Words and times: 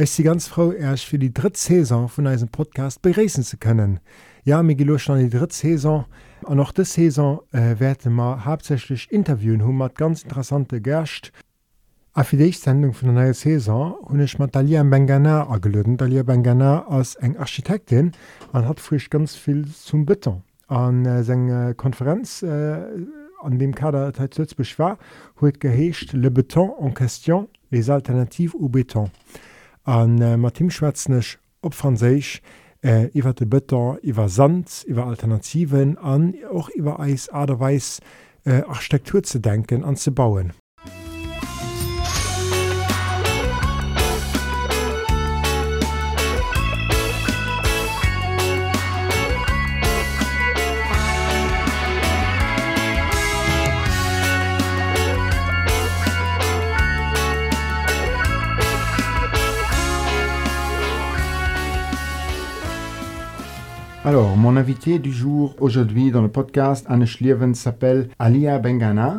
Ich 0.00 0.16
bin 0.16 0.26
ganz 0.26 0.46
froh, 0.46 0.70
erst 0.70 1.06
für 1.06 1.18
die 1.18 1.34
dritte 1.34 1.58
Saison 1.58 2.08
von 2.08 2.26
diesem 2.26 2.50
Podcast 2.50 3.02
begrüßen 3.02 3.42
zu 3.42 3.56
können. 3.56 3.98
Ja, 4.44 4.62
mir 4.62 4.76
geht 4.76 5.00
schon 5.00 5.18
die 5.18 5.28
dritte 5.28 5.56
Saison. 5.56 6.04
Und 6.42 6.60
auch 6.60 6.70
diese 6.70 6.92
Saison 6.92 7.40
äh, 7.50 7.80
werden 7.80 8.14
wir 8.14 8.44
hauptsächlich 8.44 9.10
interviewen, 9.10 9.64
haben 9.64 9.76
wir 9.78 9.88
ganz 9.88 10.22
interessante 10.22 10.80
Gäste. 10.80 11.30
A 12.12 12.22
für 12.22 12.36
die 12.36 12.52
Sendung 12.52 12.92
von 12.92 13.12
der 13.12 13.24
neuen 13.24 13.34
Saison 13.34 13.96
habe 14.08 14.22
ich 14.22 14.38
mit 14.38 14.54
Dalia 14.54 14.84
Bengana 14.84 15.48
angeladen. 15.48 15.96
Dalia 15.96 16.22
Bengana 16.22 16.86
ist 17.00 17.20
eine 17.20 17.36
Architektin 17.40 18.12
und 18.52 18.68
hat 18.68 18.78
frisch 18.78 19.10
ganz 19.10 19.34
viel 19.34 19.66
zum 19.66 20.06
Beton 20.06 20.44
an 20.68 21.06
äh, 21.06 21.24
senger 21.24 21.74
Konferenz 21.74 22.44
äh, 22.44 22.76
an 23.42 23.58
dem 23.58 23.74
Kader 23.74 24.12
Lützburg 24.16 24.78
war 24.78 24.98
huet 25.40 25.58
geheescht 25.58 26.12
le 26.12 26.30
Beton 26.30 26.70
en 26.78 26.94
question 26.94 27.48
les 27.70 27.90
alternatives 27.90 28.54
au 28.54 28.68
Beton. 28.68 29.10
An 29.88 30.20
äh, 30.20 30.36
Martin 30.36 30.70
Schwätznech 30.70 31.38
op 31.62 31.72
Fraseich 31.72 32.42
äh, 32.84 33.06
iwwer 33.18 33.32
de 33.32 33.46
Beton, 33.46 33.96
iwwer 34.02 34.28
Sand, 34.28 34.84
iwwer 34.86 35.06
Alternativen 35.06 35.96
an 35.96 36.34
och 36.50 36.68
iwwer 36.76 37.00
eis 37.00 37.30
aderweis 37.30 38.00
äh, 38.44 38.64
Architektur 38.68 39.22
zu 39.22 39.38
denken 39.38 39.84
an 39.84 39.96
Alors, 64.08 64.38
mon 64.38 64.56
invité 64.56 64.98
du 64.98 65.12
jour 65.12 65.54
aujourd'hui 65.60 66.10
dans 66.10 66.22
le 66.22 66.28
podcast 66.28 66.86
Anne 66.88 67.04
Schlieven 67.04 67.54
s'appelle 67.54 68.08
Alia 68.18 68.58
Bengana. 68.58 69.18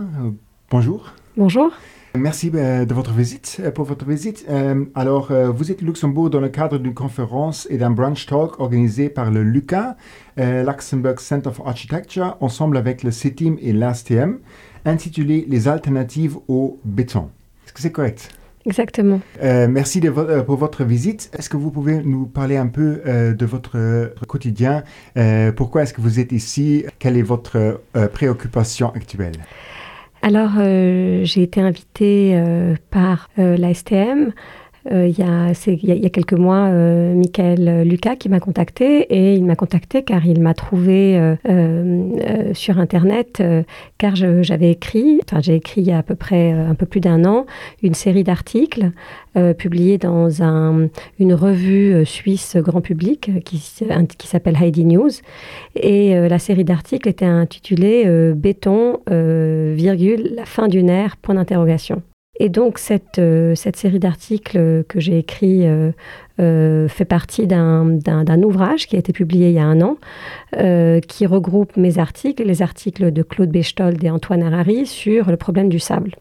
Bonjour. 0.72 1.14
Bonjour. 1.38 1.72
Merci 2.16 2.50
euh, 2.56 2.86
de 2.86 2.94
votre 2.96 3.12
visite, 3.12 3.58
euh, 3.60 3.70
pour 3.70 3.86
votre 3.86 4.04
visite. 4.04 4.48
Euh, 4.50 4.86
alors, 4.96 5.32
vous 5.32 5.72
êtes 5.72 5.84
au 5.84 5.86
Luxembourg 5.86 6.32
dans 6.32 6.40
le 6.40 6.50
cadre 6.50 6.80
d'une 6.80 6.96
conférence 6.96 7.68
et 7.70 7.78
d'un 7.78 7.92
brunch 7.92 8.26
talk 8.26 8.60
organisé 8.60 9.10
par 9.10 9.30
le 9.30 9.44
LUCA, 9.44 9.96
Luxembourg 10.38 11.20
Center 11.20 11.52
for 11.54 11.68
Architecture, 11.68 12.36
ensemble 12.40 12.76
avec 12.76 13.04
le 13.04 13.12
CETIM 13.12 13.58
et 13.62 13.74
l'ASTM, 13.74 14.40
intitulé 14.86 15.46
Les 15.48 15.68
alternatives 15.68 16.38
au 16.48 16.80
béton. 16.84 17.30
Est-ce 17.64 17.74
que 17.74 17.82
c'est 17.82 17.92
correct? 17.92 18.39
Exactement. 18.70 19.20
Euh, 19.42 19.68
merci 19.68 20.00
de 20.00 20.12
vo 20.12 20.22
euh, 20.22 20.44
pour 20.44 20.58
votre 20.58 20.84
visite. 20.84 21.32
Est-ce 21.36 21.50
que 21.50 21.58
vous 21.58 21.72
pouvez 21.72 22.04
nous 22.04 22.28
parler 22.28 22.56
un 22.56 22.68
peu 22.68 23.02
euh, 23.08 23.34
de 23.34 23.46
votre 23.48 24.14
quotidien? 24.28 24.84
Pourquoi 25.56 25.82
est-ce 25.82 25.94
que 25.94 26.02
vous 26.02 26.20
êtes 26.20 26.32
ici? 26.32 26.86
Quelle 27.00 27.18
est 27.18 27.24
votre 27.24 27.82
préoccupation 28.14 28.92
actuelle? 28.94 29.38
Alors, 30.22 30.52
j'ai 30.58 31.42
été 31.42 31.62
invitée 31.62 32.40
par 32.92 33.30
la 33.38 33.74
STM. 33.74 34.34
Euh, 34.92 35.08
il, 35.08 35.18
y 35.18 36.06
a, 36.06 36.10
quelques 36.10 36.34
mois, 36.34 36.68
euh, 36.68 37.14
Michael 37.14 37.84
Lucas 37.88 38.16
qui 38.16 38.30
m'a 38.30 38.40
contacté 38.40 39.02
et 39.02 39.36
il 39.36 39.46
m'a 39.46 39.56
contacté 39.56 40.04
car 40.04 40.26
il 40.26 40.42
m'a 40.42 40.54
trouvé 40.54 41.18
euh, 41.18 41.36
euh, 41.48 42.10
euh, 42.22 42.54
sur 42.54 42.80
Internet 42.80 43.40
euh, 43.40 43.64
car 43.98 44.16
j'avais 44.16 44.72
écrit, 44.72 45.20
enfin 45.24 45.42
j'ai 45.42 45.56
écrit 45.56 45.82
il 45.82 45.88
y 45.88 45.92
a 45.92 46.00
à 46.00 46.04
peu 46.04 46.16
près 46.16 46.54
euh, 46.54 46.70
un 46.70 46.76
peu 46.76 46.86
plus 46.86 47.02
d'un 47.02 47.24
an, 47.26 47.46
une 47.84 47.94
série 47.94 48.24
d'articles 48.24 48.92
euh, 49.38 49.54
publiés 49.54 50.00
dans 50.00 50.42
un, 50.42 50.88
une 51.20 51.34
revue 51.36 51.94
euh, 51.94 52.06
suisse 52.06 52.58
grand 52.58 52.82
public 52.82 53.30
euh, 53.30 53.40
qui, 53.42 53.62
qui 54.18 54.28
s'appelle 54.28 54.58
Heidi 54.60 54.86
News. 54.86 55.12
Et 55.76 56.16
euh, 56.16 56.28
la 56.28 56.40
série 56.40 56.64
d'articles 56.64 57.08
était 57.08 57.26
intitulée 57.26 58.06
euh, 58.08 58.34
Béton, 58.34 59.02
euh, 59.12 59.74
virgule, 59.78 60.34
la 60.36 60.46
fin 60.46 60.68
d'une 60.68 60.90
ère, 60.90 61.16
point 61.18 61.36
d'interrogation. 61.36 62.02
Et 62.40 62.48
donc 62.48 62.80
cette, 62.80 63.20
euh, 63.20 63.54
cette 63.54 63.76
série 63.76 64.00
d'articles 64.00 64.86
que 64.88 65.02
j'ai 65.02 65.18
écrit 65.18 65.68
euh, 65.68 65.92
euh, 66.40 66.88
fait 66.88 67.04
partie 67.04 67.48
d'un 67.48 68.42
ouvrage 68.44 68.88
qui 68.88 68.96
a 68.96 69.00
été 69.00 69.12
publié 69.12 69.50
il 69.50 69.56
y 69.56 69.60
a 69.60 69.66
un 69.66 69.82
an, 69.82 69.98
qui 71.08 71.26
regroupe 71.26 71.76
mes 71.76 72.00
articles, 72.00 72.44
les 72.44 72.62
articles 72.62 73.12
de 73.12 73.24
Claude 73.24 73.50
Bechtold 73.50 74.02
et 74.04 74.10
Antoine 74.10 74.42
Harari 74.42 74.86
sur 74.86 75.30
le 75.30 75.36
problème 75.36 75.68
du 75.68 75.80
sable. 75.80 76.16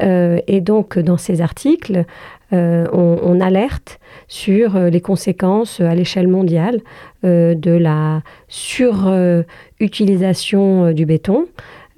Et 0.00 0.60
donc 0.60 0.98
dans 0.98 1.16
ces 1.16 1.40
articles, 1.42 2.04
on, 2.50 3.40
alerte 3.40 4.00
sur 4.26 4.76
les 4.76 5.00
conséquences 5.00 5.80
à 5.80 5.94
l'échelle 5.94 6.26
mondiale 6.26 6.80
de 7.22 7.70
la 7.70 8.22
surutilisation 8.48 10.90
du 10.92 11.06
béton. 11.06 11.46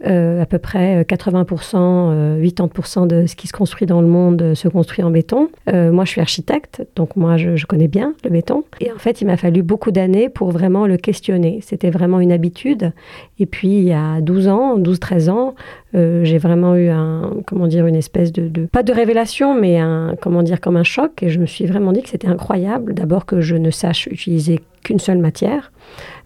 Euh, 0.07 0.43
à 0.43 0.47
peu 0.47 0.59
près 0.59 0.99
euh, 0.99 1.05
80%, 1.05 1.77
euh, 1.77 2.43
80% 2.43 3.07
de 3.07 3.27
ce 3.27 3.37
qui 3.37 3.47
se 3.47 3.53
construit 3.53 3.87
dans 3.87 4.01
le 4.01 4.09
monde 4.09 4.43
euh, 4.43 4.55
se 4.55 4.69
construit 4.69 5.05
en 5.05 5.11
béton. 5.11 5.49
Euh, 5.73 5.93
moi, 5.93 6.05
je 6.05 6.11
suis 6.11 6.21
architecte, 6.21 6.85
donc 6.97 7.17
moi, 7.17 7.37
je, 7.37 7.65
connais 7.65 7.89
bien 7.89 8.13
le 8.25 8.31
béton. 8.31 8.65
Et 8.81 8.91
en 8.93 8.99
fait, 8.99 9.21
il 9.21 9.27
m'a 9.27 9.37
fallu 9.37 9.63
beaucoup 9.63 9.93
d'années 9.93 10.29
pour 10.29 10.51
vraiment 10.51 10.87
le 10.87 10.97
questionner. 10.97 11.61
C'était 11.63 11.91
vraiment 11.91 12.21
une 12.21 12.33
habitude. 12.33 12.93
Et 13.39 13.47
puis, 13.47 13.79
il 13.79 13.85
y 13.85 13.93
a 13.93 14.21
12 14.21 14.49
ans, 14.49 14.79
12-13 14.79 15.31
ans, 15.31 15.55
euh, 15.95 16.25
j'ai 16.25 16.39
vraiment 16.39 16.75
eu 16.75 16.89
un, 16.89 17.31
comment 17.47 17.69
dire, 17.69 17.87
une 17.87 17.95
espèce 17.95 18.33
de, 18.33 18.49
de, 18.49 18.67
pas 18.67 18.83
de 18.83 18.93
révélation, 18.93 19.59
mais 19.59 19.79
un, 19.79 20.17
comment 20.21 20.43
dire, 20.43 20.61
comme 20.61 20.77
un 20.77 20.85
choc. 20.85 21.23
Et 21.23 21.29
je 21.29 21.39
me 21.39 21.47
suis 21.47 21.67
vraiment 21.67 21.93
dit 21.93 22.03
que 22.03 22.09
c'était 22.09 22.29
incroyable. 22.29 22.95
D'abord 22.95 23.27
que 23.27 23.41
je 23.41 23.55
ne 23.55 23.71
sache 23.71 24.09
utiliser 24.09 24.61
qu'une 24.83 24.99
seule 24.99 25.19
matière 25.19 25.73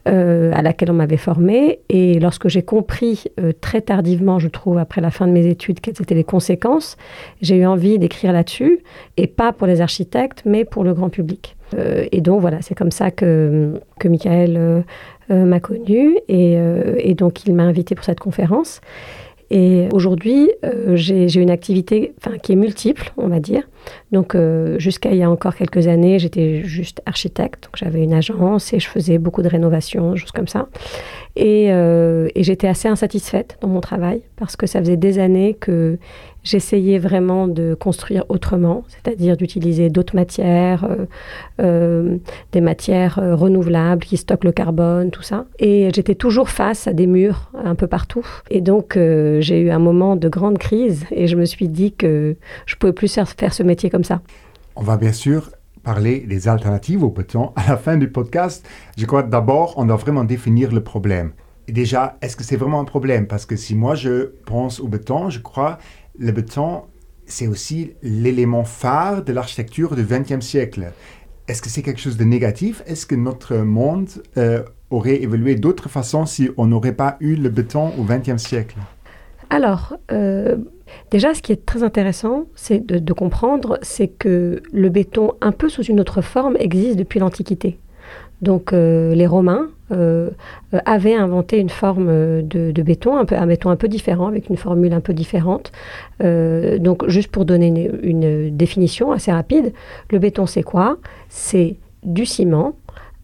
euh, 0.06 0.53
à 0.54 0.62
laquelle 0.62 0.91
on 0.91 0.94
m'avait 0.94 1.16
formé. 1.16 1.81
Et 1.88 2.20
lorsque 2.20 2.48
j'ai 2.48 2.62
compris 2.62 3.25
euh, 3.41 3.53
très 3.60 3.81
tardivement, 3.81 4.38
je 4.38 4.48
trouve, 4.48 4.78
après 4.78 5.00
la 5.00 5.10
fin 5.10 5.26
de 5.26 5.32
mes 5.32 5.47
études, 5.47 5.81
quelles 5.81 6.00
étaient 6.00 6.14
les 6.14 6.25
conséquences, 6.25 6.97
j'ai 7.42 7.56
eu 7.56 7.66
envie 7.66 7.98
d'écrire 7.98 8.32
là-dessus, 8.32 8.81
et 9.16 9.26
pas 9.26 9.53
pour 9.53 9.66
les 9.66 9.81
architectes, 9.81 10.42
mais 10.44 10.64
pour 10.64 10.84
le 10.84 10.94
grand 10.94 11.08
public. 11.08 11.56
Euh, 11.75 12.06
et 12.12 12.20
donc 12.20 12.41
voilà, 12.41 12.62
c'est 12.62 12.75
comme 12.75 12.92
ça 12.92 13.10
que, 13.10 13.81
que 13.98 14.08
Michael 14.08 14.84
m'a 15.31 15.60
connue, 15.60 16.16
et, 16.28 16.56
et 16.98 17.14
donc 17.14 17.44
il 17.47 17.53
m'a 17.54 17.64
invité 17.64 17.94
pour 17.94 18.04
cette 18.04 18.20
conférence. 18.20 18.81
Et 19.50 19.88
aujourd'hui, 19.92 20.50
euh, 20.64 20.94
j'ai 20.97 21.34
une 21.36 21.50
activité 21.50 22.12
qui 22.42 22.53
est 22.53 22.56
multiple, 22.56 23.12
on 23.16 23.28
va 23.28 23.41
dire. 23.41 23.62
Donc, 24.12 24.34
euh, 24.34 24.78
jusqu'à 24.78 25.10
il 25.12 25.16
y 25.16 25.22
a 25.22 25.31
encore 25.31 25.54
quelques 25.54 25.86
années, 25.86 26.19
j'étais 26.19 26.62
juste 26.64 27.00
architecte. 27.06 27.64
Donc, 27.64 27.76
j'avais 27.76 28.03
une 28.03 28.12
agence 28.12 28.72
et 28.75 28.81
je 28.81 28.88
faisais 28.88 29.16
beaucoup 29.16 29.41
de 29.41 29.48
rénovations, 29.48 30.14
choses 30.16 30.32
comme 30.32 30.48
ça. 30.48 30.69
Et, 31.34 31.72
euh, 31.72 32.28
et 32.34 32.42
j'étais 32.42 32.69
assez 32.69 32.88
insatisfaite 32.88 33.56
dans 33.62 33.69
mon 33.69 33.81
travail 33.81 34.22
parce 34.37 34.56
que 34.56 34.66
ça 34.66 34.81
faisait 34.81 34.97
des 34.97 35.19
années 35.19 35.54
que 35.54 35.98
j'essayais 36.48 36.98
vraiment 36.98 37.46
de 37.46 37.75
construire 37.75 38.25
autrement, 38.31 38.84
c'est-à-dire 38.88 39.37
d'utiliser 39.37 39.90
d'autres 39.90 40.17
matières, 40.17 40.84
euh, 40.84 41.05
euh, 41.61 42.17
des 42.52 42.62
matières 42.62 43.19
euh, 43.19 43.37
renouvelables 43.37 44.02
qui 44.02 44.17
stockent 44.17 44.44
le 44.44 44.52
carbone, 44.52 45.11
tout 45.11 45.22
ça. 45.22 45.44
Et 45.58 45.90
j'étais 45.94 46.14
toujours 46.14 46.49
face 46.49 46.87
à 46.87 46.94
des 46.94 47.06
murs 47.06 47.50
un 47.62 47.75
peu 47.75 47.87
partout. 47.87 48.26
Et 48.50 48.62
donc, 48.62 48.94
j'ai 48.96 49.61
eu 49.61 49.70
un 49.70 49.78
moment 49.78 50.17
de 50.17 50.28
grande 50.28 50.58
crise 50.58 51.05
et 51.11 51.26
je 51.26 51.37
me 51.37 51.44
suis 51.44 51.69
dit 51.69 51.93
que 51.93 52.37
je 52.64 52.76
pouvais 52.76 52.94
plus 52.94 53.12
faire, 53.12 53.52
ce 53.52 53.62
métier 53.62 53.90
comme 53.90 54.05
ça. 54.05 54.22
On 54.75 54.82
va 54.82 54.96
bien 54.96 55.12
sûr 55.12 55.50
parler 55.82 56.20
des 56.20 56.49
alternatives 56.49 57.05
au 57.05 57.11
béton 57.11 57.52
à 57.56 57.69
la 57.69 57.76
fin 57.76 57.96
du 57.96 58.08
podcast. 58.08 58.67
Je 58.96 59.05
crois 59.05 59.22
que 59.22 59.31
d'abord, 59.31 59.75
on 59.76 59.84
doit 59.84 59.96
vraiment 59.96 60.25
définir 60.25 60.72
le 60.72 60.82
problème. 60.82 61.32
Déjà, 61.69 62.17
est-ce 62.22 62.34
que 62.37 62.44
c'est 62.44 62.56
vraiment 62.56 62.81
un 62.81 62.84
problème? 62.84 63.26
Parce 63.26 63.44
que 63.44 63.56
si 63.56 63.75
moi 63.75 63.94
je 63.94 64.32
pense 64.46 64.81
au 64.81 64.88
béton, 64.88 65.28
je 65.28 65.40
crois 65.40 65.78
le 66.19 66.32
béton, 66.32 66.82
c'est 67.26 67.47
aussi 67.47 67.93
l'élément 68.03 68.65
phare 68.65 69.23
de 69.23 69.32
l'architecture 69.32 69.94
du 69.94 70.03
XXe 70.03 70.44
siècle. 70.44 70.93
Est-ce 71.47 71.62
que 71.62 71.69
c'est 71.69 71.82
quelque 71.82 72.00
chose 72.00 72.17
de 72.17 72.25
négatif? 72.25 72.82
Est-ce 72.87 73.06
que 73.06 73.15
notre 73.15 73.56
monde 73.56 74.09
euh, 74.37 74.62
aurait 74.91 75.23
évolué 75.23 75.55
d'autres 75.55 75.88
façons 75.88 76.26
si 76.26 76.50
on 76.56 76.67
n'aurait 76.67 76.94
pas 76.94 77.17
eu 77.20 77.37
le 77.37 77.49
béton 77.49 77.93
au 77.99 78.05
XXe 78.05 78.37
siècle? 78.43 78.76
Alors, 79.50 79.97
euh, 80.12 80.56
déjà, 81.11 81.32
ce 81.32 81.41
qui 81.41 81.53
est 81.53 81.65
très 81.65 81.82
intéressant, 81.82 82.44
c'est 82.55 82.85
de, 82.85 82.99
de 82.99 83.12
comprendre, 83.12 83.79
c'est 83.81 84.09
que 84.09 84.62
le 84.73 84.88
béton, 84.91 85.32
un 85.41 85.53
peu 85.53 85.69
sous 85.69 85.82
une 85.82 86.00
autre 86.00 86.20
forme, 86.20 86.56
existe 86.59 86.97
depuis 86.97 87.19
l'Antiquité. 87.19 87.79
Donc 88.43 88.73
euh, 88.73 89.15
les 89.15 89.26
Romains 89.26 89.69
euh, 89.90 90.31
euh, 90.75 90.79
avaient 90.85 91.14
inventé 91.14 91.58
une 91.58 91.70
forme 91.70 92.43
de, 92.43 92.70
de, 92.70 92.82
béton, 92.82 93.17
un, 93.17 93.46
béton 93.46 93.70
un 93.70 93.76
peu 93.76 93.88
différent, 93.88 94.26
avec 94.26 94.49
une 94.49 94.56
formule 94.56 94.93
un 94.93 95.00
peu 95.00 95.14
différente. 95.14 95.73
Euh, 96.23 96.79
donc 96.79 97.08
juste 97.08 97.31
pour 97.31 97.44
donner 97.44 97.90
une, 98.02 98.56
définition 98.56 99.12
assez 99.12 99.32
rapide, 99.32 99.73
le 100.11 100.19
béton 100.19 100.46
c'est 100.46 100.62
quoi? 100.62 100.99
C'est 101.29 101.76
du 102.02 102.26
ciment 102.26 102.75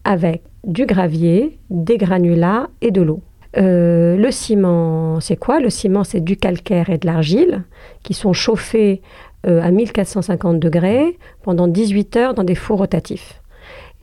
avec 0.04 0.42
du 0.64 0.86
gravier, 0.86 1.58
des 1.70 1.98
granulats 1.98 2.68
et 2.80 2.90
de 2.90 3.02
l'eau. 3.02 3.20
Euh, 3.56 4.16
le 4.16 4.30
ciment, 4.30 5.20
c'est 5.20 5.36
quoi? 5.36 5.60
Le 5.60 5.70
ciment, 5.70 6.02
c'est 6.04 6.20
du 6.20 6.36
calcaire 6.36 6.90
et 6.90 6.98
de 6.98 7.06
l'argile 7.06 7.62
qui 8.02 8.14
sont 8.14 8.32
chauffés 8.32 9.00
euh, 9.46 9.62
à 9.62 9.70
1450 9.70 10.58
degrés 10.58 11.18
pendant 11.42 11.68
18 11.68 12.16
heures 12.16 12.34
dans 12.34 12.44
des 12.44 12.54
fours 12.54 12.78
rotatifs. 12.78 13.40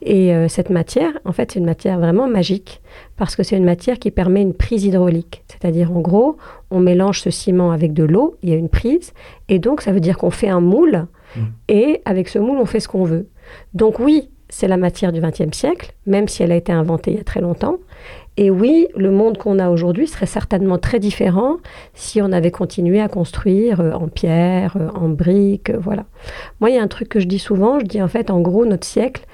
Et 0.04 0.34
euh, 0.34 0.48
cette 0.48 0.70
matière, 0.70 1.12
en 1.24 1.32
fait, 1.32 1.52
c'est 1.52 1.60
une 1.60 1.64
matière 1.64 1.98
vraiment 1.98 2.28
magique 2.28 2.82
parce 3.16 3.36
que 3.36 3.42
c'est 3.42 3.56
une 3.56 3.64
matière 3.64 3.98
qui 3.98 4.10
permet 4.10 4.42
une 4.42 4.54
prise 4.54 4.84
hydraulique. 4.84 5.44
C'est-à-dire, 5.46 5.92
en 5.92 6.00
gros, 6.00 6.36
on 6.70 6.80
mélange 6.80 7.20
ce 7.20 7.30
ciment 7.30 7.70
avec 7.70 7.92
de 7.92 8.02
l'eau, 8.02 8.36
il 8.42 8.50
y 8.50 8.52
a 8.52 8.56
une 8.56 8.68
prise, 8.68 9.12
et 9.48 9.60
donc 9.60 9.80
ça 9.80 9.92
veut 9.92 10.00
dire 10.00 10.18
qu'on 10.18 10.30
fait 10.30 10.48
un 10.48 10.60
moule, 10.60 11.06
mmh. 11.36 11.40
et 11.68 12.02
avec 12.04 12.28
ce 12.28 12.40
moule, 12.40 12.58
on 12.58 12.66
fait 12.66 12.80
ce 12.80 12.88
qu'on 12.88 13.04
veut. 13.04 13.28
Donc 13.74 14.00
oui, 14.00 14.28
c'est 14.48 14.68
la 14.68 14.76
matière 14.76 15.12
du 15.12 15.20
XXe 15.20 15.56
siècle, 15.56 15.94
même 16.06 16.28
si 16.28 16.42
elle 16.42 16.52
a 16.52 16.56
été 16.56 16.72
inventée 16.72 17.12
il 17.12 17.16
y 17.16 17.20
a 17.20 17.24
très 17.24 17.40
longtemps. 17.40 17.78
Et 18.36 18.50
oui, 18.50 18.88
le 18.96 19.10
monde 19.10 19.38
qu'on 19.38 19.58
a 19.58 19.70
aujourd'hui 19.70 20.06
serait 20.06 20.26
certainement 20.26 20.78
très 20.78 20.98
différent 20.98 21.56
si 21.94 22.20
on 22.20 22.32
avait 22.32 22.50
continué 22.50 23.00
à 23.00 23.08
construire 23.08 23.80
euh, 23.80 23.92
en 23.92 24.08
pierre, 24.08 24.76
euh, 24.78 24.88
en 24.94 25.08
briques, 25.08 25.70
voilà. 25.70 26.04
Moi, 26.60 26.70
il 26.70 26.76
y 26.76 26.78
a 26.78 26.82
un 26.82 26.88
truc 26.88 27.08
que 27.08 27.20
je 27.20 27.26
dis 27.26 27.38
souvent, 27.38 27.78
je 27.78 27.84
dis 27.84 28.02
en 28.02 28.08
fait, 28.08 28.30
en 28.30 28.40
gros, 28.40 28.64
notre 28.64 28.86
siècle, 28.86 29.24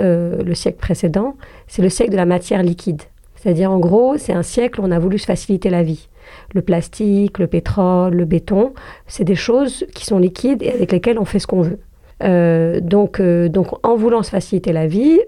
euh, 0.00 0.42
le 0.42 0.54
siècle 0.54 0.78
précédent, 0.78 1.36
c'est 1.66 1.82
le 1.82 1.88
siècle 1.88 2.12
de 2.12 2.16
la 2.16 2.26
matière 2.26 2.62
liquide. 2.62 3.02
C'est-à-dire, 3.34 3.70
en 3.70 3.78
gros, 3.78 4.16
c'est 4.16 4.32
un 4.32 4.42
siècle 4.42 4.80
où 4.80 4.84
on 4.84 4.90
a 4.90 4.98
voulu 4.98 5.18
se 5.18 5.26
faciliter 5.26 5.70
la 5.70 5.82
vie. 5.82 6.08
Le 6.54 6.62
plastique, 6.62 7.38
le 7.38 7.46
pétrole, 7.46 8.14
le 8.14 8.24
béton, 8.24 8.74
c'est 9.06 9.24
des 9.24 9.36
choses 9.36 9.86
qui 9.94 10.04
sont 10.04 10.18
liquides 10.18 10.62
et 10.62 10.70
avec 10.70 10.92
lesquelles 10.92 11.18
on 11.18 11.24
fait 11.24 11.38
ce 11.38 11.46
qu'on 11.46 11.62
veut. 11.62 11.78
Euh, 12.24 12.80
donc, 12.80 13.20
euh, 13.20 13.48
donc, 13.48 13.68
en 13.86 13.94
voulant 13.96 14.24
se 14.24 14.30
faciliter 14.30 14.72
la 14.72 14.88
vie, 14.88 15.20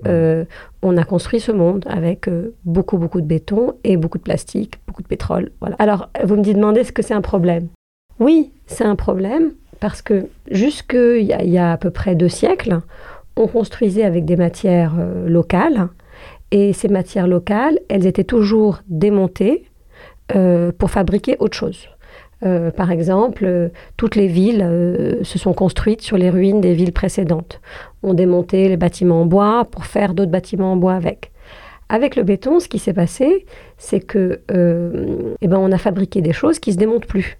on 0.82 0.96
a 0.96 1.04
construit 1.04 1.40
ce 1.40 1.52
monde 1.52 1.84
avec 1.88 2.28
beaucoup, 2.64 2.98
beaucoup 2.98 3.20
de 3.20 3.26
béton 3.26 3.74
et 3.84 3.96
beaucoup 3.96 4.18
de 4.18 4.24
plastique, 4.24 4.80
beaucoup 4.86 5.02
de 5.02 5.08
pétrole. 5.08 5.52
Alors, 5.78 6.08
vous 6.24 6.36
me 6.36 6.42
demandez 6.42 6.84
ce 6.84 6.92
que 6.92 7.02
c'est 7.02 7.14
un 7.14 7.20
problème? 7.20 7.68
Oui, 8.18 8.52
c'est 8.66 8.84
un 8.84 8.96
problème 8.96 9.52
parce 9.78 10.02
que 10.02 10.26
jusqu'il 10.50 11.22
y, 11.22 11.50
y, 11.50 11.58
a 11.58 11.72
à 11.72 11.76
peu 11.78 11.90
près 11.90 12.14
deux 12.14 12.28
siècles, 12.28 12.80
on 13.40 13.46
construisait 13.46 14.04
avec 14.04 14.24
des 14.24 14.36
matières 14.36 14.94
euh, 14.98 15.28
locales 15.28 15.88
et 16.50 16.72
ces 16.72 16.88
matières 16.88 17.26
locales, 17.26 17.78
elles 17.88 18.06
étaient 18.06 18.24
toujours 18.24 18.80
démontées 18.88 19.64
euh, 20.34 20.72
pour 20.76 20.90
fabriquer 20.90 21.36
autre 21.38 21.56
chose. 21.56 21.88
Euh, 22.44 22.70
par 22.70 22.90
exemple, 22.90 23.70
toutes 23.96 24.16
les 24.16 24.26
villes 24.26 25.18
se 25.22 25.38
sont 25.38 25.52
construites 25.52 26.02
sur 26.02 26.16
les 26.16 26.30
ruines 26.30 26.60
des 26.60 26.74
villes 26.74 26.92
précédentes. 26.92 27.60
On 28.02 28.14
démontait 28.14 28.68
les 28.68 28.76
bâtiments 28.76 29.22
en 29.22 29.26
bois 29.26 29.66
pour 29.70 29.86
faire 29.86 30.14
d'autres 30.14 30.30
bâtiments 30.30 30.72
en 30.72 30.76
bois 30.76 30.94
avec. 30.94 31.30
Avec 31.88 32.16
le 32.16 32.22
béton, 32.22 32.60
ce 32.60 32.68
qui 32.68 32.78
s'est 32.78 32.92
passé, 32.92 33.46
c'est 33.76 34.00
que 34.00 34.40
eh 34.48 35.48
ben, 35.48 35.58
on 35.58 35.72
a 35.72 35.78
fabriqué 35.78 36.22
des 36.22 36.32
choses 36.32 36.58
qui 36.58 36.72
se 36.72 36.78
démontent 36.78 37.06
plus. 37.06 37.38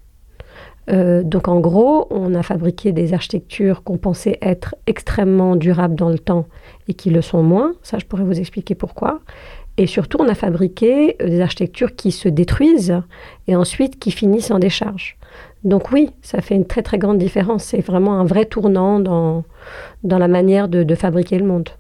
Euh, 0.91 1.23
donc 1.23 1.49
en 1.49 1.61
gros, 1.61 2.07
on 2.11 2.35
a 2.35 2.43
fabriqué 2.43 2.93
des 2.93 3.15
architectures 3.15 3.83
qu'on 3.83 3.99
pensait 3.99 4.39
être 4.43 4.75
extrêmement 4.87 5.57
durables 5.57 5.95
dans 5.95 6.09
le 6.09 6.19
temps 6.19 6.47
et 6.89 6.95
qui 6.95 7.11
le 7.11 7.23
sont 7.23 7.43
moins. 7.43 7.75
Ça, 7.83 7.99
je 7.99 8.07
pourrais 8.07 8.25
vous 8.25 8.39
expliquer 8.39 8.75
pourquoi. 8.75 9.21
Et 9.77 9.87
surtout, 9.87 10.19
on 10.21 10.29
a 10.29 10.35
fabriqué 10.35 11.17
euh, 11.23 11.29
des 11.29 11.41
architectures 11.41 11.95
qui 11.95 12.13
se 12.13 12.29
détruisent 12.29 13.01
et 13.47 13.57
ensuite 13.57 13.99
qui 13.99 14.11
finissent 14.11 14.51
en 14.51 14.59
décharge. 14.59 15.17
Donc 15.63 15.93
oui, 15.93 16.11
ça 16.23 16.41
fait 16.41 16.55
une 16.55 16.67
très 16.67 16.83
très 16.83 16.99
grande 16.99 17.19
différence. 17.19 17.65
C'est 17.65 17.81
vraiment 17.81 18.19
un 18.19 18.25
vrai 18.25 18.47
tournant 18.47 18.99
dans, 18.99 19.45
dans 20.03 20.19
la 20.19 20.29
manière 20.29 20.69
de, 20.69 20.83
de 20.83 20.95
fabriquer 20.95 21.39
le 21.39 21.47
monde. 21.47 21.71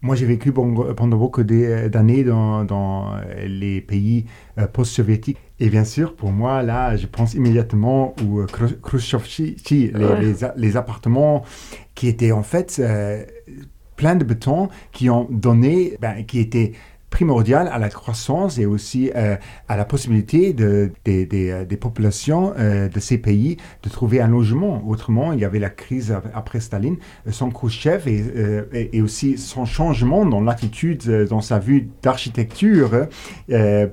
Moi, 0.00 0.14
j'ai 0.14 0.26
vécu 0.26 0.52
pendant 0.52 1.16
beaucoup 1.16 1.42
d'années 1.42 2.22
dans, 2.22 2.64
dans 2.64 3.16
les 3.44 3.80
pays 3.80 4.26
euh, 4.58 4.66
post-soviétiques. 4.68 5.38
Et 5.58 5.70
bien 5.70 5.84
sûr, 5.84 6.14
pour 6.14 6.30
moi, 6.30 6.62
là, 6.62 6.96
je 6.96 7.06
pense 7.06 7.34
immédiatement 7.34 8.14
aux 8.22 8.46
Khrushchevchi, 8.46 9.56
les, 9.70 9.92
ouais. 9.92 10.20
les, 10.20 10.34
les, 10.56 10.76
appartements 10.76 11.42
qui 11.96 12.06
étaient 12.06 12.30
en 12.30 12.44
fait 12.44 12.76
euh, 12.78 13.24
pleins 13.96 14.14
de 14.14 14.24
béton, 14.24 14.68
qui 14.92 15.10
ont 15.10 15.26
donné, 15.30 15.98
ben, 16.00 16.24
qui 16.24 16.38
étaient 16.38 16.72
primordial 17.10 17.68
à 17.72 17.78
la 17.78 17.88
croissance 17.88 18.58
et 18.58 18.66
aussi 18.66 19.10
euh, 19.16 19.36
à 19.68 19.76
la 19.76 19.84
possibilité 19.84 20.52
de, 20.52 20.92
euh, 21.08 21.64
des 21.64 21.76
populations 21.76 22.52
euh, 22.58 22.88
de 22.88 23.00
ces 23.00 23.18
pays 23.18 23.56
de 23.82 23.88
trouver 23.88 24.20
un 24.20 24.28
logement. 24.28 24.82
Autrement, 24.86 25.32
il 25.32 25.40
y 25.40 25.44
avait 25.44 25.58
la 25.58 25.70
crise 25.70 26.14
après 26.34 26.60
Staline, 26.60 26.96
son 27.30 27.50
Khrushchev 27.50 28.08
et, 28.08 28.22
euh, 28.36 28.64
et 28.72 29.02
aussi 29.02 29.38
son 29.38 29.64
changement 29.64 30.26
dans 30.26 30.40
l'attitude, 30.40 31.08
dans 31.28 31.40
sa 31.40 31.58
vue 31.58 31.88
d'architecture 32.02 33.06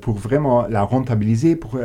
pour 0.02 0.16
vraiment 0.16 0.68
la 0.68 0.84
rentabiliser, 0.84 1.56
pour 1.56 1.80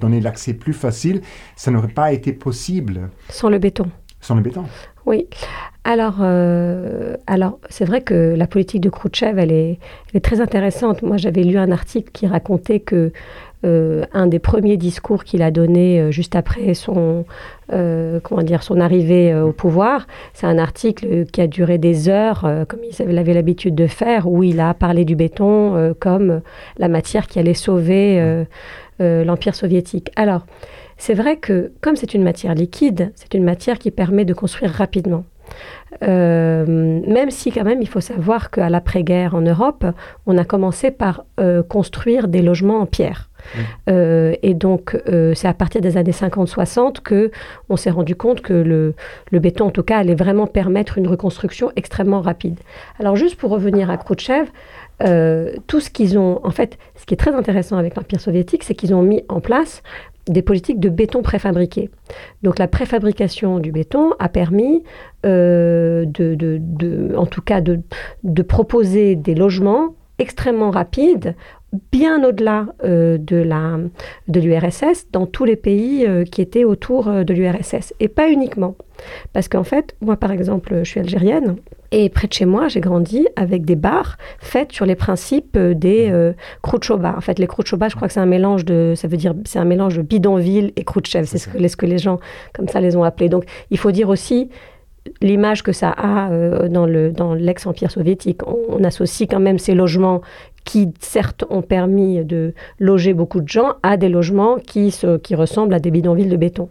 donner 0.00 0.20
l'accès 0.20 0.54
plus 0.54 0.72
facile, 0.72 1.20
ça 1.56 1.70
n'aurait 1.70 1.88
pas 1.88 2.12
été 2.12 2.32
possible. 2.32 3.10
Sans 3.28 3.48
le 3.48 3.58
béton. 3.58 3.90
Sans 4.20 4.34
le 4.34 4.42
béton. 4.42 4.64
Oui. 5.06 5.28
Alors, 5.84 6.16
euh, 6.20 7.16
alors 7.28 7.60
c'est 7.68 7.84
vrai 7.84 8.00
que 8.00 8.34
la 8.36 8.48
politique 8.48 8.80
de 8.80 8.90
Khrouchtchev, 8.90 9.38
elle 9.40 9.52
est, 9.52 9.78
très 10.20 10.40
intéressante. 10.40 11.02
Moi, 11.02 11.16
j'avais 11.16 11.44
lu 11.44 11.58
un 11.58 11.70
article 11.70 12.10
qui 12.12 12.26
racontait 12.26 12.80
que 12.80 13.12
euh, 13.64 14.04
un 14.12 14.26
des 14.26 14.40
premiers 14.40 14.76
discours 14.76 15.22
qu'il 15.22 15.42
a 15.42 15.52
donné 15.52 16.00
euh, 16.00 16.10
juste 16.10 16.34
après 16.34 16.74
son, 16.74 17.24
comment 17.70 18.42
dire, 18.42 18.64
son 18.64 18.80
arrivée 18.80 19.32
au 19.34 19.52
pouvoir, 19.52 20.08
c'est 20.34 20.46
un 20.46 20.58
article 20.58 21.24
qui 21.26 21.40
a 21.40 21.46
duré 21.46 21.78
des 21.78 22.08
heures, 22.08 22.48
comme 22.68 22.80
il 22.82 23.18
avait 23.18 23.34
l'habitude 23.34 23.76
de 23.76 23.86
faire, 23.86 24.28
où 24.28 24.42
il 24.42 24.58
a 24.58 24.74
parlé 24.74 25.04
du 25.04 25.14
béton 25.14 25.94
comme 26.00 26.42
la 26.78 26.88
matière 26.88 27.26
qui 27.26 27.38
allait 27.38 27.54
sauver 27.54 28.44
l'Empire 29.00 29.54
soviétique. 29.54 30.10
Alors, 30.16 30.46
c'est 30.96 31.14
vrai 31.14 31.36
que 31.36 31.72
comme 31.80 31.96
c'est 31.96 32.14
une 32.14 32.22
matière 32.22 32.54
liquide, 32.54 33.12
c'est 33.14 33.34
une 33.34 33.44
matière 33.44 33.78
qui 33.78 33.90
permet 33.90 34.24
de 34.24 34.34
construire 34.34 34.70
rapidement. 34.70 35.24
Euh, 36.02 36.66
même 37.06 37.30
si 37.30 37.52
quand 37.52 37.64
même 37.64 37.80
il 37.80 37.88
faut 37.88 38.00
savoir 38.00 38.50
qu'à 38.50 38.68
l'après-guerre 38.68 39.34
en 39.34 39.40
Europe, 39.40 39.86
on 40.26 40.36
a 40.36 40.44
commencé 40.44 40.90
par 40.90 41.24
euh, 41.40 41.62
construire 41.62 42.28
des 42.28 42.42
logements 42.42 42.80
en 42.80 42.86
pierre. 42.86 43.30
Mmh. 43.54 43.58
Euh, 43.90 44.34
et 44.42 44.54
donc 44.54 45.00
euh, 45.08 45.32
c'est 45.34 45.46
à 45.46 45.54
partir 45.54 45.80
des 45.80 45.96
années 45.96 46.10
50-60 46.10 47.00
que 47.00 47.30
on 47.68 47.76
s'est 47.76 47.90
rendu 47.90 48.16
compte 48.16 48.40
que 48.40 48.52
le, 48.52 48.94
le 49.30 49.38
béton 49.38 49.66
en 49.66 49.70
tout 49.70 49.84
cas 49.84 49.98
allait 49.98 50.16
vraiment 50.16 50.46
permettre 50.46 50.98
une 50.98 51.06
reconstruction 51.06 51.70
extrêmement 51.76 52.20
rapide. 52.20 52.58
Alors 52.98 53.14
juste 53.16 53.36
pour 53.36 53.50
revenir 53.50 53.88
à 53.88 53.96
Khrouchtchev, 53.96 54.48
euh, 55.02 55.52
tout 55.66 55.80
ce 55.80 55.90
qu'ils 55.90 56.18
ont 56.18 56.40
en 56.44 56.50
fait 56.50 56.78
ce 56.96 57.04
qui 57.04 57.14
est 57.14 57.18
très 57.18 57.34
intéressant 57.34 57.76
avec 57.76 57.96
l'empire 57.96 58.20
soviétique 58.20 58.64
c'est 58.64 58.74
qu'ils 58.74 58.94
ont 58.94 59.02
mis 59.02 59.24
en 59.28 59.40
place 59.40 59.82
des 60.28 60.42
politiques 60.42 60.80
de 60.80 60.88
béton 60.88 61.22
préfabriqué. 61.22 61.90
Donc 62.42 62.58
la 62.58 62.68
préfabrication 62.68 63.58
du 63.58 63.72
béton 63.72 64.12
a 64.18 64.28
permis 64.28 64.82
euh, 65.24 66.04
de, 66.06 67.14
en 67.16 67.26
tout 67.26 67.42
cas 67.42 67.60
de, 67.60 67.80
de 68.24 68.42
proposer 68.42 69.16
des 69.16 69.34
logements 69.34 69.94
extrêmement 70.18 70.70
rapides, 70.70 71.34
bien 71.92 72.24
au-delà 72.24 72.66
euh, 72.84 73.18
de 73.18 73.36
la 73.36 73.78
de 74.28 74.40
l'URSS 74.40 75.06
dans 75.12 75.26
tous 75.26 75.44
les 75.44 75.56
pays 75.56 76.06
euh, 76.06 76.24
qui 76.24 76.40
étaient 76.40 76.64
autour 76.64 77.08
euh, 77.08 77.24
de 77.24 77.34
l'URSS 77.34 77.92
et 78.00 78.08
pas 78.08 78.30
uniquement. 78.30 78.76
Parce 79.32 79.48
qu'en 79.48 79.64
fait 79.64 79.94
moi 80.00 80.16
par 80.16 80.30
exemple 80.30 80.78
je 80.78 80.88
suis 80.88 81.00
algérienne 81.00 81.56
et 81.92 82.08
près 82.08 82.28
de 82.28 82.32
chez 82.32 82.46
moi 82.46 82.68
j'ai 82.68 82.80
grandi 82.80 83.26
avec 83.36 83.64
des 83.64 83.76
bars 83.76 84.16
faites 84.38 84.72
sur 84.72 84.86
les 84.86 84.94
principes 84.94 85.58
des 85.58 86.08
euh, 86.10 86.32
en 86.62 87.20
fait 87.20 87.38
les 87.38 87.46
Khrouchtchoba 87.46 87.88
je 87.88 87.96
crois 87.96 88.08
que 88.08 88.14
c'est 88.14 88.20
un 88.20 88.26
mélange 88.26 88.64
de 88.64 88.94
ça 88.96 89.08
veut 89.08 89.18
dire 89.18 89.34
c'est 89.44 89.58
un 89.58 89.64
mélange 89.64 89.98
de 89.98 90.02
bidonville 90.02 90.72
et 90.76 90.84
Khrouchtchev. 90.84 91.26
C'est 91.26 91.38
ce 91.38 91.48
que, 91.48 91.68
ce 91.68 91.76
que 91.76 91.86
les 91.86 91.98
gens 91.98 92.20
comme 92.54 92.68
ça 92.68 92.80
les 92.80 92.96
ont 92.96 93.04
appelés. 93.04 93.28
Donc 93.28 93.44
il 93.70 93.78
faut 93.78 93.90
dire 93.90 94.08
aussi 94.08 94.48
l'image 95.20 95.62
que 95.62 95.72
ça 95.72 95.90
a 95.90 96.30
euh, 96.30 96.68
dans 96.68 96.86
le 96.86 97.10
dans 97.10 97.34
l'ex-empire 97.34 97.90
soviétique. 97.90 98.40
On, 98.46 98.82
associe 98.84 99.28
quand 99.28 99.40
même 99.40 99.58
ces 99.58 99.74
logements 99.74 100.20
qui 100.64 100.92
certes 101.00 101.44
ont 101.50 101.62
permis 101.62 102.24
de 102.24 102.54
loger 102.78 103.14
beaucoup 103.14 103.40
de 103.40 103.48
gens 103.48 103.74
à 103.82 103.96
des 103.96 104.08
logements 104.08 104.56
qui 104.56 104.90
se 104.90 105.16
qui 105.16 105.34
ressemblent 105.34 105.74
à 105.74 105.80
des 105.80 105.90
bidonvilles 105.90 106.28
de 106.28 106.36
béton. 106.36 106.68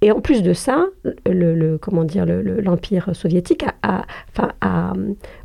Et 0.00 0.12
en 0.12 0.20
plus 0.20 0.42
de 0.42 0.52
ça 0.52 0.86
le, 1.26 1.76
comment 1.78 2.04
dire 2.04 2.26
l'empire 2.26 3.04
le, 3.08 3.14
soviétique 3.14 3.64
a, 3.82 4.04
a, 4.38 4.48
a 4.60 4.92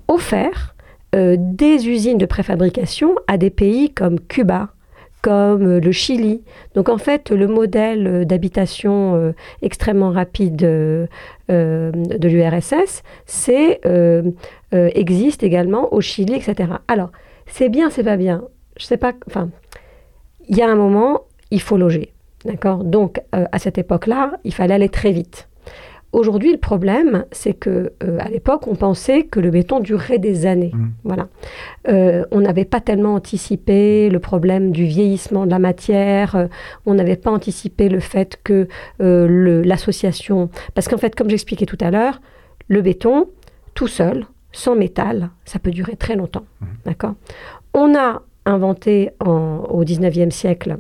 offert 0.08 0.76
euh, 1.16 1.38
des 1.40 1.88
usines 1.88 2.20
de 2.20 2.28
préfabrication 2.28 3.16
à 3.28 3.38
des 3.38 3.50
pays 3.50 3.92
comme 3.92 4.20
cuba 4.20 4.70
comme 5.22 5.78
le 5.78 5.92
Chili. 5.92 6.42
Donc 6.76 6.90
en 6.90 6.98
fait, 6.98 7.30
le 7.30 7.48
modèle 7.48 8.26
d'habitation 8.26 9.16
euh, 9.16 9.32
extrêmement 9.62 10.12
rapide 10.12 10.64
euh, 10.64 11.08
de 11.48 12.28
l'URSS, 12.28 13.04
c'est 13.26 13.82
euh, 13.86 14.24
existe 14.72 15.44
également 15.44 15.94
au 15.94 16.02
Chili, 16.02 16.34
etc. 16.34 16.74
Alors, 16.88 17.12
c'est 17.48 17.70
bien, 17.70 17.90
c'est 17.90 18.04
pas 18.04 18.18
bien? 18.18 18.44
Je 18.78 18.86
sais 18.86 18.98
pas. 18.98 19.14
Enfin, 19.28 19.50
il 20.48 20.58
y 20.58 20.62
a 20.62 20.70
un 20.70 20.76
moment, 20.76 21.24
il 21.52 21.62
faut 21.62 21.78
loger, 21.78 22.14
d'accord? 22.46 22.84
Donc 22.84 23.22
à 23.32 23.60
cette 23.60 23.78
époque-là, 23.78 24.34
il 24.44 24.54
fallait 24.54 24.76
aller 24.76 24.90
très 24.90 25.12
vite. 25.12 25.49
Aujourd'hui, 26.12 26.52
le 26.52 26.58
problème, 26.58 27.26
c'est 27.32 27.54
que 27.54 27.94
euh, 28.04 28.18
à 28.20 28.30
l'époque, 28.30 28.68
on 28.68 28.74
pensait 28.74 29.24
que 29.24 29.40
le 29.40 29.52
béton 29.52 29.80
durerait 29.80 30.18
des 30.18 30.48
années. 30.48 30.72
Mmh. 30.74 30.88
Voilà. 31.04 31.28
Euh, 31.88 32.26
on 32.32 32.42
n'avait 32.42 32.66
pas 32.66 32.82
tellement 32.82 33.14
anticipé 33.14 34.10
le 34.10 34.20
problème 34.20 34.72
du 34.72 34.86
vieillissement 34.86 35.46
de 35.46 35.52
la 35.52 35.60
matière. 35.60 36.36
Euh, 36.36 36.48
on 36.88 36.96
n'avait 36.96 37.16
pas 37.16 37.30
anticipé 37.30 37.90
le 37.90 38.00
fait 38.00 38.40
que 38.44 38.68
l'association, 39.00 40.50
parce 40.74 40.88
qu'en 40.88 40.98
fait, 40.98 41.14
comme 41.14 41.30
j'expliquais 41.30 41.68
tout 41.68 41.78
à 41.80 41.92
l'heure, 41.92 42.22
le 42.68 42.82
béton, 42.82 43.28
tout 43.76 43.88
seul, 43.88 44.26
sans 44.52 44.76
métal, 44.76 45.30
ça 45.46 45.60
peut 45.60 45.72
durer 45.72 45.96
très 45.96 46.16
longtemps. 46.16 46.46
Mmh. 46.60 46.66
D'accord? 46.86 47.14
On 47.76 47.96
a 47.96 48.24
inventé 48.46 49.12
en, 49.20 49.64
au 49.70 49.84
19e 49.84 50.32
siècle 50.32 50.78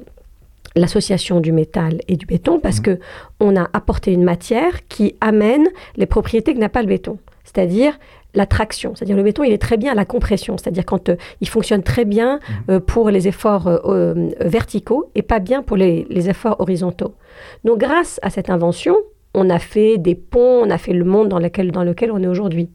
l'association 0.75 1.39
du 1.39 1.51
métal 1.51 1.99
et 2.07 2.15
du 2.15 2.25
béton 2.25 2.59
parce 2.59 2.79
mmh. 2.79 2.83
que 2.83 2.99
on 3.39 3.55
a 3.55 3.69
apporté 3.73 4.13
une 4.13 4.23
matière 4.23 4.87
qui 4.87 5.15
amène 5.21 5.67
les 5.95 6.05
propriétés 6.05 6.53
que 6.53 6.59
n'a 6.59 6.69
pas 6.69 6.81
le 6.81 6.87
béton, 6.87 7.17
c'est-à-dire 7.43 7.97
la 8.35 8.45
traction, 8.45 8.93
c'est-à-dire 8.95 9.17
le 9.17 9.23
béton 9.23 9.43
il 9.43 9.51
est 9.51 9.61
très 9.61 9.77
bien 9.77 9.93
à 9.93 9.95
la 9.95 10.05
compression, 10.05 10.57
c'est-à-dire 10.57 10.85
quand 10.85 11.09
euh, 11.09 11.15
il 11.41 11.49
fonctionne 11.49 11.81
très 11.81 12.05
bien 12.05 12.37
mmh. 12.37 12.71
euh, 12.71 12.79
pour 12.79 13.09
les 13.09 13.27
efforts 13.27 13.67
euh, 13.67 14.29
verticaux 14.39 15.09
et 15.15 15.21
pas 15.21 15.39
bien 15.39 15.63
pour 15.63 15.77
les, 15.77 16.05
les, 16.09 16.29
efforts 16.29 16.59
horizontaux. 16.59 17.15
Donc 17.63 17.79
grâce 17.79 18.19
à 18.21 18.29
cette 18.29 18.49
invention, 18.49 18.95
on 19.33 19.49
a 19.49 19.59
fait 19.59 19.97
des 19.97 20.15
ponts, 20.15 20.61
on 20.63 20.69
a 20.69 20.77
fait 20.77 20.93
le 20.93 21.05
monde 21.05 21.29
dans 21.29 21.39
lequel, 21.39 21.71
dans 21.71 21.83
lequel 21.83 22.11
on 22.11 22.21
est 22.21 22.27
aujourd'hui. 22.27 22.69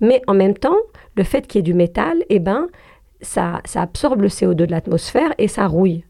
Mais 0.00 0.22
en 0.26 0.34
même 0.34 0.54
temps, 0.54 0.76
le 1.16 1.24
fait 1.24 1.46
qu'il 1.46 1.58
y 1.58 1.60
ait 1.60 1.62
du 1.62 1.74
métal, 1.74 2.24
eh 2.28 2.38
ben, 2.38 2.68
ça, 3.20 3.60
ça 3.64 3.82
absorbe 3.82 4.22
le 4.22 4.28
CO2 4.28 4.54
de 4.54 4.64
l'atmosphère 4.64 5.32
et 5.38 5.48
ça 5.48 5.66
rouille. 5.66 6.04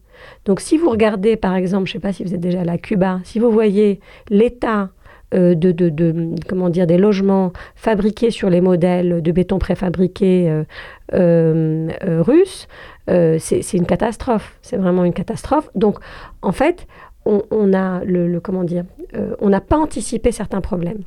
Donc 0.49 0.61
si 0.61 0.77
vous 0.77 0.89
regardez, 0.89 1.35
par 1.35 1.53
exemple, 1.53 1.85
je 1.85 1.91
ne 1.91 1.93
sais 1.93 1.99
pas 1.99 2.11
si 2.11 2.23
vous 2.23 2.33
êtes 2.33 2.39
déjà 2.39 2.61
allé 2.61 2.71
à 2.71 2.79
Cuba, 2.79 3.19
si 3.23 3.37
vous 3.37 3.51
voyez 3.51 3.99
l'état 4.31 4.89
euh, 5.35 5.53
de, 5.53 6.33
comment 6.47 6.69
dire, 6.69 6.87
des 6.87 6.97
logements 6.97 7.53
fabriqués 7.75 8.31
sur 8.31 8.49
les 8.49 8.59
modèles 8.59 9.21
de 9.21 9.31
béton 9.31 9.59
préfabriqué 9.59 10.49
euh, 10.49 10.63
euh, 11.13 12.23
russes, 12.23 12.67
c'est 13.07 13.73
une 13.73 13.85
catastrophe. 13.85 14.57
C'est 14.63 14.77
vraiment 14.77 15.03
une 15.03 15.13
catastrophe. 15.13 15.69
Donc, 15.75 15.99
en 16.41 16.51
fait, 16.51 16.87
on, 17.25 17.73
a 17.73 18.03
le, 18.03 18.39
comment 18.39 18.63
dire, 18.63 18.85
euh, 19.15 19.35
on 19.39 19.49
n'a 19.49 19.61
pas 19.61 19.77
anticipé 19.77 20.31
certains 20.31 20.61
problèmes. 20.61 21.01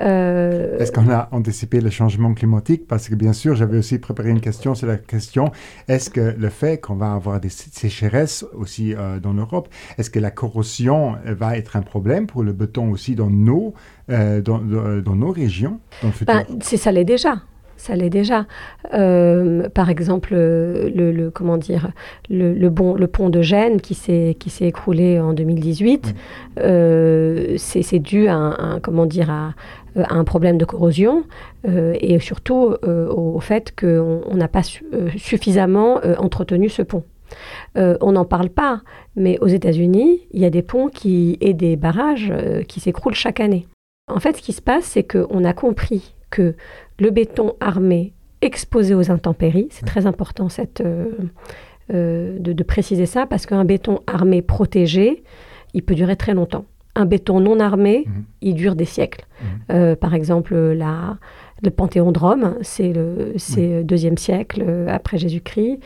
Euh, 0.00 0.78
est-ce 0.78 0.92
qu'on 0.92 1.10
a 1.10 1.28
anticipé 1.32 1.80
le 1.80 1.90
changement 1.90 2.34
climatique? 2.34 2.86
Parce 2.86 3.08
que 3.08 3.14
bien 3.14 3.32
sûr, 3.32 3.56
j'avais 3.56 3.78
aussi 3.78 3.98
préparé 3.98 4.30
une 4.30 4.40
question 4.40 4.74
sur 4.74 4.86
la 4.86 4.96
question 4.96 5.50
est-ce 5.88 6.10
que 6.10 6.34
le 6.38 6.48
fait 6.50 6.78
qu'on 6.78 6.96
va 6.96 7.12
avoir 7.12 7.40
des 7.40 7.48
sécheresses 7.48 8.44
aussi 8.54 8.94
euh, 8.94 9.18
dans 9.18 9.32
l'Europe, 9.32 9.68
est-ce 9.96 10.10
que 10.10 10.18
la 10.18 10.30
corrosion 10.30 11.16
va 11.24 11.56
être 11.56 11.76
un 11.76 11.82
problème 11.82 12.26
pour 12.26 12.42
le 12.42 12.52
béton 12.52 12.90
aussi 12.90 13.14
dans 13.14 13.30
nos, 13.30 13.74
dans, 14.08 14.60
nos 14.60 15.30
régions 15.30 15.80
dans 16.02 16.08
le 16.08 16.14
futur? 16.14 16.34
Ben, 16.34 16.44
C'est 16.60 16.76
ça 16.76 16.92
l'est 16.92 17.04
déjà 17.04 17.42
ça 17.78 17.96
l'est 17.96 18.10
déjà. 18.10 18.44
Euh, 18.92 19.68
par 19.70 19.88
exemple, 19.88 20.34
le, 20.34 21.30
comment 21.32 21.56
dire, 21.56 21.90
le, 22.28 22.68
bon, 22.68 22.94
le 22.94 23.06
pont 23.06 23.30
de 23.30 23.40
Gênes 23.40 23.80
qui 23.80 23.94
s'est 23.94 24.36
qui 24.38 24.50
s'est 24.50 24.66
écroulé 24.66 25.18
en 25.18 25.32
2018, 25.32 26.14
euh, 26.60 27.54
c'est 27.56 27.98
dû 27.98 28.28
à 28.28 28.34
un, 28.34 28.80
comment 28.80 29.06
dire 29.06 29.30
à, 29.30 29.54
un 29.96 30.24
problème 30.24 30.58
de 30.58 30.64
corrosion 30.64 31.24
euh, 31.66 31.94
et 32.00 32.18
surtout 32.18 32.74
au, 32.82 33.40
fait 33.40 33.74
qu'on 33.74 34.34
n'a 34.34 34.48
pas 34.48 34.62
suffisamment 35.16 36.00
entretenu 36.18 36.68
ce 36.68 36.82
pont. 36.82 37.04
on 37.76 38.12
n'en 38.12 38.24
parle 38.24 38.50
pas, 38.50 38.82
mais 39.16 39.38
aux 39.40 39.46
États-Unis, 39.46 40.26
il 40.32 40.40
y 40.40 40.44
a 40.44 40.50
des 40.50 40.62
ponts 40.62 40.88
qui, 40.88 41.38
et 41.40 41.54
des 41.54 41.76
barrages 41.76 42.32
qui 42.66 42.80
s'écroulent 42.80 43.14
chaque 43.14 43.40
année. 43.40 43.66
En 44.08 44.20
fait, 44.20 44.36
ce 44.38 44.42
qui 44.42 44.52
se 44.52 44.62
passe, 44.62 44.84
c'est 44.84 45.04
qu'on 45.04 45.44
a 45.44 45.52
compris 45.52 46.14
que 46.30 46.54
le 46.98 47.10
béton 47.10 47.54
armé 47.60 48.12
exposé 48.40 48.94
aux 48.94 49.10
intempéries, 49.10 49.68
c'est 49.70 49.86
très 49.86 50.06
important 50.06 50.48
cette, 50.48 50.80
euh, 50.80 51.10
euh, 51.92 52.38
de, 52.38 52.62
préciser 52.62 53.06
ça, 53.06 53.26
parce 53.26 53.46
qu'un 53.46 53.64
béton 53.64 54.00
armé 54.06 54.42
protégé, 54.42 55.24
il 55.74 55.82
peut 55.82 55.94
durer 55.94 56.16
très 56.16 56.34
longtemps. 56.34 56.64
Un 56.94 57.04
béton 57.04 57.40
non 57.40 57.60
armé, 57.60 58.04
mhm. 58.06 58.24
il 58.40 58.54
dure 58.54 58.74
des 58.74 58.84
siècles. 58.84 59.26
Mhm. 59.40 59.48
Euh, 59.70 59.96
par 59.96 60.14
exemple, 60.14 60.54
la, 60.54 61.18
le 61.62 61.70
Panthéon 61.70 62.12
de 62.12 62.18
Rome, 62.18 62.56
c'est 62.62 62.92
le 62.92 63.32
c'est 63.36 63.84
deuxième 63.84 64.18
siècle 64.18 64.64
après 64.88 65.18
Jésus-Christ. 65.18 65.80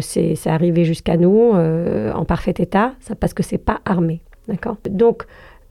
c'est 0.00 0.46
arrivé 0.46 0.84
jusqu'à 0.84 1.16
nous 1.16 1.52
en 1.52 2.24
parfait 2.24 2.54
état, 2.58 2.94
ça, 3.00 3.14
parce 3.14 3.34
que 3.34 3.42
c'est 3.42 3.58
pas 3.58 3.80
armé. 3.84 4.22
D'accord? 4.48 4.76
Donc, 4.90 5.24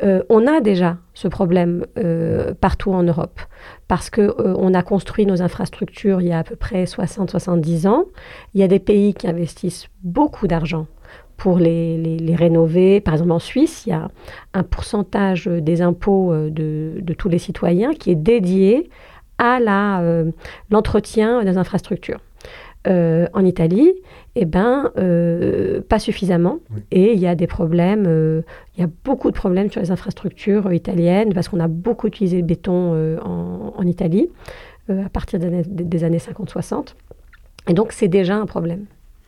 euh, 0.04 0.24
on 0.30 0.48
a 0.48 0.62
déjà 0.62 0.98
ce 1.14 1.28
problème 1.28 1.86
euh, 1.98 2.54
partout 2.60 2.92
en 2.92 3.04
Europe 3.04 3.40
parce 3.88 4.10
qu'on 4.10 4.22
euh, 4.22 4.74
a 4.74 4.82
construit 4.82 5.26
nos 5.26 5.42
infrastructures 5.42 6.22
il 6.22 6.28
y 6.28 6.32
a 6.32 6.40
à 6.40 6.44
peu 6.44 6.56
près 6.56 6.86
60-70 6.86 7.88
ans. 7.88 8.06
Il 8.54 8.62
y 8.62 8.64
a 8.64 8.68
des 8.68 8.80
pays 8.80 9.14
qui 9.14 9.28
investissent 9.28 9.88
beaucoup 10.04 10.48
d'argent 10.48 10.88
pour 11.38 11.58
les, 11.58 12.36
rénover. 12.38 13.02
Par 13.02 13.16
exemple, 13.16 13.32
en 13.32 13.40
Suisse, 13.40 13.84
il 13.86 13.90
y 13.90 13.94
a 13.94 14.10
un 14.54 14.64
pourcentage 14.64 15.46
des 15.46 15.82
impôts 15.82 16.34
de, 16.34 17.02
tous 17.18 17.30
les 17.30 17.40
citoyens 17.40 17.94
qui 17.94 18.12
est 18.12 18.16
dédié 18.16 18.90
à 19.40 19.60
l'entretien 20.70 21.44
des 21.44 21.58
infrastructures. 21.58 22.20
en 22.86 23.46
Italie, 23.46 23.92
eh 24.36 24.46
ben, 24.46 24.92
euh, 24.98 25.82
pas 25.82 26.00
suffisamment. 26.00 26.60
Et 26.92 27.14
il 27.14 27.20
y 27.20 27.28
a 27.28 27.36
des 27.36 27.48
problèmes, 27.48 28.06
euh, 28.08 28.42
il 28.76 28.82
y 28.82 28.84
a 28.84 28.90
beaucoup 29.04 29.30
de 29.30 29.36
problèmes 29.36 29.70
sur 29.70 29.82
les 29.82 29.92
infrastructures 29.92 30.72
italiennes 30.72 31.34
parce 31.34 31.50
qu'on 31.50 31.60
a 31.60 31.68
beaucoup 31.68 32.08
utilisé 32.08 32.38
le 32.38 32.44
béton 32.44 32.94
euh, 32.94 33.20
en, 33.20 33.86
Italie 33.86 34.30
à 34.90 35.10
partir 35.10 35.40
des 35.40 36.04
années, 36.04 36.18
50-60. 36.18 36.96
Et 37.68 37.74
donc, 37.74 37.92
c'est 37.94 38.08
déjà 38.08 38.36
un 38.36 38.46
problème 38.46 38.86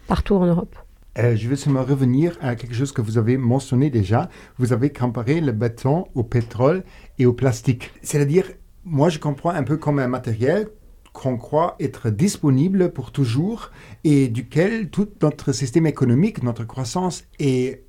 partout 0.08 0.36
en 0.36 0.46
Europe. 0.46 0.76
je 1.18 1.48
vais 1.48 1.56
seulement 1.56 1.84
revenir 1.84 2.38
à 2.42 2.56
quelque 2.56 2.74
chose 2.74 2.92
que 2.92 3.02
vous 3.02 3.18
avez 3.18 3.38
mentionné 3.38 3.90
déjà. 3.90 4.30
Vous 4.58 4.74
avez 4.74 4.92
comparé 4.92 5.42
le 5.42 5.52
béton 5.54 6.06
au 6.16 6.24
pétrole 6.24 6.84
et 7.18 7.26
au 7.26 7.34
plastique. 7.34 7.92
C'est-à-dire, 8.02 8.46
moi, 8.84 9.10
je 9.10 9.20
comprends 9.20 9.52
un 9.52 9.64
peu 9.64 9.78
comme 9.78 10.00
un 10.00 10.08
matériel 10.08 10.68
qu'on 11.14 11.38
croit 11.38 11.76
être 11.80 12.10
disponible 12.10 12.92
pour 12.92 13.12
toujours 13.12 13.72
et 14.04 14.28
duquel 14.28 14.90
tout 14.90 15.08
notre 15.22 15.52
système 15.52 15.86
économique, 15.86 16.44
notre 16.44 16.66
croissance 16.66 17.24
est, 17.40 17.84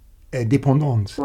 dépendante. 0.46 1.20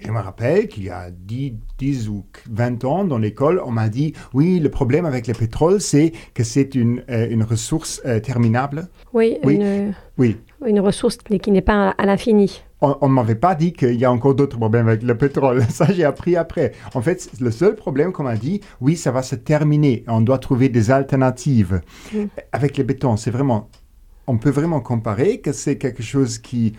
Je 0.00 0.10
me 0.10 0.18
rappelle 0.18 0.66
qu'il 0.66 0.84
y 0.84 0.90
a 0.90 1.10
10, 1.10 1.54
10, 1.78 2.08
ou 2.08 2.24
20 2.50 2.84
ans, 2.84 3.04
dans 3.04 3.18
l'école, 3.18 3.62
on 3.64 3.70
m'a 3.70 3.88
dit, 3.88 4.14
oui, 4.32 4.58
le 4.58 4.70
problème 4.70 5.04
avec 5.04 5.26
le 5.26 5.34
pétrole, 5.34 5.80
c'est 5.80 6.12
que 6.34 6.42
c'est 6.42 6.74
une, 6.74 7.04
euh, 7.10 7.28
une, 7.30 7.44
ressource 7.44 8.00
euh, 8.06 8.18
terminable. 8.18 8.88
Oui, 9.12 9.36
oui. 9.44 9.56
Une, 9.56 9.94
oui. 10.18 10.38
une 10.66 10.80
ressource 10.80 11.18
qui 11.18 11.50
n'est 11.50 11.60
pas 11.60 11.90
à 11.90 12.06
l'infini 12.06 12.62
on 12.80 13.08
ne 13.08 13.12
m'avait 13.12 13.34
pas 13.34 13.54
dit 13.54 13.72
qu'il 13.72 13.94
y 13.94 14.04
a 14.04 14.12
encore 14.12 14.34
d'autres 14.34 14.56
problèmes 14.56 14.88
avec 14.88 15.02
le 15.02 15.16
pétrole. 15.16 15.62
Ça, 15.68 15.86
j'ai 15.92 16.04
appris 16.04 16.36
après. 16.36 16.72
En 16.94 17.02
fait, 17.02 17.30
le 17.40 17.50
seul 17.50 17.74
problème 17.74 18.12
qu'on 18.12 18.24
m'a 18.24 18.36
dit, 18.36 18.60
oui, 18.80 18.96
ça 18.96 19.10
va 19.10 19.22
se 19.22 19.34
terminer. 19.34 20.04
On 20.06 20.20
doit 20.20 20.38
trouver 20.38 20.68
des 20.68 20.90
alternatives. 20.90 21.82
Mm. 22.12 22.24
Avec 22.52 22.78
le 22.78 22.84
béton, 22.84 23.16
c'est 23.16 23.30
vraiment... 23.30 23.68
On 24.26 24.38
peut 24.38 24.50
vraiment 24.50 24.80
comparer 24.80 25.40
que 25.40 25.52
c'est 25.52 25.76
quelque 25.76 26.02
chose 26.02 26.38
qui, 26.38 26.74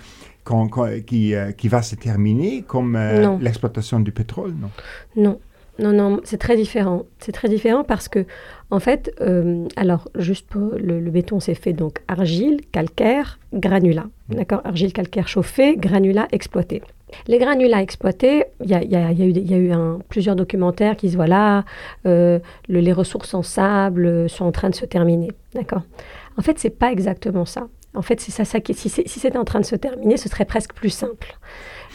qui, 1.05 1.35
euh, 1.35 1.51
qui 1.51 1.67
va 1.67 1.81
se 1.81 1.95
terminer 1.95 2.63
comme 2.65 2.95
euh, 2.95 3.37
l'exploitation 3.39 3.99
du 3.99 4.11
pétrole, 4.11 4.53
non? 4.53 4.69
Non. 5.15 5.39
Non, 5.79 5.93
non, 5.93 6.19
c'est 6.23 6.37
très 6.37 6.55
différent. 6.55 7.03
C'est 7.19 7.31
très 7.31 7.49
différent 7.49 7.83
parce 7.83 8.07
que, 8.07 8.25
en 8.69 8.79
fait, 8.79 9.13
euh, 9.21 9.67
alors, 9.75 10.09
juste 10.15 10.47
pour 10.47 10.73
le, 10.77 10.99
béton, 11.09 11.39
c'est 11.39 11.55
fait 11.55 11.73
donc 11.73 12.01
argile, 12.07 12.61
calcaire, 12.71 13.39
granulat. 13.53 14.05
Mmh. 14.29 14.35
D'accord? 14.35 14.61
Argile, 14.63 14.93
calcaire 14.93 15.27
chauffé, 15.27 15.77
granulat 15.77 16.27
exploité. 16.31 16.81
Les 17.27 17.39
granulats 17.39 17.81
exploités, 17.81 18.45
il 18.63 18.69
y 18.69 18.73
a, 18.73 18.83
y, 18.83 18.95
a, 18.95 19.11
y, 19.11 19.31
y 19.31 19.53
a, 19.53 19.57
eu 19.57 19.71
un, 19.71 19.99
plusieurs 20.09 20.35
documentaires 20.35 20.95
qui 20.95 21.07
disent 21.07 21.15
voilà, 21.15 21.65
euh, 22.05 22.39
les 22.69 22.93
ressources 22.93 23.33
en 23.33 23.43
sable 23.43 24.29
sont 24.29 24.45
en 24.45 24.51
train 24.51 24.69
de 24.69 24.75
se 24.75 24.85
terminer. 24.85 25.31
D'accord? 25.53 25.81
En 26.37 26.41
fait, 26.41 26.59
c'est 26.59 26.69
pas 26.69 26.91
exactement 26.91 27.45
ça. 27.45 27.67
En 27.93 28.01
fait, 28.01 28.21
c'est 28.21 28.31
ça, 28.31 28.45
ça 28.45 28.61
qui, 28.61 28.73
si 28.73 28.89
c'était 28.89 29.37
en 29.37 29.43
train 29.43 29.59
de 29.59 29.65
se 29.65 29.75
terminer, 29.75 30.15
ce 30.15 30.29
serait 30.29 30.45
presque 30.45 30.73
plus 30.73 30.89
simple. 30.89 31.37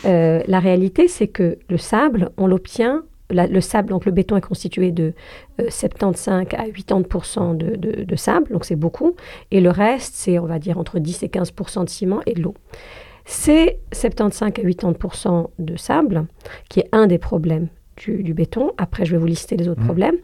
Euh, 0.04 0.42
la 0.46 0.60
réalité, 0.60 1.08
c'est 1.08 1.28
que 1.28 1.58
le 1.70 1.78
sable, 1.78 2.30
on 2.36 2.46
l'obtient 2.46 3.02
le 3.30 3.60
sable, 3.60 3.88
donc 3.88 4.04
le 4.04 4.12
béton 4.12 4.36
est 4.36 4.40
constitué 4.40 4.92
de 4.92 5.12
75 5.68 6.28
euh, 6.28 6.40
à 6.56 6.66
80 6.66 7.54
de, 7.54 7.76
de, 7.76 8.04
de, 8.04 8.16
sable, 8.16 8.52
donc 8.52 8.64
c'est 8.64 8.76
beaucoup. 8.76 9.16
Et 9.50 9.60
le 9.60 9.70
reste, 9.70 10.14
c'est, 10.14 10.38
on 10.38 10.46
va 10.46 10.58
dire, 10.58 10.78
entre 10.78 10.98
10 10.98 11.22
et 11.22 11.28
15 11.28 11.52
de 11.84 11.88
ciment 11.88 12.20
et 12.26 12.34
de 12.34 12.42
l'eau. 12.42 12.54
C'est 13.24 13.80
75 13.92 14.48
à 14.48 14.50
80 14.52 15.48
de 15.58 15.76
sable, 15.76 16.26
qui 16.68 16.80
est 16.80 16.88
un 16.92 17.06
des 17.06 17.18
problèmes 17.18 17.68
du, 17.96 18.22
du, 18.22 18.34
béton. 18.34 18.72
Après, 18.78 19.04
je 19.04 19.12
vais 19.12 19.18
vous 19.18 19.26
lister 19.26 19.56
les 19.56 19.68
autres 19.68 19.80
mmh. 19.80 19.86
problèmes. 19.86 20.16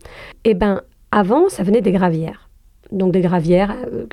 Eh 0.45 0.55
bien, 0.55 0.83
avant, 1.11 1.49
ça 1.49 1.65
venait 1.65 1.81
des 1.81 1.93
gravières. 1.93 2.49
Donc 2.93 3.13
des 3.13 3.21
gravières 3.21 3.75
euh, 3.93 4.07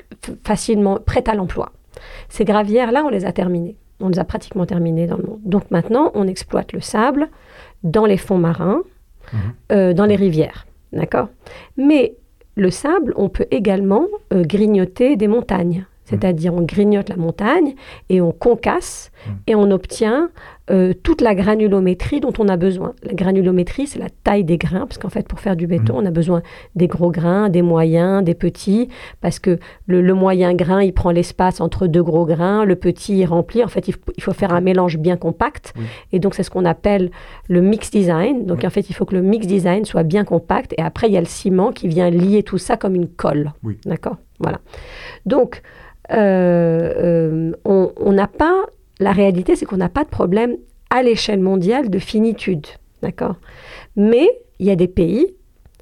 facilement 0.44 0.98
prêtes 0.98 1.28
à 1.28 1.34
l'emploi. 1.34 1.72
Ces 2.28 2.44
gravières-là, 2.44 3.04
on 3.04 3.08
les 3.08 3.24
a 3.24 3.32
terminées. 3.32 3.76
On 4.00 4.08
les 4.08 4.18
a 4.18 4.24
pratiquement 4.24 4.66
terminées 4.66 5.06
dans 5.06 5.18
le 5.18 5.24
monde. 5.24 5.40
Donc 5.44 5.70
maintenant, 5.70 6.10
on 6.14 6.26
exploite 6.26 6.72
le 6.72 6.80
sable 6.80 7.28
dans 7.82 8.06
les 8.06 8.16
fonds 8.16 8.38
marins, 8.38 8.82
mmh. 9.32 9.36
euh, 9.72 9.92
dans 9.92 10.06
les 10.06 10.16
rivières. 10.16 10.66
D'accord? 10.92 11.28
Mais 11.76 12.16
le 12.56 12.70
sable, 12.70 13.12
on 13.16 13.28
peut 13.28 13.46
également 13.50 14.06
euh, 14.32 14.42
grignoter 14.42 15.16
des 15.16 15.28
montagnes. 15.28 15.86
C'est-à-dire 16.10 16.54
on 16.54 16.62
grignote 16.62 17.08
la 17.08 17.16
montagne 17.16 17.74
et 18.08 18.20
on 18.20 18.32
concasse 18.32 19.10
mmh. 19.26 19.30
et 19.46 19.54
on 19.54 19.70
obtient 19.70 20.30
euh, 20.70 20.92
toute 21.02 21.20
la 21.20 21.34
granulométrie 21.34 22.20
dont 22.20 22.32
on 22.38 22.48
a 22.48 22.56
besoin. 22.56 22.94
La 23.02 23.14
granulométrie, 23.14 23.88
c'est 23.88 23.98
la 23.98 24.08
taille 24.22 24.44
des 24.44 24.56
grains, 24.56 24.86
parce 24.86 24.98
qu'en 24.98 25.08
fait, 25.08 25.26
pour 25.26 25.40
faire 25.40 25.56
du 25.56 25.66
béton, 25.66 25.94
mmh. 25.94 26.04
on 26.04 26.06
a 26.06 26.10
besoin 26.12 26.42
des 26.76 26.86
gros 26.86 27.10
grains, 27.10 27.48
des 27.48 27.62
moyens, 27.62 28.22
des 28.22 28.34
petits, 28.34 28.88
parce 29.20 29.40
que 29.40 29.58
le, 29.86 30.00
le 30.00 30.14
moyen 30.14 30.54
grain, 30.54 30.80
il 30.80 30.92
prend 30.92 31.10
l'espace 31.10 31.60
entre 31.60 31.88
deux 31.88 32.02
gros 32.02 32.24
grains, 32.24 32.64
le 32.64 32.76
petit, 32.76 33.18
il 33.18 33.26
remplit. 33.26 33.64
En 33.64 33.68
fait, 33.68 33.88
il, 33.88 33.94
il 34.16 34.22
faut 34.22 34.32
faire 34.32 34.52
un 34.52 34.60
mélange 34.60 34.98
bien 34.98 35.16
compact. 35.16 35.74
Oui. 35.76 35.84
Et 36.12 36.18
donc, 36.20 36.34
c'est 36.34 36.44
ce 36.44 36.50
qu'on 36.50 36.64
appelle 36.64 37.10
le 37.48 37.62
mix 37.62 37.90
design. 37.90 38.46
Donc, 38.46 38.58
oui. 38.60 38.66
en 38.66 38.70
fait, 38.70 38.88
il 38.88 38.92
faut 38.92 39.06
que 39.06 39.16
le 39.16 39.22
mix 39.22 39.48
design 39.48 39.84
soit 39.84 40.04
bien 40.04 40.24
compact. 40.24 40.72
Et 40.78 40.82
après, 40.82 41.08
il 41.08 41.14
y 41.14 41.16
a 41.16 41.20
le 41.20 41.26
ciment 41.26 41.72
qui 41.72 41.88
vient 41.88 42.10
lier 42.10 42.44
tout 42.44 42.58
ça 42.58 42.76
comme 42.76 42.94
une 42.94 43.08
colle. 43.08 43.52
Oui. 43.64 43.76
D'accord? 43.86 44.18
Voilà. 44.38 44.60
Donc, 45.26 45.62
euh, 46.12 46.92
euh, 46.96 47.52
on 47.64 48.12
n'a 48.12 48.26
pas, 48.26 48.66
la 48.98 49.12
réalité 49.12 49.56
c'est 49.56 49.66
qu'on 49.66 49.76
n'a 49.76 49.88
pas 49.88 50.04
de 50.04 50.08
problème 50.08 50.56
à 50.90 51.02
l'échelle 51.02 51.40
mondiale 51.40 51.90
de 51.90 51.98
finitude, 51.98 52.66
d'accord? 53.02 53.36
Mais 53.96 54.28
il 54.58 54.66
y 54.66 54.70
a 54.70 54.76
des 54.76 54.88
pays 54.88 55.34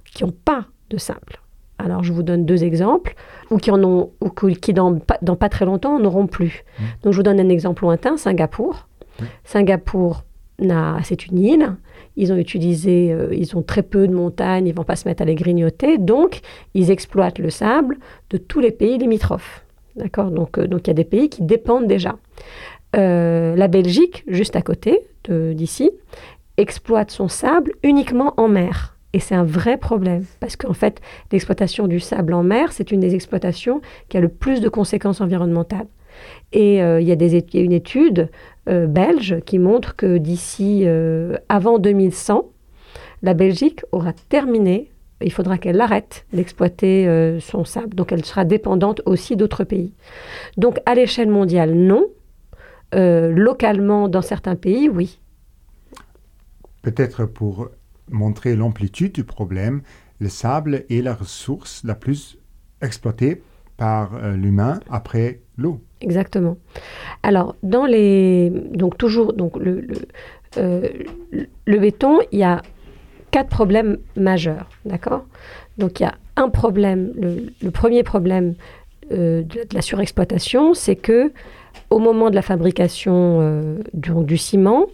qui 0.05 0.25
n'ont 0.25 0.35
pas 0.45 0.67
de 0.91 0.97
simple. 0.97 1.41
Alors 1.79 2.03
je 2.03 2.13
vous 2.13 2.23
donne 2.23 2.45
deux 2.45 2.65
exemples, 2.65 3.15
ou 3.51 3.59
qui 3.59 3.71
en 3.71 3.83
ont, 3.85 4.11
ou 4.21 4.31
qui 4.31 4.73
dans, 4.73 4.99
dans 5.23 5.37
pas 5.37 5.49
très 5.49 5.65
longtemps 5.65 5.99
n'auront 5.99 6.27
plus. 6.27 6.65
Mmh. 6.79 6.83
Donc 7.03 7.13
je 7.13 7.19
vous 7.19 7.23
donne 7.23 7.41
un 7.41 7.49
exemple 7.49 7.85
lointain, 7.85 8.17
Singapour. 8.17 8.89
Mmh. 9.21 9.25
Singapour 9.45 10.25
c'est 11.05 11.27
une 11.27 11.39
île. 11.39 11.77
Ils 12.17 12.33
ont 12.33 12.37
utilisé, 12.37 13.13
euh, 13.13 13.29
ils 13.33 13.57
ont 13.57 13.63
très 13.63 13.83
peu 13.83 14.09
de 14.09 14.13
montagnes, 14.13 14.67
ils 14.67 14.75
vont 14.75 14.85
pas 14.85 14.97
se 14.97 15.07
mettre 15.07 15.23
à 15.23 15.25
les 15.25 15.37
grignoter, 15.37 15.99
donc 15.99 16.41
ils 16.75 16.91
exploitent 16.91 17.39
le 17.39 17.51
sable 17.51 17.99
de 18.31 18.39
tous 18.39 18.59
les 18.59 18.73
pays 18.73 18.99
limitrophes. 18.99 19.65
D'accord 19.99 20.31
donc, 20.31 20.59
euh, 20.59 20.67
donc 20.67 20.87
il 20.87 20.89
y 20.89 20.91
a 20.93 20.95
des 20.95 21.05
pays 21.05 21.29
qui 21.29 21.43
dépendent 21.43 21.87
déjà. 21.87 22.17
Euh, 22.97 23.55
la 23.57 23.69
Belgique, 23.69 24.25
juste 24.27 24.57
à 24.57 24.63
côté 24.63 25.01
d'ici, 25.29 25.91
exploite 26.57 27.11
son 27.11 27.29
sable 27.29 27.73
uniquement 27.83 28.33
en 28.39 28.49
mer. 28.49 28.97
Et 29.13 29.21
c'est 29.21 29.35
un 29.35 29.45
vrai 29.45 29.77
problème, 29.77 30.25
parce 30.41 30.57
qu'en 30.57 30.73
fait, 30.73 31.03
l'exploitation 31.31 31.87
du 31.87 32.01
sable 32.01 32.33
en 32.33 32.43
mer, 32.43 32.73
c'est 32.73 32.93
une 32.93 33.01
des 33.01 33.15
exploitations 33.15 33.83
qui 34.09 34.17
a 34.17 34.21
le 34.21 34.29
plus 34.29 34.63
de 34.63 34.71
conséquences 34.71 35.21
environnementales. 35.21 35.87
Et 36.53 36.83
euh, 36.83 36.99
il, 36.99 37.07
y 37.07 37.13
a 37.13 37.17
des, 37.17 37.45
une 37.55 37.73
étude 37.73 38.31
belge 38.67 39.41
qui 39.45 39.59
montre 39.59 39.97
que 39.97 40.17
d'ici 40.17 40.87
avant 41.49 41.79
2100, 41.79 42.47
la 43.23 43.35
Belgique 43.35 43.83
aura 43.93 44.13
terminé 44.31 44.91
il 45.21 45.33
faudra 45.33 45.59
qu'elle 45.59 45.81
arrête 45.81 46.27
d'exploiter 46.33 47.09
euh, 47.09 47.41
son 47.41 47.65
sable. 47.65 47.95
Donc 47.95 48.13
elle 48.13 48.25
sera 48.25 48.45
dépendante 48.45 49.03
aussi 49.07 49.37
d'autres 49.37 49.65
pays. 49.65 49.93
Donc 50.57 50.79
à 50.87 50.95
l'échelle 50.95 51.31
mondiale, 51.31 51.75
non. 51.75 52.07
Euh, 52.95 53.33
localement, 53.33 54.09
dans 54.09 54.23
certains 54.23 54.57
pays, 54.57 54.89
oui. 54.89 55.21
Peut-être 56.83 57.27
pour 57.27 57.69
montrer 58.11 58.57
l'amplitude 58.57 59.13
du 59.13 59.25
problème, 59.25 59.83
le 60.21 60.31
sable 60.31 60.85
est 60.89 61.03
la 61.03 61.15
ressource 61.15 61.83
la 61.85 61.95
plus 61.95 62.39
exploitée 62.81 63.43
par 63.77 64.15
euh, 64.15 64.37
l'humain 64.37 64.81
après 64.91 65.41
l'eau. 65.59 65.81
Exactement. 66.01 66.57
Alors, 67.23 67.57
dans 67.63 67.85
les. 67.85 68.51
Donc, 68.73 68.97
toujours. 68.97 69.35
Donc, 69.35 69.59
le, 69.59 69.83
le, 70.57 70.97
le 71.67 71.79
béton, 71.79 72.21
il 72.33 72.39
y 72.39 72.43
a 72.45 72.63
quatre 73.31 73.49
problèmes 73.49 73.99
majeurs, 74.17 74.69
d'accord? 74.85 75.25
Donc 75.77 76.01
il 76.01 76.05
y 76.05 76.07
a 76.07 76.15
un 76.37 76.49
problème, 76.49 77.13
le, 77.63 77.71
premier 77.71 78.03
problème 78.03 78.55
euh, 79.13 79.43
de, 79.43 79.63
la 79.73 79.83
surexploitation, 79.83 80.75
c'est 80.75 80.97
que 80.97 81.33
au 81.91 81.99
moment 81.99 82.31
de 82.31 82.35
la 82.35 82.43
fabrication 82.43 83.39
euh, 83.41 83.79
du, 83.95 84.37
ciment, 84.37 84.87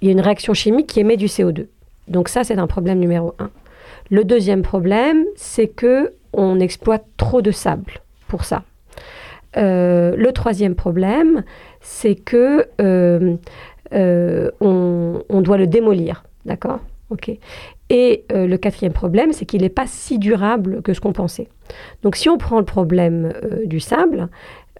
il 0.00 0.06
y 0.06 0.08
a 0.08 0.12
une 0.12 0.20
réaction 0.20 0.54
chimique 0.54 0.88
qui 0.88 1.00
émet 1.00 1.16
du 1.16 1.26
CO2. 1.26 1.66
Donc 2.08 2.28
ça, 2.28 2.44
c'est 2.44 2.58
un 2.58 2.66
problème 2.66 2.98
numéro 2.98 3.34
un. 3.38 3.50
Le 4.10 4.24
deuxième 4.24 4.62
problème, 4.62 5.24
c'est 5.36 5.68
que 5.68 6.12
on 6.32 6.60
exploite 6.60 7.04
trop 7.16 7.42
de 7.42 7.50
sable 7.50 8.00
pour 8.26 8.44
ça. 8.44 8.64
Euh, 9.56 10.16
le 10.16 10.32
troisième 10.32 10.74
problème, 10.74 11.44
c'est 11.80 12.14
que 12.14 12.66
euh, 12.80 13.36
euh, 13.92 14.50
on, 14.60 15.22
on 15.28 15.40
doit 15.42 15.58
le 15.58 15.66
démolir, 15.66 16.24
d'accord? 16.46 16.80
Et 17.90 18.24
euh, 18.32 18.46
le 18.46 18.56
quatrième 18.56 18.92
problème, 18.92 19.32
c'est 19.32 19.44
qu'il 19.44 19.62
n'est 19.62 19.68
pas 19.68 19.86
si 19.86 20.18
durable 20.18 20.82
que 20.82 20.94
ce 20.94 21.00
qu'on 21.00 21.12
pensait. 21.12 21.48
Donc, 22.02 22.16
si 22.16 22.28
on 22.28 22.38
prend 22.38 22.58
le 22.58 22.64
problème 22.64 23.32
euh, 23.44 23.66
du 23.66 23.80
sable, 23.80 24.28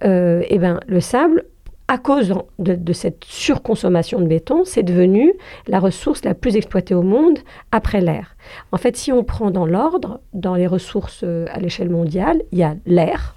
euh, 0.03 0.41
eh 0.47 0.57
ben, 0.57 0.79
le 0.87 0.99
sable, 0.99 1.45
à 1.87 1.97
cause 1.97 2.33
de, 2.59 2.93
cette 2.93 3.23
surconsommation 3.25 4.19
de 4.19 4.25
béton, 4.25 4.63
c'est 4.65 4.83
devenu 4.83 5.33
la 5.67 5.79
ressource 5.79 6.23
la 6.23 6.33
plus 6.33 6.55
exploitée 6.55 6.95
au 6.95 7.03
monde 7.03 7.39
après 7.71 8.01
l'air. 8.01 8.35
En 8.71 8.77
fait, 8.77 8.95
si 8.95 9.11
on 9.11 9.23
prend 9.23 9.51
dans 9.51 9.65
l'ordre, 9.65 10.21
dans 10.33 10.55
les 10.55 10.65
ressources 10.65 11.23
à 11.23 11.59
l'échelle 11.59 11.89
mondiale, 11.89 12.41
il 12.51 12.59
y 12.59 12.63
a 12.63 12.75
l'air, 12.85 13.35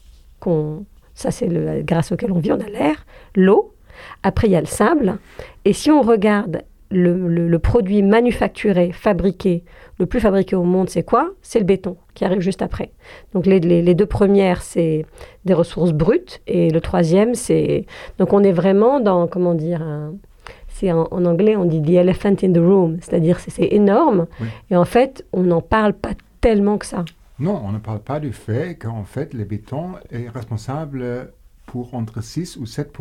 ça 1.14 1.32
c'est 1.32 1.48
grâce 1.84 2.12
auquel 2.12 2.30
on 2.30 2.38
vit, 2.38 2.52
on 2.52 2.60
a 2.60 2.68
l'air, 2.68 3.04
l'eau, 3.34 3.74
après 4.22 4.46
il 4.46 4.52
y 4.52 4.56
a 4.56 4.60
le 4.60 4.66
sable, 4.66 5.18
et 5.64 5.72
si 5.72 5.90
on 5.90 6.00
regarde 6.00 6.62
le, 6.90 7.28
le, 7.28 7.48
le, 7.48 7.58
produit 7.58 8.02
manufacturé, 8.02 8.92
fabriqué, 8.92 9.64
le 9.98 10.06
plus 10.06 10.20
fabriqué 10.20 10.54
au 10.56 10.62
monde, 10.62 10.88
c'est 10.88 11.02
quoi? 11.02 11.30
C'est 11.42 11.58
le 11.58 11.64
béton 11.64 11.96
qui 12.14 12.24
arrive 12.24 12.40
juste 12.40 12.62
après. 12.62 12.92
Donc 13.32 13.46
les, 13.46 13.60
les, 13.60 13.82
les 13.82 13.94
deux 13.94 14.06
premières, 14.06 14.62
c'est 14.62 15.04
des 15.44 15.54
ressources 15.54 15.92
brutes 15.92 16.40
et 16.46 16.70
le 16.70 16.80
troisième, 16.80 17.34
c'est... 17.34 17.86
Donc 18.18 18.32
on 18.32 18.42
est 18.42 18.52
vraiment 18.52 19.00
dans, 19.00 19.26
comment 19.26 19.54
dire, 19.54 19.82
un... 19.82 20.14
c'est 20.68 20.92
en, 20.92 21.08
en, 21.10 21.24
anglais, 21.24 21.56
on 21.56 21.64
dit 21.64 21.82
the 21.82 21.90
elephant 21.96 22.36
in 22.42 22.52
the 22.52 22.58
room, 22.58 22.98
c'est-à-dire 23.00 23.40
c'est 23.40 23.72
énorme 23.72 24.26
oui. 24.40 24.48
et 24.70 24.76
en 24.76 24.84
fait, 24.84 25.24
on 25.32 25.42
n'en 25.42 25.60
parle 25.60 25.92
pas 25.92 26.12
tellement 26.40 26.78
que 26.78 26.86
ça. 26.86 27.04
Non, 27.38 27.60
on 27.64 27.72
ne 27.72 27.78
parle 27.78 28.00
pas 28.00 28.18
du 28.20 28.32
fait 28.32 28.78
qu'en 28.80 29.04
fait, 29.04 29.34
le 29.34 29.44
béton 29.44 29.92
est 30.10 30.28
responsable 30.28 31.32
pour 31.66 31.94
entre 31.94 32.22
6 32.22 32.56
ou 32.56 32.66
7 32.66 32.92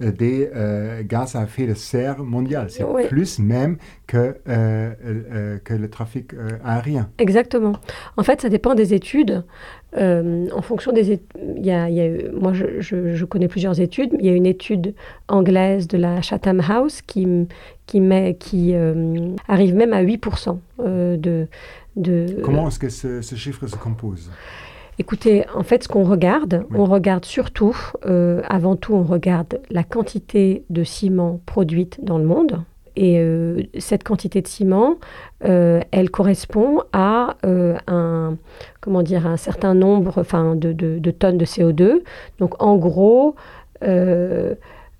des 0.00 0.50
euh, 0.54 1.02
gaz 1.04 1.36
à 1.36 1.44
effet 1.44 1.66
de 1.66 1.74
serre 1.74 2.22
mondial. 2.22 2.68
C'est 2.70 2.82
oui. 2.82 3.06
plus 3.06 3.38
même 3.38 3.76
que, 4.06 4.36
euh, 4.48 4.92
euh, 5.04 5.58
que 5.62 5.74
le 5.74 5.88
trafic 5.88 6.34
euh, 6.34 6.58
aérien. 6.64 7.08
Exactement. 7.18 7.74
En 8.16 8.22
fait, 8.22 8.40
ça 8.40 8.48
dépend 8.48 8.74
des 8.74 8.94
études. 8.94 9.44
Euh, 9.96 10.48
en 10.52 10.62
fonction 10.62 10.92
des 10.92 11.12
études, 11.12 11.28
il 11.56 11.64
y 11.64 11.70
a, 11.70 11.88
il 11.88 11.94
y 11.94 12.00
a, 12.00 12.32
moi 12.32 12.52
je, 12.52 12.80
je, 12.80 13.14
je, 13.14 13.24
connais 13.24 13.48
plusieurs 13.48 13.80
études. 13.80 14.10
Il 14.18 14.26
y 14.26 14.28
a 14.28 14.32
une 14.32 14.46
étude 14.46 14.94
anglaise 15.28 15.86
de 15.86 15.98
la 15.98 16.20
Chatham 16.20 16.60
House 16.60 17.00
qui, 17.02 17.28
qui, 17.86 18.00
met, 18.00 18.34
qui 18.34 18.74
euh, 18.74 19.34
arrive 19.46 19.74
même 19.74 19.92
à 19.92 20.02
8% 20.02 20.58
de, 20.80 21.46
de... 21.96 22.40
Comment 22.42 22.68
est-ce 22.68 22.78
que 22.80 22.88
ce, 22.88 23.22
ce 23.22 23.34
chiffre 23.36 23.66
se 23.68 23.76
compose? 23.76 24.30
Écoutez, 24.98 25.44
en 25.54 25.64
fait, 25.64 25.82
ce 25.82 25.88
qu'on 25.88 26.04
regarde, 26.04 26.64
oui. 26.70 26.76
on 26.78 26.84
regarde 26.84 27.24
surtout, 27.24 27.76
euh, 28.06 28.42
avant 28.48 28.76
tout, 28.76 28.94
on 28.94 29.02
regarde 29.02 29.60
la 29.70 29.82
quantité 29.82 30.64
de 30.70 30.84
ciment 30.84 31.40
produite 31.46 31.98
dans 32.04 32.18
le 32.18 32.24
monde. 32.24 32.62
Et 32.96 33.18
euh, 33.18 33.62
cette 33.78 34.04
quantité 34.04 34.40
de 34.40 34.46
ciment, 34.46 34.98
euh, 35.44 35.80
elle 35.90 36.10
correspond 36.10 36.82
à 36.92 37.36
euh, 37.44 37.76
un, 37.88 38.36
comment 38.80 39.02
dire, 39.02 39.26
un 39.26 39.36
certain 39.36 39.74
nombre 39.74 40.18
enfin, 40.18 40.54
de, 40.54 40.72
de, 40.72 40.98
de, 41.00 41.10
tonnes 41.10 41.38
de 41.38 41.44
CO2. 41.44 42.02
Donc, 42.38 42.62
en 42.62 42.76
gros, 42.76 43.34
euh, 43.82 44.54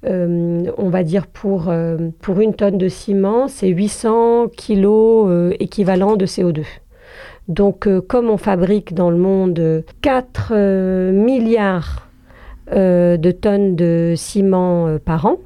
euh, 0.07 0.65
on 0.77 0.89
va 0.89 1.05
dire 1.05 1.29
pour, 1.29 1.73
pour 2.21 2.41
une 2.41 2.55
tonne 2.55 2.79
de 2.79 2.89
ciment, 2.89 3.47
c'est 3.47 3.69
800 3.69 4.49
kilos 4.49 5.55
équivalent 5.61 6.17
de 6.17 6.27
CO2. 6.27 6.65
Donc, 7.49 7.87
euh, 7.87 8.01
comme 8.01 8.31
on 8.31 8.39
fabrique 8.39 8.95
dans 8.95 9.11
le 9.11 9.19
monde 9.19 9.85
4 10.01 10.53
euh, 10.55 11.13
milliards 11.13 12.09
euh, 12.73 13.17
de 13.17 13.31
tonnes 13.31 13.77
de 13.77 14.15
ciment 14.17 14.99
par 14.99 15.27
an. 15.27 15.37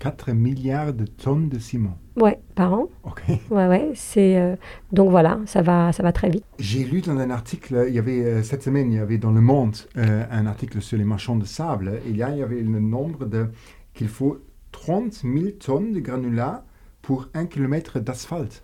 4 0.00 0.32
milliards 0.32 0.92
de 0.92 1.04
tonnes 1.04 1.48
de 1.48 1.58
ciment 1.58 1.96
Ouais, 2.16 2.38
par 2.54 2.72
an. 2.72 2.88
Ok. 3.02 3.22
Ouais, 3.50 3.66
ouais, 3.66 3.90
c'est 3.94 4.38
euh, 4.38 4.54
donc 4.92 5.10
voilà, 5.10 5.40
ça 5.46 5.62
va, 5.62 5.92
ça 5.92 6.02
va 6.02 6.12
très 6.12 6.30
vite. 6.30 6.44
J'ai 6.58 6.84
lu 6.84 7.00
dans 7.00 7.18
un 7.18 7.30
article, 7.30 7.86
il 7.88 7.94
y 7.94 7.98
avait 7.98 8.24
euh, 8.24 8.42
cette 8.42 8.62
semaine, 8.62 8.92
il 8.92 8.96
y 8.96 9.00
avait 9.00 9.18
dans 9.18 9.32
Le 9.32 9.40
Monde 9.40 9.76
un 9.96 10.46
article 10.46 10.80
sur 10.80 10.96
les 10.96 11.04
marchands 11.04 11.36
de 11.36 11.44
sable. 11.44 12.00
Il 12.06 12.16
y, 12.16 12.22
a, 12.22 12.30
il 12.30 12.38
y 12.38 12.42
avait 12.42 12.60
le 12.60 12.80
nombre 12.80 13.24
de 13.26 13.48
qu'il 13.94 14.08
faut 14.08 14.38
30 14.72 15.12
000 15.12 15.50
tonnes 15.58 15.92
de 15.92 16.00
granulats 16.00 16.64
pour 17.02 17.28
un 17.34 17.46
kilomètre 17.46 17.98
d'asphalte. 18.00 18.62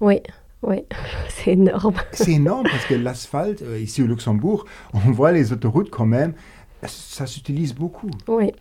Oui, 0.00 0.20
oui, 0.62 0.84
c'est 1.28 1.52
énorme. 1.52 1.94
C'est 2.12 2.32
énorme 2.32 2.66
parce 2.70 2.86
que 2.86 2.94
l'asphalte, 2.94 3.62
euh, 3.62 3.78
ici 3.78 4.02
au 4.02 4.06
Luxembourg, 4.06 4.64
on 4.92 5.10
voit 5.12 5.32
les 5.32 5.52
autoroutes 5.52 5.90
quand 5.90 6.06
même, 6.06 6.34
ça 6.86 7.26
s'utilise 7.26 7.74
beaucoup. 7.74 8.10
Oui. 8.28 8.52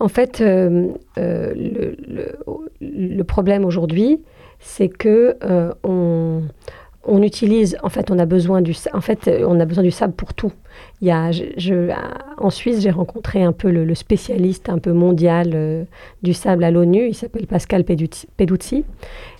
En 0.00 0.08
fait, 0.08 0.40
euh, 0.40 0.88
euh, 1.18 1.52
le, 1.54 1.96
le, 2.08 3.16
le, 3.16 3.24
problème 3.24 3.64
aujourd'hui, 3.64 4.20
c'est 4.58 4.88
que 4.88 5.36
euh, 5.44 5.72
on, 5.84 6.42
on, 7.04 7.22
utilise, 7.22 7.76
en 7.82 7.90
fait, 7.90 8.10
on 8.10 8.18
a 8.18 8.26
besoin 8.26 8.60
du, 8.60 8.74
en 8.92 9.00
fait, 9.00 9.30
on 9.46 9.60
a 9.60 9.64
besoin 9.66 9.84
du 9.84 9.92
sable 9.92 10.14
pour 10.14 10.34
tout. 10.34 10.52
Il 11.00 11.06
y 11.06 11.12
a, 11.12 11.30
je, 11.30 11.44
je, 11.56 11.92
en 12.38 12.50
Suisse, 12.50 12.80
j'ai 12.80 12.90
rencontré 12.90 13.44
un 13.44 13.52
peu 13.52 13.70
le, 13.70 13.84
le, 13.84 13.94
spécialiste 13.94 14.68
un 14.68 14.78
peu 14.78 14.92
mondial 14.92 15.86
du 16.22 16.34
sable 16.34 16.64
à 16.64 16.72
l'ONU. 16.72 17.06
Il 17.08 17.14
s'appelle 17.14 17.46
Pascal 17.46 17.84
Peduzzi. 17.84 18.84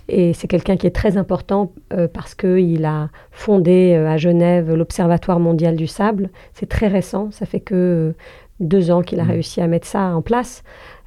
Et 0.08 0.34
c'est 0.34 0.48
quelqu'un 0.48 0.76
qui 0.76 0.86
est 0.86 0.94
très 0.94 1.16
important 1.16 1.72
euh, 1.92 2.08
parce 2.12 2.34
qu'il 2.34 2.84
a 2.84 3.08
fondé 3.30 3.94
euh, 3.94 4.08
à 4.08 4.16
Genève 4.16 4.74
l'Observatoire 4.74 5.40
mondial 5.40 5.76
du 5.76 5.86
sable. 5.86 6.30
C'est 6.52 6.68
très 6.68 6.88
récent, 6.88 7.30
ça 7.30 7.46
fait 7.46 7.60
que 7.60 7.74
euh, 7.74 8.12
deux 8.60 8.90
ans 8.90 9.02
qu'il 9.02 9.20
a 9.20 9.24
mmh. 9.24 9.30
réussi 9.30 9.60
à 9.60 9.66
mettre 9.66 9.86
ça 9.86 10.14
en 10.14 10.22
place. 10.22 10.62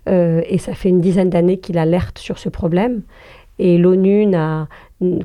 Euh, 0.07 0.41
et 0.47 0.57
ça 0.57 0.73
fait 0.73 0.89
une 0.89 1.01
dizaine 1.01 1.29
d'années 1.29 1.57
qu'il 1.57 1.77
alerte 1.77 2.17
sur 2.17 2.38
ce 2.38 2.49
problème. 2.49 3.01
Et 3.60 3.77
l'ONU 3.77 4.25
n'a 4.25 4.67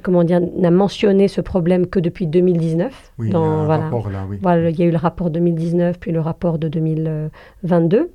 comment 0.02 0.24
dire 0.24 0.40
n'a 0.40 0.70
mentionné 0.70 1.28
ce 1.28 1.40
problème 1.40 1.86
que 1.86 1.98
depuis 1.98 2.26
2019. 2.26 3.12
Oui, 3.18 3.30
dans, 3.30 3.44
il 3.44 3.48
y 3.48 3.62
a 3.62 3.64
voilà, 3.64 3.84
rapport 3.84 4.10
là, 4.10 4.26
oui. 4.28 4.38
Voilà, 4.40 4.70
il 4.70 4.78
y 4.78 4.82
a 4.82 4.86
eu 4.86 4.90
le 4.90 4.96
rapport 4.96 5.30
2019 5.30 5.98
puis 5.98 6.12
le 6.12 6.20
rapport 6.20 6.58
de 6.58 6.68
2022. 6.68 8.10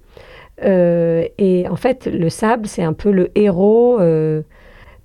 Euh, 0.63 1.27
et 1.37 1.67
en 1.67 1.75
fait, 1.75 2.07
le 2.07 2.29
sable, 2.29 2.67
c'est 2.67 2.83
un 2.83 2.93
peu 2.93 3.11
le 3.11 3.29
héros 3.35 3.99
euh, 3.99 4.41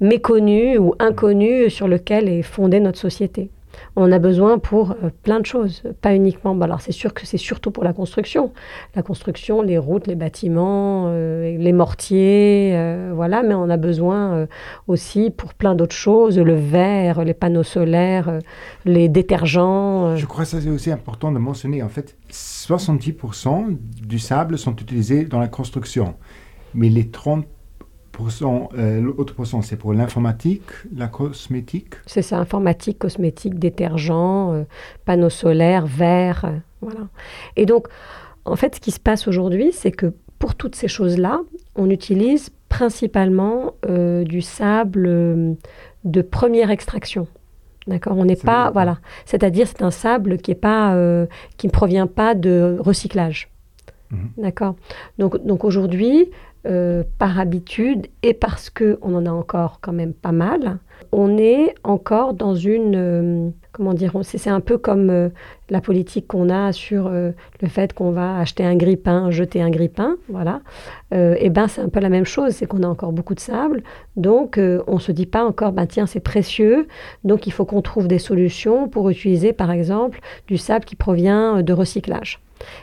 méconnu 0.02 0.76
ou 0.76 0.94
inconnu 0.98 1.70
sur 1.70 1.88
lequel 1.88 2.28
est 2.28 2.42
fondée 2.42 2.80
notre 2.80 2.98
société. 2.98 3.50
On 3.96 4.12
a 4.12 4.18
besoin 4.18 4.58
pour 4.58 4.92
euh, 4.92 5.10
plein 5.22 5.40
de 5.40 5.46
choses, 5.46 5.82
pas 6.00 6.14
uniquement. 6.14 6.54
Bah 6.54 6.64
alors 6.64 6.80
c'est 6.80 6.92
sûr 6.92 7.14
que 7.14 7.26
c'est 7.26 7.38
surtout 7.38 7.70
pour 7.70 7.84
la 7.84 7.92
construction, 7.92 8.52
la 8.94 9.02
construction, 9.02 9.62
les 9.62 9.78
routes, 9.78 10.06
les 10.06 10.14
bâtiments, 10.14 11.06
euh, 11.06 11.56
les 11.56 11.72
mortiers, 11.72 12.72
euh, 12.74 13.12
voilà. 13.14 13.42
Mais 13.42 13.54
on 13.54 13.70
a 13.70 13.76
besoin 13.76 14.46
aussi 14.88 15.30
pour 15.30 15.54
plein 15.54 15.74
d'autres 15.74 15.94
choses, 15.94 16.38
le 16.38 16.54
verre, 16.54 17.24
les 17.24 17.34
panneaux 17.34 17.62
solaires, 17.62 18.38
les 18.84 19.08
détergents. 19.08 20.16
Je 20.16 20.26
crois 20.26 20.44
que 20.44 20.50
c'est 20.50 20.68
aussi 20.68 20.90
important 20.90 21.32
de 21.32 21.38
mentionner. 21.38 21.82
En 21.82 21.88
fait, 21.88 22.16
70% 22.30 23.76
du 24.06 24.18
sable 24.18 24.58
sont 24.58 24.76
utilisés 24.76 25.24
dans 25.24 25.40
la 25.40 25.48
construction, 25.48 26.14
mais 26.74 26.88
les 26.88 27.08
30 27.08 27.46
euh, 28.78 29.00
l'autre 29.00 29.34
pourcent, 29.34 29.62
c'est 29.62 29.76
pour 29.76 29.92
l'informatique, 29.92 30.62
la 30.94 31.08
cosmétique 31.08 31.94
C'est 32.06 32.22
ça, 32.22 32.38
informatique, 32.38 32.98
cosmétique, 32.98 33.58
détergent, 33.58 34.52
euh, 34.52 34.64
panneaux 35.04 35.30
solaires, 35.30 35.86
verre, 35.86 36.44
euh, 36.44 36.58
voilà. 36.80 37.08
Et 37.56 37.66
donc, 37.66 37.88
en 38.44 38.56
fait, 38.56 38.76
ce 38.76 38.80
qui 38.80 38.90
se 38.90 39.00
passe 39.00 39.28
aujourd'hui, 39.28 39.72
c'est 39.72 39.92
que 39.92 40.12
pour 40.38 40.54
toutes 40.54 40.74
ces 40.74 40.88
choses-là, 40.88 41.40
on 41.76 41.88
utilise 41.90 42.50
principalement 42.68 43.74
du 43.86 44.40
sable 44.40 45.56
de 46.04 46.22
première 46.22 46.70
extraction. 46.70 47.28
D'accord, 47.86 48.16
on 48.16 48.24
n'est 48.24 48.34
pas, 48.34 48.64
bien. 48.64 48.70
voilà, 48.72 48.98
c'est-à-dire 49.26 49.68
c'est 49.68 49.82
un 49.82 49.90
sable 49.90 50.38
qui 50.38 50.50
est 50.50 50.56
pas, 50.56 50.96
qui 51.58 51.68
ne 51.68 51.72
provient 51.72 52.08
pas 52.08 52.34
de 52.34 52.76
recyclage. 52.80 53.52
Mmh. 54.10 54.16
D'accord? 54.38 54.74
Donc, 55.18 55.44
donc 55.44 55.64
aujourd'hui, 55.64 56.28
euh, 56.64 57.02
par 57.18 57.40
habitude 57.40 58.06
et 58.22 58.34
parce 58.34 58.70
que 58.70 58.96
on 59.02 59.16
en 59.16 59.26
a 59.26 59.32
encore 59.32 59.80
quand 59.80 59.92
même 59.92 60.12
pas 60.12 60.30
mal, 60.30 60.78
on 61.10 61.36
est 61.36 61.74
encore 61.82 62.34
dans 62.34 62.54
une 62.54 62.94
euh, 62.94 63.50
comment 63.72 63.94
dire, 63.94 64.12
c'est 64.22 64.48
un 64.48 64.60
peu 64.60 64.78
comme 64.78 65.10
euh, 65.10 65.28
la 65.70 65.80
politique 65.80 66.28
qu'on 66.28 66.50
a 66.50 66.70
sur 66.70 67.08
le 67.08 67.34
fait 67.66 67.92
qu'on 67.94 68.12
va 68.12 68.38
acheter 68.38 68.64
un 68.64 68.76
grille-pain, 68.76 69.32
jeter 69.32 69.60
un 69.60 69.70
grille-pain, 69.70 70.18
voilà. 70.28 70.60
Et 71.12 71.50
ben 71.50 71.66
c'est 71.66 71.80
un 71.80 71.88
peu 71.88 71.98
la 71.98 72.10
même 72.10 72.26
chose, 72.26 72.52
c'est 72.52 72.66
qu'on 72.66 72.84
a 72.84 72.86
encore 72.86 73.12
beaucoup 73.12 73.34
de 73.34 73.40
sable, 73.40 73.82
donc 74.16 74.60
on 74.86 74.98
se 74.98 75.10
dit 75.10 75.26
pas 75.26 75.44
encore, 75.44 75.72
ben 75.72 75.86
tiens 75.86 76.06
c'est 76.06 76.20
précieux, 76.20 76.86
donc 77.24 77.46
il 77.46 77.52
faut 77.52 77.64
qu'on 77.64 77.80
trouve 77.80 78.06
des 78.06 78.18
solutions 78.18 78.88
pour 78.88 79.08
utiliser 79.08 79.52
par 79.52 79.70
exemple 79.70 80.20
du 80.46 80.58
sable 80.58 80.84
qui 80.84 80.94
provient 80.94 81.62
de 81.62 81.72
recyclage. 81.72 82.40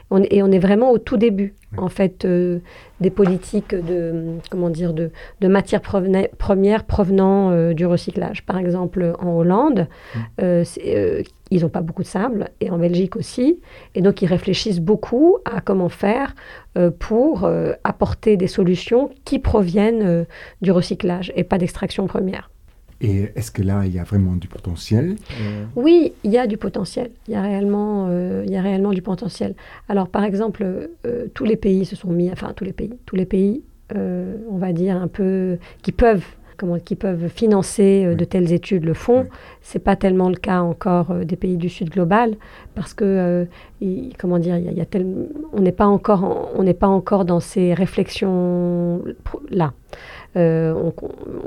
On, 0.10 0.22
et 0.24 0.42
on 0.44 0.52
est 0.52 0.60
vraiment 0.60 0.92
au 0.92 0.98
tout 0.98 1.18
début, 1.18 1.54
oui. 1.72 1.80
en 1.80 1.90
fait, 1.90 2.26
euh, 2.26 2.60
des 3.00 3.10
politiques 3.10 3.74
de, 3.74 4.38
comment 4.50 4.70
dire, 4.70 4.94
de, 4.94 5.12
de 5.42 5.48
matières 5.48 5.82
premières 5.82 6.84
provenant 6.86 7.52
euh, 7.52 7.74
du 7.74 7.86
recyclage. 7.86 8.46
Par 8.46 8.58
exemple, 8.58 9.14
en 9.20 9.32
Hollande, 9.32 9.88
euh, 10.42 10.64
ils 11.52 11.62
n'ont 11.62 11.70
pas 11.70 11.82
beaucoup 11.82 12.04
de 12.04 12.08
sable, 12.08 12.50
et 12.62 12.70
en 12.70 12.78
Belgique 12.78 13.16
aussi. 13.16 13.60
Et 13.96 14.02
donc, 14.02 14.22
ils 14.22 14.28
réfléchissent 14.28 14.82
beaucoup 14.82 15.38
à 15.46 15.62
comment 15.62 15.90
faire 15.90 16.36
pour 17.00 17.50
apporter 17.84 18.38
des 18.38 18.48
solutions 18.48 19.10
qui 19.26 19.40
proviennent 19.40 20.28
du 20.62 20.72
recyclage 20.72 21.34
et 21.36 21.44
pas 21.44 21.58
d'extraction 21.58 22.06
première. 22.06 22.52
Et 23.02 23.32
est-ce 23.36 23.50
que 23.50 23.62
là, 23.62 23.86
il 23.86 23.94
y 23.94 24.00
a 24.00 24.04
vraiment 24.04 24.36
du 24.36 24.50
potentiel? 24.50 25.16
Euh... 25.40 25.64
Oui, 25.76 26.14
il 26.26 26.32
y 26.32 26.38
a 26.38 26.48
du 26.48 26.58
potentiel. 26.58 27.12
Il 27.28 27.34
y 27.34 27.38
a 27.38 27.42
réellement, 27.42 28.08
euh, 28.10 28.44
il 28.46 28.52
y 28.52 28.58
a 28.58 28.62
réellement 28.62 28.92
du 28.92 29.02
potentiel. 29.02 29.56
Alors, 29.88 30.10
par 30.10 30.26
exemple, 30.26 30.66
euh, 31.08 31.28
tous 31.34 31.46
les 31.46 31.56
pays 31.56 31.86
se 31.86 31.96
sont 31.96 32.10
mis, 32.10 32.30
enfin 32.30 32.52
tous 32.54 32.66
les 32.66 32.74
pays, 32.74 32.94
tous 33.06 33.16
les 33.16 33.26
pays, 33.26 33.64
euh, 33.96 34.36
on 34.50 34.58
va 34.58 34.74
dire 34.74 34.98
un 34.98 35.08
peu, 35.08 35.60
qui 35.82 35.94
peuvent, 35.94 36.26
comment, 36.58 36.78
qui 36.78 36.96
peuvent 36.96 37.30
financer 37.30 38.06
oui. 38.10 38.16
de 38.18 38.26
telles 38.26 38.52
études 38.52 38.84
le 38.84 38.94
font. 38.94 39.22
Oui. 39.22 39.28
C'est 39.62 39.80
pas 39.80 39.96
tellement 39.96 40.28
le 40.28 40.36
cas 40.36 40.60
encore 40.60 41.16
des 41.24 41.38
pays 41.38 41.56
du 41.56 41.70
Sud 41.70 41.90
global, 41.92 42.36
parce 42.76 42.94
que, 42.94 43.48
comment 44.18 44.40
dire, 44.40 44.58
il 44.58 44.66
y 44.66 44.68
a, 44.68 44.72
il 44.72 44.78
y 44.78 44.82
a 44.82 44.86
tel, 44.86 45.08
on 45.54 45.62
n'est 45.62 45.72
pas 45.72 45.88
encore, 45.88 46.26
en, 46.26 46.50
on 46.54 46.64
n'est 46.64 46.74
pas 46.74 46.88
encore 46.88 47.24
dans 47.24 47.40
ces 47.40 47.74
réflexions 47.74 49.02
là. 49.50 49.72
Euh, 50.36 50.74
on, 50.74 50.94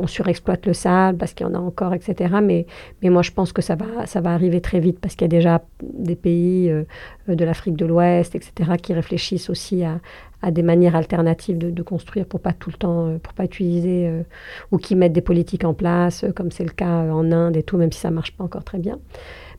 on, 0.03 0.07
surexploite 0.09 0.67
le 0.67 0.73
sable 0.73 1.17
parce 1.17 1.35
qu'il 1.35 1.47
y 1.47 1.49
en 1.49 1.55
a 1.55 1.59
encore, 1.59 1.95
etc. 1.95 2.35
Mais, 2.43 2.67
mais 3.01 3.11
moi, 3.11 3.23
je 3.23 3.31
pense 3.31 3.53
que 3.53 3.63
ça 3.63 3.77
va, 3.77 4.07
ça 4.07 4.21
va 4.21 4.33
arriver 4.33 4.61
très 4.61 4.81
vite 4.81 4.99
parce 4.99 5.15
qu'il 5.15 5.25
y 5.25 5.31
a 5.31 5.37
déjà 5.37 5.63
des 5.83 6.17
pays 6.17 6.69
euh, 6.69 6.83
de 7.29 7.45
l'Afrique 7.45 7.77
de 7.77 7.87
l'Ouest, 7.87 8.35
etc., 8.35 8.73
qui 8.83 8.93
réfléchissent 8.93 9.51
aussi 9.51 9.85
à, 9.85 10.01
à 10.43 10.51
des 10.51 10.63
manières 10.63 10.97
alternatives 10.97 11.59
de, 11.59 11.83
construire 11.83 12.27
pour 12.27 12.41
pas 12.41 12.53
tout 12.53 12.71
le 12.71 12.77
temps, 12.77 13.07
euh, 13.07 13.19
pour 13.19 13.35
pas 13.35 13.45
utiliser 13.45 14.11
ou 14.73 14.79
qui 14.79 14.97
mettent 14.97 15.13
des 15.13 15.21
politiques 15.21 15.65
en 15.65 15.75
place, 15.75 16.25
comme 16.35 16.51
c'est 16.51 16.65
le 16.65 16.71
cas 16.71 17.13
en 17.13 17.31
Inde 17.31 17.57
et 17.57 17.63
tout, 17.63 17.77
même 17.77 17.93
si 17.93 18.01
ça 18.01 18.11
marche 18.11 18.37
pas 18.37 18.43
encore 18.43 18.65
très 18.65 18.79
bien. 18.79 18.99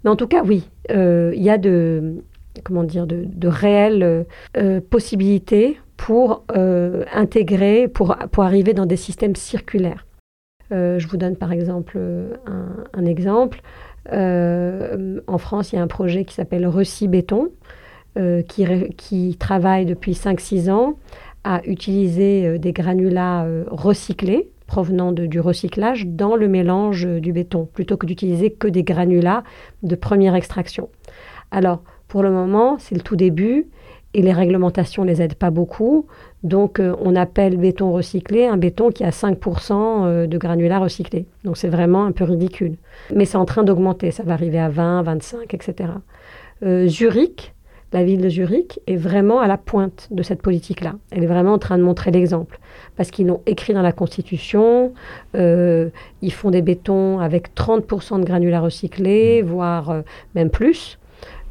Mais 0.03 0.09
en 0.09 0.17
tout 0.17 0.27
cas, 0.27 0.43
oui, 0.43 0.69
il 0.89 1.41
y 1.41 1.49
a 1.49 1.57
de 1.57 2.15
comment 2.63 2.83
dire, 2.83 3.07
de, 3.07 3.23
de 3.25 3.47
réelles 3.47 4.25
possibilités 4.89 5.77
pour 6.03 6.43
euh, 6.53 7.05
intégrer, 7.13 7.87
pour, 7.87 8.17
pour 8.33 8.43
arriver 8.43 8.73
dans 8.73 8.85
des 8.85 8.97
systèmes 8.97 9.37
circulaires. 9.37 10.05
Euh, 10.73 10.99
je 10.99 11.07
vous 11.07 11.15
donne 11.15 11.37
par 11.37 11.53
exemple 11.53 11.97
un, 12.45 12.83
un 12.93 13.05
exemple. 13.05 13.61
Euh, 14.11 15.21
en 15.27 15.37
France, 15.37 15.71
il 15.71 15.77
y 15.77 15.79
a 15.79 15.81
un 15.81 15.87
projet 15.87 16.25
qui 16.25 16.33
s'appelle 16.33 16.67
Recy 16.67 17.07
Béton, 17.07 17.51
euh, 18.17 18.41
qui, 18.41 18.65
qui 18.97 19.37
travaille 19.39 19.85
depuis 19.85 20.11
5-6 20.11 20.69
ans 20.69 20.99
à 21.45 21.61
utiliser 21.65 22.47
euh, 22.47 22.57
des 22.57 22.73
granulats 22.73 23.47
recyclés 23.67 24.51
provenant 24.67 25.13
de, 25.13 25.25
du 25.25 25.39
recyclage 25.39 26.05
dans 26.05 26.35
le 26.35 26.49
mélange 26.49 27.07
du 27.07 27.31
béton, 27.31 27.69
plutôt 27.73 27.95
que 27.95 28.07
d'utiliser 28.07 28.51
que 28.51 28.67
des 28.67 28.83
granulats 28.83 29.43
de 29.83 29.95
première 29.95 30.35
extraction. 30.35 30.89
Alors, 31.49 31.81
pour 32.09 32.23
le 32.23 32.31
moment, 32.31 32.75
c'est 32.77 32.95
le 32.95 33.01
tout 33.01 33.15
début 33.15 33.67
et 34.13 34.21
les 34.21 34.33
réglementations 34.33 35.03
ne 35.03 35.09
les 35.09 35.21
aident 35.21 35.35
pas 35.35 35.49
beaucoup. 35.49 36.05
Donc, 36.43 36.79
euh, 36.79 36.95
on 37.01 37.15
appelle 37.15 37.57
béton 37.57 37.91
recyclé 37.91 38.45
un 38.45 38.57
béton 38.57 38.89
qui 38.89 39.03
a 39.03 39.09
5% 39.09 39.73
euh, 39.73 40.27
de 40.27 40.37
granulats 40.37 40.79
recyclés. 40.79 41.25
Donc, 41.43 41.57
c'est 41.57 41.69
vraiment 41.69 42.05
un 42.05 42.11
peu 42.11 42.23
ridicule. 42.23 42.75
Mais 43.13 43.25
c'est 43.25 43.37
en 43.37 43.45
train 43.45 43.63
d'augmenter. 43.63 44.11
Ça 44.11 44.23
va 44.23 44.33
arriver 44.33 44.59
à 44.59 44.69
20, 44.69 45.03
25, 45.03 45.53
etc. 45.53 45.89
Euh, 46.63 46.87
Zurich, 46.87 47.53
la 47.91 48.03
ville 48.03 48.21
de 48.21 48.29
Zurich, 48.29 48.79
est 48.87 48.95
vraiment 48.95 49.39
à 49.39 49.47
la 49.47 49.57
pointe 49.57 50.07
de 50.11 50.23
cette 50.23 50.41
politique-là. 50.41 50.95
Elle 51.11 51.23
est 51.23 51.27
vraiment 51.27 51.53
en 51.53 51.59
train 51.59 51.77
de 51.77 51.83
montrer 51.83 52.11
l'exemple. 52.11 52.59
Parce 52.95 53.11
qu'ils 53.11 53.27
l'ont 53.27 53.41
écrit 53.45 53.73
dans 53.73 53.81
la 53.81 53.91
Constitution. 53.91 54.93
Euh, 55.35 55.89
ils 56.21 56.33
font 56.33 56.51
des 56.51 56.61
bétons 56.61 57.19
avec 57.19 57.53
30% 57.55 58.19
de 58.19 58.25
granulats 58.25 58.61
recyclés, 58.61 59.41
voire 59.41 59.89
euh, 59.89 60.01
même 60.35 60.49
plus. 60.49 60.97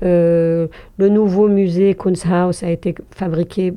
Euh, 0.02 0.68
le 0.98 1.08
nouveau 1.08 1.48
musée 1.48 1.94
Kunsthaus 1.94 2.64
a 2.64 2.70
été 2.70 2.94
fabriqué 3.10 3.74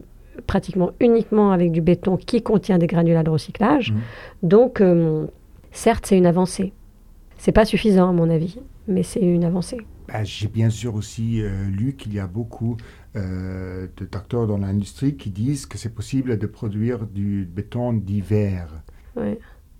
pratiquement 0.47 0.91
uniquement 0.99 1.51
avec 1.51 1.71
du 1.71 1.81
béton 1.81 2.17
qui 2.17 2.41
contient 2.41 2.77
des 2.77 2.87
granulats 2.87 3.23
de 3.23 3.29
recyclage. 3.29 3.91
Mmh. 3.91 3.97
Donc, 4.43 4.81
euh, 4.81 5.25
certes, 5.71 6.05
c'est 6.07 6.17
une 6.17 6.25
avancée. 6.25 6.73
C'est 7.37 7.51
pas 7.51 7.65
suffisant, 7.65 8.09
à 8.09 8.13
mon 8.13 8.29
avis, 8.29 8.59
mais 8.87 9.03
c'est 9.03 9.21
une 9.21 9.43
avancée. 9.43 9.77
Bah, 10.07 10.23
J'ai 10.23 10.47
bien 10.47 10.69
sûr 10.69 10.95
aussi 10.95 11.41
euh, 11.41 11.65
lu 11.65 11.95
qu'il 11.95 12.13
y 12.13 12.19
a 12.19 12.27
beaucoup 12.27 12.77
euh, 13.15 13.87
d'acteurs 14.11 14.47
dans 14.47 14.57
l'industrie 14.57 15.15
qui 15.15 15.29
disent 15.29 15.65
que 15.65 15.77
c'est 15.77 15.93
possible 15.93 16.37
de 16.37 16.47
produire 16.47 17.05
du 17.05 17.45
béton 17.45 17.93
d'hiver. 17.93 18.67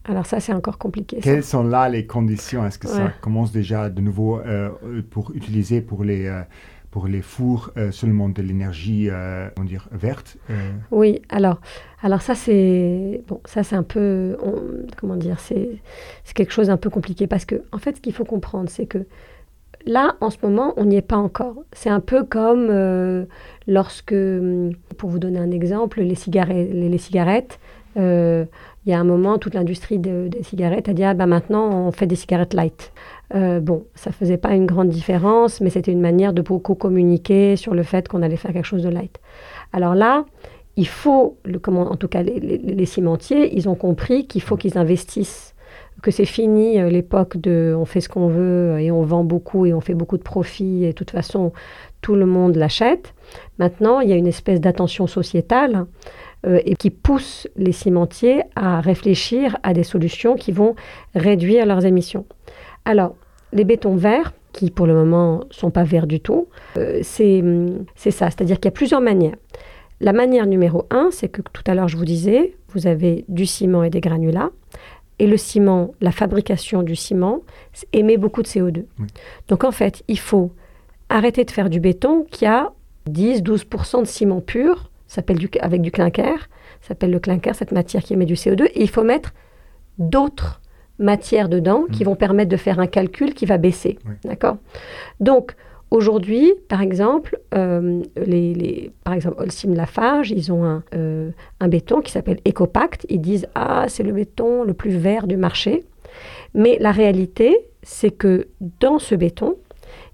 Alors 0.08 0.26
ça, 0.26 0.40
c'est 0.40 0.54
encore 0.54 0.78
compliqué. 0.78 1.20
Quelles 1.22 1.44
ça. 1.44 1.52
sont 1.58 1.64
là 1.64 1.90
les 1.90 2.06
conditions? 2.06 2.66
Est-ce 2.66 2.78
que 2.80 2.88
Ouais. 2.88 2.94
ça 2.94 3.12
commence 3.22 3.52
déjà 3.52 3.90
de 3.90 4.02
nouveau 4.02 4.40
euh, 4.40 4.70
pour 5.10 5.32
utiliser 5.34 5.82
pour 5.82 6.04
les, 6.04 6.28
euh, 6.28 6.42
pour 6.92 7.08
les 7.08 7.22
fours 7.22 7.72
euh, 7.78 7.92
seulement 7.92 8.30
de 8.30 8.42
l'énergie 8.42 9.10
euh, 9.10 9.50
on 9.58 9.62
va 9.62 9.68
dire, 9.68 9.88
verte 9.92 10.38
euh, 10.50 10.72
Oui, 10.92 11.22
alors, 11.30 11.60
alors 12.04 12.22
ça 12.22 12.36
c'est 12.36 13.22
bon, 13.28 13.42
ça 13.46 13.64
c'est 13.64 13.76
un 13.76 13.84
peu, 13.84 14.38
on- 14.44 14.86
comment 14.98 15.16
dire, 15.18 15.40
c'est 15.40 15.82
quelque 16.36 16.54
chose 16.54 16.68
d'un 16.68 16.78
peu 16.78 16.90
compliqué 16.90 17.28
parce 17.28 17.46
que 17.46 17.64
en 17.72 17.80
fait, 17.80 17.98
ce 17.98 18.02
qu'il 18.02 18.14
faut 18.14 18.26
comprendre, 18.26 18.70
c'est 18.70 18.86
que 18.86 19.00
là, 19.88 20.16
en 20.22 20.30
ce 20.30 20.38
moment, 20.44 20.74
on 20.78 20.86
n'y 20.86 20.96
est 20.98 21.02
pas 21.02 21.18
encore. 21.18 21.56
C'est 21.74 21.90
un 21.90 22.00
peu 22.00 22.24
comme 22.24 23.26
lorsque, 23.68 24.16
pour 24.98 25.10
vous 25.10 25.20
donner 25.20 25.40
un 25.40 25.52
exemple, 25.52 26.02
les 26.02 26.16
cigarettes, 26.16 26.70
les, 26.72 26.90
les 26.90 26.98
cigarettes. 26.98 27.60
Il 28.86 28.92
y 28.92 28.94
a 28.94 29.00
un 29.00 29.04
moment, 29.04 29.38
toute 29.38 29.54
l'industrie 29.56 29.98
de- 30.00 30.28
des 30.28 30.44
cigarettes 30.44 30.90
a 30.90 30.94
dit 30.94 31.04
ah 31.04 31.14
ben 31.14 31.26
maintenant 31.26 31.88
on 31.88 31.92
fait 31.92 32.06
des 32.08 32.16
cigarettes 32.16 32.54
light. 32.54 32.92
Euh, 33.34 33.60
bon, 33.60 33.86
ça 33.96 34.12
faisait 34.12 34.38
pas 34.38 34.54
une 34.54 34.66
grande 34.68 34.90
différence, 34.90 35.60
mais 35.62 35.70
c'était 35.72 35.92
une 35.92 36.02
manière 36.02 36.34
de 36.34 36.42
beaucoup 36.42 36.76
communiquer 36.76 37.56
sur 37.56 37.74
le 37.74 37.84
fait 37.84 38.08
qu'on 38.08 38.22
allait 38.22 38.36
faire 38.38 38.54
quelque 38.54 38.66
chose 38.68 38.84
de 38.84 38.90
light. 38.90 39.20
Alors 39.74 39.96
là, 39.96 40.26
il 40.78 40.88
faut, 40.88 41.38
en 41.68 41.96
tout 41.96 42.08
cas 42.08 42.22
les, 42.22 42.40
les- 42.40 42.58
les 42.60 42.86
cimentiers, 42.86 43.56
ils 43.58 43.68
ont 43.70 43.76
compris 43.76 44.28
qu'il 44.28 44.42
faut 44.42 44.58
qu'ils 44.58 44.78
investissent, 44.78 45.56
que 46.04 46.12
c'est 46.12 46.26
fini 46.26 46.80
euh, 46.80 46.90
l'époque 46.90 47.38
de 47.38 47.74
on 47.76 47.86
fait 47.86 48.02
ce 48.02 48.10
qu'on 48.10 48.28
veut 48.28 48.78
et 48.80 48.92
on 48.92 49.02
vend 49.02 49.24
beaucoup 49.24 49.66
et 49.66 49.74
on 49.74 49.82
fait 49.82 49.96
beaucoup 49.96 50.18
de 50.18 50.24
profits 50.24 50.84
et 50.84 50.90
de 50.90 50.92
toute 50.92 51.10
façon 51.12 51.54
tout 52.02 52.16
le 52.16 52.28
monde 52.28 52.56
l'achète. 52.58 53.16
Maintenant, 53.58 54.00
il 54.02 54.10
y 54.10 54.14
a 54.14 54.16
une 54.16 54.28
espèce 54.28 54.62
d'attention 54.62 55.08
sociétale 55.08 55.86
euh, 56.46 56.60
et 56.66 56.76
qui 56.76 56.90
pousse 56.90 57.48
les 57.56 57.72
cimentiers 57.72 58.44
à 58.56 58.82
réfléchir 58.82 59.58
à 59.64 59.74
des 59.74 59.84
solutions 59.84 60.36
qui 60.36 60.52
vont 60.52 60.76
réduire 61.16 61.66
leurs 61.66 61.86
émissions. 61.86 62.26
Alors, 62.86 63.16
les 63.54 63.64
bétons 63.64 63.96
verts, 63.96 64.34
qui 64.52 64.70
pour 64.70 64.86
le 64.86 64.94
moment 64.94 65.44
sont 65.50 65.72
pas 65.72 65.84
verts 65.84 66.08
du 66.08 66.20
tout, 66.20 66.48
euh, 66.78 67.00
c'est 67.02 67.42
hum, 67.42 67.86
c'est 67.96 68.12
ça, 68.12 68.30
c'est-à-dire 68.30 68.58
qu'il 68.58 68.66
y 68.66 68.70
a 68.70 68.72
plusieurs 68.72 69.02
manières. 69.02 69.36
La 70.02 70.14
manière 70.14 70.46
numéro 70.46 70.86
un, 70.92 71.10
c'est 71.12 71.30
que 71.30 71.42
tout 71.42 71.64
à 71.68 71.74
l'heure 71.74 71.88
je 71.88 71.98
vous 71.98 72.06
disais, 72.06 72.56
vous 72.70 72.88
avez 72.88 73.26
du 73.28 73.46
ciment 73.46 73.84
et 73.84 73.90
des 73.90 74.02
granulats. 74.02 74.52
Et 75.18 75.28
le 75.28 75.38
ciment, 75.38 75.94
la 76.02 76.12
fabrication 76.12 76.84
du 76.84 76.96
ciment, 76.96 77.42
émet 77.94 78.18
beaucoup 78.18 78.42
de 78.42 78.48
CO2. 78.48 78.84
Oui. 79.00 79.08
Donc 79.48 79.64
en 79.64 79.72
fait, 79.72 80.04
il 80.10 80.20
faut 80.20 80.52
arrêter 81.08 81.46
de 81.46 81.52
faire 81.52 81.70
du 81.70 81.80
béton 81.80 82.26
qui 82.30 82.46
a 82.46 82.74
10-12% 83.10 84.02
de 84.02 84.06
ciment 84.06 84.42
pur, 84.42 84.90
s'appelle 85.16 85.38
avec 85.62 85.82
du 85.82 85.92
clinker, 85.92 86.50
s'appelle 86.82 87.12
le 87.12 87.20
clinker, 87.20 87.56
cette 87.56 87.72
matière 87.72 88.04
qui 88.04 88.14
émet 88.14 88.26
du 88.26 88.36
CO2, 88.36 88.66
et 88.66 88.82
il 88.82 88.90
faut 88.90 89.04
mettre 89.04 89.34
d'autres 89.98 90.62
matières 91.00 91.50
dedans 91.50 91.86
qui 91.92 92.04
Mm. 92.04 92.06
vont 92.08 92.16
permettre 92.16 92.50
de 92.50 92.58
faire 92.58 92.80
un 92.80 92.88
calcul 92.88 93.34
qui 93.34 93.46
va 93.46 93.58
baisser. 93.58 93.98
Oui. 94.06 94.14
D'accord? 94.24 94.58
Donc, 95.20 95.56
aujourd'hui, 95.92 96.54
par 96.70 96.82
exemple, 96.82 97.40
euh, 97.54 98.02
les, 98.26 98.54
les- 98.54 98.92
par 99.04 99.14
exemple, 99.14 99.36
Holcim 99.40 99.74
Lafarge, 99.74 100.32
ils 100.32 100.52
ont 100.54 100.64
un, 100.64 100.84
euh, 100.96 101.32
un 101.60 101.68
béton 101.68 102.02
qui 102.02 102.12
s'appelle 102.12 102.40
EcoPact. 102.48 103.06
Ils 103.10 103.22
disent 103.22 103.48
Ah, 103.56 103.86
c'est 103.88 104.04
le 104.04 104.14
béton 104.14 104.64
le 104.64 104.74
plus 104.74 104.92
vert 104.92 105.28
du 105.28 105.38
marché. 105.38 105.84
Mais 106.54 106.78
la 106.80 106.92
réalité, 106.92 107.58
c'est 107.84 108.12
que 108.12 108.48
dans 108.80 109.00
ce 109.00 109.16
béton, 109.16 109.56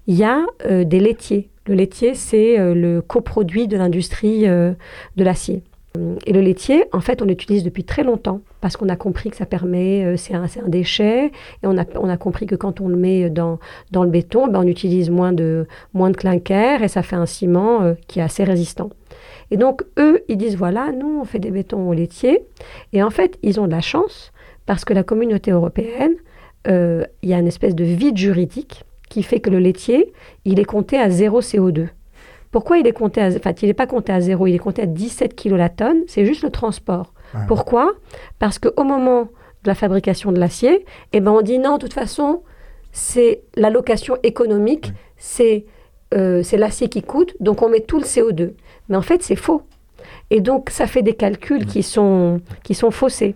il 0.08 0.16
y 0.16 0.24
a 0.24 0.44
euh, 0.66 0.82
des 0.84 0.98
laitiers. 0.98 1.48
Le 1.66 1.74
laitier, 1.74 2.14
c'est 2.14 2.58
euh, 2.58 2.74
le 2.74 3.02
coproduit 3.02 3.68
de 3.68 3.76
l'industrie 3.76 4.48
euh, 4.48 4.72
de 5.16 5.24
l'acier. 5.24 5.62
Et 6.26 6.32
le 6.32 6.40
laitier, 6.40 6.84
en 6.92 7.00
fait, 7.00 7.20
on 7.20 7.26
l'utilise 7.26 7.64
depuis 7.64 7.84
très 7.84 8.02
longtemps 8.02 8.40
parce 8.62 8.76
qu'on 8.76 8.88
a 8.88 8.96
compris 8.96 9.28
que 9.30 9.36
ça 9.36 9.44
permet, 9.44 10.04
euh, 10.04 10.16
c'est 10.16 10.34
un, 10.34 10.44
un 10.44 10.68
déchet, 10.68 11.26
et 11.26 11.30
on 11.64 11.76
a, 11.76 11.84
on 11.96 12.08
a 12.08 12.16
compris 12.16 12.46
que 12.46 12.54
quand 12.54 12.80
on 12.80 12.88
le 12.88 12.96
met 12.96 13.28
dans, 13.28 13.58
dans 13.90 14.02
le 14.02 14.10
béton, 14.10 14.46
ben, 14.46 14.60
on 14.60 14.66
utilise 14.66 15.10
moins 15.10 15.32
de, 15.32 15.66
moins 15.92 16.10
de 16.10 16.16
clinker 16.16 16.82
et 16.82 16.88
ça 16.88 17.02
fait 17.02 17.16
un 17.16 17.26
ciment 17.26 17.82
euh, 17.82 17.94
qui 18.06 18.20
est 18.20 18.22
assez 18.22 18.44
résistant. 18.44 18.90
Et 19.50 19.58
donc, 19.58 19.82
eux, 19.98 20.22
ils 20.28 20.38
disent 20.38 20.56
voilà, 20.56 20.92
nous, 20.92 21.20
on 21.20 21.24
fait 21.24 21.38
des 21.38 21.50
bétons 21.50 21.86
au 21.86 21.92
laitier. 21.92 22.42
Et 22.94 23.02
en 23.02 23.10
fait, 23.10 23.38
ils 23.42 23.60
ont 23.60 23.66
de 23.66 23.72
la 23.72 23.82
chance 23.82 24.32
parce 24.64 24.86
que 24.86 24.94
la 24.94 25.02
communauté 25.02 25.50
européenne, 25.50 26.14
euh, 26.68 27.04
il 27.22 27.28
y 27.28 27.34
a 27.34 27.38
une 27.38 27.48
espèce 27.48 27.74
de 27.74 27.84
vide 27.84 28.16
juridique 28.16 28.84
qui 29.12 29.22
fait 29.22 29.40
que 29.40 29.50
le 29.50 29.58
laitier, 29.58 30.10
il 30.46 30.58
est 30.58 30.64
compté 30.64 30.96
à 30.98 31.10
zéro 31.10 31.42
CO2. 31.42 31.88
Pourquoi 32.50 32.78
il 32.78 32.86
est 32.86 32.92
compté 32.92 33.20
à, 33.20 33.26
enfin, 33.28 33.52
il 33.60 33.66
n'est 33.68 33.74
pas 33.74 33.86
compté 33.86 34.10
à 34.10 34.22
zéro, 34.22 34.46
il 34.46 34.54
est 34.54 34.58
compté 34.58 34.80
à 34.82 34.86
17 34.86 35.34
kg 35.36 35.50
la 35.56 35.68
tonne, 35.68 35.98
c'est 36.06 36.24
juste 36.24 36.42
le 36.42 36.50
transport. 36.50 37.12
Ah, 37.34 37.44
Pourquoi? 37.46 37.92
Parce 38.38 38.58
qu'au 38.58 38.84
moment 38.84 39.24
de 39.64 39.68
la 39.68 39.74
fabrication 39.74 40.32
de 40.32 40.40
l'acier, 40.40 40.86
eh 41.12 41.20
ben, 41.20 41.30
on 41.30 41.42
dit 41.42 41.58
non, 41.58 41.74
de 41.74 41.82
toute 41.82 41.92
façon, 41.92 42.42
c'est 42.90 43.42
l'allocation 43.54 44.16
économique, 44.22 44.86
Oui. 44.86 44.92
c'est 45.18 45.66
euh, 46.14 46.42
c'est 46.42 46.56
l'acier 46.58 46.88
qui 46.88 47.02
coûte, 47.02 47.34
donc 47.40 47.62
on 47.62 47.68
met 47.68 47.80
tout 47.80 47.98
le 47.98 48.04
CO2. 48.04 48.52
Mais 48.88 48.96
en 48.96 49.02
fait, 49.02 49.22
c'est 49.22 49.36
faux. 49.36 49.62
Et 50.30 50.40
donc, 50.40 50.70
ça 50.70 50.86
fait 50.86 51.02
des 51.02 51.14
calculs 51.14 51.64
qui 51.66 51.82
sont, 51.82 52.40
qui 52.64 52.74
sont 52.74 52.90
faussés. 52.90 53.34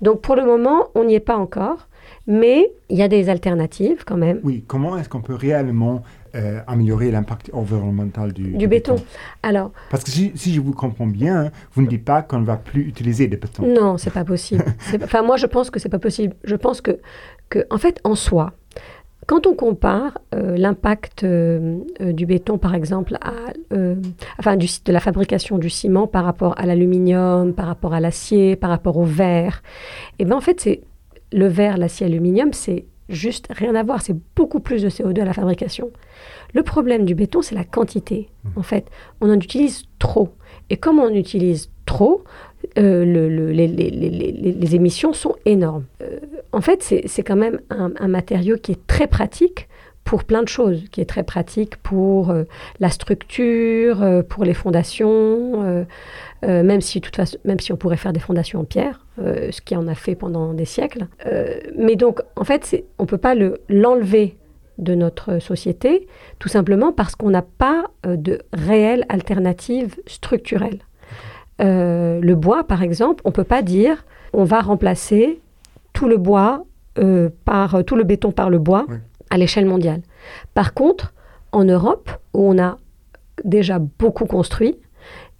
Donc, 0.00 0.20
pour 0.20 0.34
le 0.36 0.44
moment, 0.44 0.88
on 0.96 1.04
n'y 1.04 1.14
est 1.14 1.20
pas 1.20 1.36
encore, 1.36 1.88
mais 2.28 2.70
il 2.90 2.98
y 2.98 3.02
a 3.02 3.08
des 3.08 3.30
alternatives 3.30 4.04
quand 4.06 4.18
même. 4.18 4.38
Oui, 4.44 4.62
comment 4.66 4.98
est-ce 4.98 5.08
qu'on 5.08 5.22
peut 5.22 5.34
réellement 5.34 6.02
euh, 6.34 6.60
améliorer 6.66 7.10
l'impact 7.10 7.50
environnemental 7.54 8.34
du, 8.34 8.52
Du 8.52 8.68
béton. 8.68 8.96
Alors, 9.42 9.72
Parce 9.90 10.04
que 10.04 10.10
si, 10.10 10.32
si 10.34 10.52
je 10.52 10.60
vous 10.60 10.72
comprends 10.72 11.06
bien, 11.06 11.50
vous 11.72 11.80
ne 11.80 11.86
dites 11.86 12.04
pas 12.04 12.20
qu'on 12.20 12.40
ne 12.40 12.44
va 12.44 12.58
plus 12.58 12.82
utiliser 12.82 13.28
des 13.28 13.38
bétons. 13.38 13.66
Non, 13.66 13.96
c'est 13.96 14.12
pas 14.12 14.24
possible. 14.24 14.62
Enfin, 15.02 15.22
moi, 15.22 15.38
je 15.38 15.46
pense 15.46 15.70
que 15.70 15.80
c'est 15.80 15.88
pas 15.88 15.98
possible. 15.98 16.34
Je 16.44 16.54
pense 16.54 16.82
que, 16.82 17.00
que, 17.48 17.64
en 17.70 17.78
fait, 17.78 17.98
en 18.04 18.14
soi, 18.14 18.52
quand 19.26 19.46
on 19.46 19.54
compare 19.54 20.18
euh, 20.34 20.54
l'impact 20.58 21.24
euh, 21.24 21.78
du 22.00 22.26
béton, 22.26 22.58
par 22.58 22.74
exemple, 22.74 23.16
à, 23.22 23.32
enfin, 24.38 24.56
du, 24.56 24.66
de 24.84 24.92
la 24.92 25.00
fabrication 25.00 25.56
du 25.56 25.70
ciment 25.70 26.06
par 26.06 26.24
rapport 26.24 26.54
à 26.58 26.66
l'aluminium, 26.66 27.54
par 27.54 27.66
rapport 27.66 27.94
à 27.94 28.00
l'acier, 28.00 28.54
par 28.54 28.68
rapport 28.68 28.98
au 28.98 29.04
verre, 29.04 29.62
et 30.18 30.26
ben 30.26 30.36
en 30.36 30.40
fait, 30.42 30.60
c'est 30.60 30.82
le 31.32 31.46
verre, 31.46 31.76
l'acier, 31.78 32.06
l'aluminium, 32.08 32.52
c'est 32.52 32.84
juste 33.08 33.46
rien 33.50 33.74
à 33.74 33.82
voir. 33.82 34.02
C'est 34.02 34.16
beaucoup 34.36 34.60
plus 34.60 34.82
de 34.82 34.88
CO2 34.90 35.20
à 35.22 35.24
la 35.24 35.32
fabrication. 35.32 35.90
Le 36.54 36.62
problème 36.62 37.04
du 37.04 37.14
béton, 37.14 37.42
c'est 37.42 37.54
la 37.54 37.64
quantité. 37.64 38.28
En 38.56 38.62
fait, 38.62 38.86
on 39.20 39.30
en 39.30 39.34
utilise 39.40 39.84
trop. 39.98 40.30
Et 40.70 40.76
comme 40.76 40.98
on 40.98 41.04
en 41.06 41.14
utilise 41.14 41.70
trop, 41.86 42.24
euh, 42.78 43.04
le- 43.04 43.28
le- 43.28 43.50
les, 43.52 43.66
les- 43.68 43.90
les- 43.90 44.10
les- 44.10 44.52
les 44.52 44.74
émissions 44.74 45.12
sont 45.12 45.34
énormes. 45.46 45.84
Euh, 46.02 46.18
en 46.52 46.60
fait, 46.60 46.82
c'est 46.82 47.22
quand 47.22 47.36
même 47.36 47.60
un, 47.70 47.92
un 47.98 48.08
matériau 48.08 48.56
qui 48.56 48.72
est 48.72 48.86
très 48.86 49.06
pratique 49.06 49.68
pour 50.04 50.24
plein 50.24 50.42
de 50.42 50.48
choses, 50.48 50.84
qui 50.90 51.00
est 51.02 51.06
très 51.06 51.22
pratique 51.22 51.76
pour 51.76 52.30
euh, 52.30 52.44
la 52.80 52.88
structure, 52.90 54.02
pour 54.28 54.44
les 54.44 54.54
fondations, 54.54 55.86
euh, 56.44 56.62
même, 56.62 56.80
si, 56.80 57.00
toute 57.00 57.16
façon, 57.16 57.36
même 57.44 57.58
si 57.60 57.72
on 57.72 57.76
pourrait 57.76 57.96
faire 57.96 58.12
des 58.12 58.20
fondations 58.20 58.60
en 58.60 58.64
pierre, 58.64 59.04
euh, 59.18 59.50
ce 59.50 59.60
qui 59.60 59.74
en 59.76 59.88
a 59.88 59.94
fait 59.94 60.14
pendant 60.14 60.52
des 60.54 60.64
siècles. 60.64 61.06
Euh, 61.26 61.58
mais 61.76 61.96
donc, 61.96 62.20
en 62.36 62.44
fait, 62.44 62.84
on 62.98 63.02
ne 63.04 63.08
peut 63.08 63.18
pas 63.18 63.34
le- 63.34 63.60
l'enlever 63.68 64.36
de 64.78 64.94
notre 64.94 65.40
société, 65.40 66.06
tout 66.38 66.48
simplement 66.48 66.92
parce 66.92 67.16
qu'on 67.16 67.30
n'a 67.30 67.42
pas 67.42 67.86
de 68.06 68.38
réelle 68.52 69.04
alternative 69.08 69.96
structurelle. 70.06 70.78
Le 71.58 72.34
bois, 72.34 72.62
par 72.62 72.82
exemple, 72.84 73.20
on 73.24 73.30
ne 73.30 73.34
peut 73.34 73.42
pas 73.44 73.62
dire 73.62 74.04
on 74.32 74.44
va 74.44 74.60
remplacer 74.60 75.40
tout 75.92 76.06
le 76.06 76.16
bois 76.16 76.64
par 77.44 77.82
tout 77.84 77.96
le 77.96 78.04
béton 78.04 78.30
par 78.30 78.50
le 78.50 78.58
bois 78.60 78.84
Oui. 78.88 78.96
à 79.30 79.36
l'échelle 79.38 79.66
mondiale. 79.66 80.02
Par 80.54 80.74
contre, 80.74 81.12
en 81.50 81.64
Europe, 81.64 82.10
où 82.34 82.48
on 82.48 82.58
a 82.58 82.76
déjà 83.44 83.80
beaucoup 83.80 84.26
construit, 84.26 84.76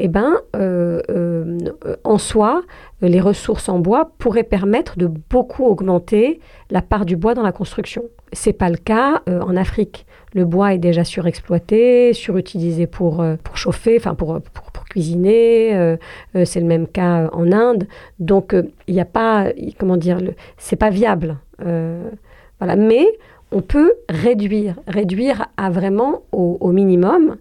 eh 0.00 0.08
ben, 0.08 0.40
euh, 0.54 1.00
euh, 1.10 1.58
en 2.04 2.18
soi, 2.18 2.62
les 3.00 3.20
ressources 3.20 3.68
en 3.68 3.80
bois 3.80 4.12
pourraient 4.18 4.44
permettre 4.44 4.96
de 4.96 5.06
beaucoup 5.06 5.64
augmenter 5.64 6.40
la 6.70 6.82
part 6.82 7.04
du 7.04 7.16
bois 7.16 7.34
dans 7.34 7.42
la 7.42 7.50
construction. 7.50 8.04
C'est 8.32 8.52
pas 8.52 8.70
le 8.70 8.76
cas 8.76 9.22
euh, 9.28 9.40
en 9.40 9.56
Afrique. 9.56 10.06
Le 10.34 10.44
bois 10.44 10.74
est 10.74 10.78
déjà 10.78 11.02
surexploité, 11.02 12.12
surutilisé 12.12 12.86
pour, 12.86 13.24
pour 13.42 13.56
chauffer, 13.56 13.96
enfin 13.98 14.14
pour, 14.14 14.40
pour, 14.52 14.84
cuisiner. 14.84 15.96
c'est 16.44 16.60
le 16.60 16.66
même 16.66 16.86
cas 16.86 17.28
en 17.32 17.52
Inde. 17.52 17.86
Donc 18.18 18.54
il 18.86 18.94
n'y 18.94 19.00
a 19.00 19.06
pas, 19.06 19.48
comment 19.78 19.96
dire, 19.96 20.18
c'est 20.56 20.76
pas 20.76 20.90
viable. 20.90 21.36
Voilà. 21.58 22.76
Mais 22.76 23.06
on 23.52 23.62
peut 23.62 23.94
réduire, 24.08 24.76
réduire 24.86 25.46
à 25.56 25.70
vraiment 25.70 26.22
au 26.32 26.72
minimum 26.72 27.36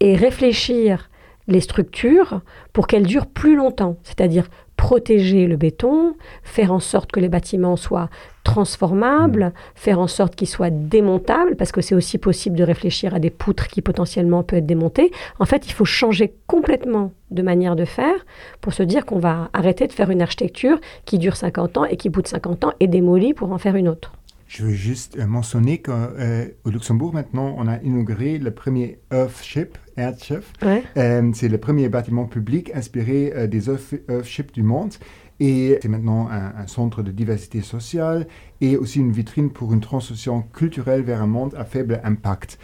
et 0.00 0.14
réfléchir 0.14 1.08
les 1.48 1.60
structures 1.60 2.40
pour 2.72 2.86
qu'elles 2.86 3.06
durent 3.06 3.26
plus 3.26 3.56
longtemps, 3.56 3.96
c'est-à-dire 4.04 4.48
protéger 4.76 5.48
le 5.48 5.56
béton, 5.56 6.14
faire 6.44 6.72
en 6.72 6.78
sorte 6.78 7.10
que 7.10 7.18
les 7.18 7.28
bâtiments 7.28 7.76
soient 7.76 8.08
transformables, 8.44 9.46
mmh. 9.46 9.52
faire 9.74 9.98
en 9.98 10.06
sorte 10.06 10.36
qu'ils 10.36 10.48
soient 10.48 10.70
démontables, 10.70 11.56
parce 11.56 11.72
que 11.72 11.80
c'est 11.80 11.96
aussi 11.96 12.16
possible 12.16 12.56
de 12.56 12.62
réfléchir 12.62 13.12
à 13.12 13.18
des 13.18 13.30
poutres 13.30 13.66
qui 13.66 13.82
potentiellement 13.82 14.44
peuvent 14.44 14.60
être 14.60 14.66
démontées. 14.66 15.10
En 15.40 15.46
fait, 15.46 15.66
il 15.66 15.72
faut 15.72 15.84
changer 15.84 16.32
complètement 16.46 17.12
de 17.32 17.42
manière 17.42 17.74
de 17.74 17.84
faire 17.84 18.24
pour 18.60 18.72
se 18.72 18.84
dire 18.84 19.04
qu'on 19.04 19.18
va 19.18 19.50
arrêter 19.52 19.88
de 19.88 19.92
faire 19.92 20.10
une 20.10 20.22
architecture 20.22 20.78
qui 21.04 21.18
dure 21.18 21.36
50 21.36 21.78
ans 21.78 21.84
et 21.84 21.96
qui, 21.96 22.08
bout 22.08 22.22
de 22.22 22.28
50 22.28 22.64
ans, 22.64 22.72
est 22.78 22.86
démolie 22.86 23.34
pour 23.34 23.50
en 23.52 23.58
faire 23.58 23.74
une 23.74 23.88
autre. 23.88 24.12
Je 24.48 24.64
veux 24.64 24.72
juste 24.72 25.18
euh, 25.18 25.26
mentionner 25.26 25.82
qu'au 25.82 25.92
euh, 25.92 26.48
Luxembourg, 26.64 27.12
maintenant, 27.12 27.54
on 27.58 27.68
a 27.68 27.76
inauguré 27.82 28.38
le 28.38 28.50
premier 28.50 28.98
Earthship, 29.12 29.76
Earthship. 29.98 30.42
Ouais. 30.62 30.82
Euh, 30.96 31.30
c'est 31.34 31.48
le 31.48 31.58
premier 31.58 31.90
bâtiment 31.90 32.24
public 32.24 32.72
inspiré 32.74 33.30
euh, 33.36 33.46
des 33.46 33.68
Earthships 33.68 34.52
du 34.52 34.62
monde. 34.62 34.94
Et 35.38 35.78
c'est 35.82 35.88
maintenant 35.88 36.28
un, 36.30 36.54
un, 36.56 36.66
centre 36.66 37.02
de 37.02 37.12
diversité 37.12 37.60
sociale 37.60 38.26
et 38.60 38.76
aussi 38.76 38.98
une 38.98 39.12
vitrine 39.12 39.50
pour 39.50 39.72
une 39.72 39.80
transition 39.80 40.42
culturelle 40.42 41.02
vers 41.02 41.22
un 41.22 41.28
monde 41.28 41.54
à 41.56 41.64
faible 41.64 42.00
impact. 42.02 42.58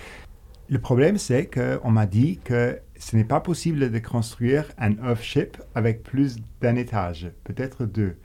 Le 0.70 0.78
problème, 0.80 1.18
c'est 1.18 1.46
qu'on 1.46 1.90
m'a 1.90 2.06
dit 2.06 2.40
que 2.42 2.78
ce 2.98 3.16
n'est 3.16 3.24
pas 3.24 3.40
possible 3.40 3.90
de 3.90 3.98
construire 3.98 4.64
un 4.78 4.92
Earthship 5.06 5.58
avec 5.74 6.02
plus 6.02 6.36
d'un 6.62 6.76
étage, 6.76 7.30
peut-être 7.44 7.84
deux. 7.84 8.16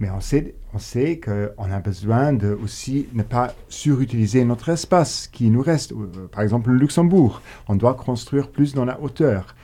Mais 0.00 0.10
on 0.10 0.20
sait, 0.20 0.54
on 0.72 0.78
sait 0.78 1.20
qu'on 1.20 1.70
a 1.70 1.78
besoin 1.78 2.32
de 2.32 2.58
aussi 2.64 3.06
ne 3.12 3.22
pas 3.22 3.52
surutiliser 3.68 4.44
notre 4.46 4.70
espace 4.70 5.28
qui 5.28 5.50
nous 5.50 5.60
reste. 5.60 5.92
Euh, 5.92 6.26
par 6.32 6.42
exemple, 6.42 6.70
le 6.70 6.78
Luxembourg, 6.78 7.42
on 7.68 7.76
doit 7.76 7.94
construire 7.94 8.48
plus 8.48 8.74
dans 8.74 8.86
la 8.86 8.98
hauteur. 9.00 9.54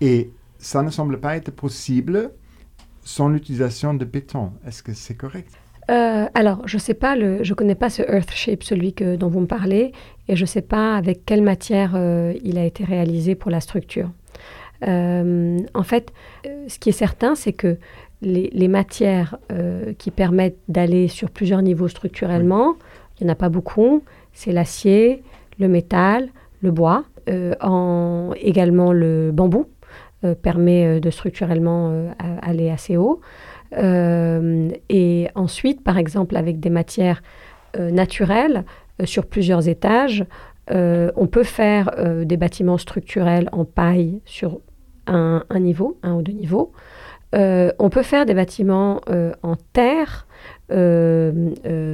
Et 0.00 0.30
ça 0.58 0.82
ne 0.82 0.90
semble 0.90 1.18
pas 1.18 1.36
être 1.36 1.50
possible 1.50 2.30
sans 3.02 3.28
l'utilisation 3.28 3.94
de 3.94 4.04
béton. 4.04 4.52
Est-ce 4.64 4.82
que 4.84 4.94
c'est 4.94 5.16
correct? 5.16 5.52
Euh, 5.90 6.26
alors, 6.34 6.66
je 6.66 6.78
sais 6.78 6.94
pas, 6.94 7.16
le, 7.16 7.42
je 7.42 7.52
connais 7.52 7.74
pas 7.74 7.90
ce 7.90 8.02
Earthshape, 8.02 8.62
celui 8.62 8.94
que, 8.94 9.16
dont 9.16 9.28
vous 9.28 9.40
me 9.40 9.46
parlez, 9.46 9.92
et 10.28 10.36
je 10.36 10.42
ne 10.42 10.46
sais 10.46 10.62
pas 10.62 10.96
avec 10.96 11.26
quelle 11.26 11.42
matière 11.42 11.92
euh, 11.94 12.32
il 12.42 12.56
a 12.58 12.64
été 12.64 12.84
réalisé 12.84 13.34
pour 13.34 13.50
la 13.50 13.60
structure. 13.60 14.10
Euh, 14.86 15.58
en 15.74 15.82
fait, 15.82 16.12
euh, 16.46 16.64
ce 16.68 16.78
qui 16.78 16.88
est 16.90 16.92
certain, 16.92 17.34
c'est 17.34 17.52
que 17.52 17.78
les, 18.22 18.68
matières 18.68 19.36
euh, 19.52 19.92
qui 19.98 20.10
permettent 20.10 20.58
d'aller 20.68 21.08
sur 21.08 21.30
plusieurs 21.30 21.60
niveaux 21.60 21.88
structurellement, 21.88 22.74
il 23.20 23.24
n'y 23.24 23.30
en 23.30 23.32
a 23.34 23.36
pas 23.36 23.50
beaucoup, 23.50 24.02
c'est 24.32 24.50
l'acier, 24.50 25.22
le 25.58 25.68
métal, 25.68 26.28
le 26.62 26.70
bois, 26.70 27.04
en, 27.60 28.32
également 28.40 28.92
le 28.92 29.30
bambou 29.32 29.66
permet 30.42 31.00
de 31.00 31.10
structurellement 31.10 32.12
aller 32.42 32.70
assez 32.70 32.96
haut. 32.96 33.20
Et 33.78 35.28
ensuite, 35.34 35.84
par 35.84 35.98
exemple, 35.98 36.36
avec 36.36 36.60
des 36.60 36.70
matières 36.70 37.22
naturelles 37.78 38.64
sur 39.04 39.26
plusieurs 39.26 39.68
étages, 39.68 40.24
on 40.70 41.28
peut 41.30 41.44
faire 41.44 41.90
des 42.24 42.36
bâtiments 42.38 42.78
structurels 42.78 43.48
en 43.52 43.64
paille 43.64 44.20
sur 44.24 44.60
un, 45.06 45.42
niveau, 45.60 45.98
un 46.02 46.14
ou 46.14 46.22
deux 46.22 46.32
niveaux. 46.32 46.72
Euh, 47.34 47.72
on 47.78 47.90
peut 47.90 48.02
faire 48.02 48.26
des 48.26 48.34
bâtiments 48.34 49.00
euh, 49.10 49.32
en 49.42 49.56
terre 49.72 50.26
euh, 50.70 51.50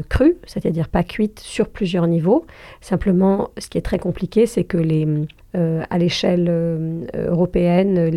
crue, 0.08 0.36
c'est-à-dire 0.46 0.88
pas 0.88 1.02
cuite, 1.02 1.40
sur 1.40 1.68
plusieurs 1.68 2.06
niveaux. 2.06 2.44
Simplement, 2.80 3.50
ce 3.58 3.68
qui 3.68 3.78
est 3.78 3.82
très 3.82 3.98
compliqué, 3.98 4.46
c'est 4.46 4.64
que 4.64 4.76
les, 4.76 5.06
à 5.54 5.98
l'échelle 5.98 7.08
européenne, 7.14 8.10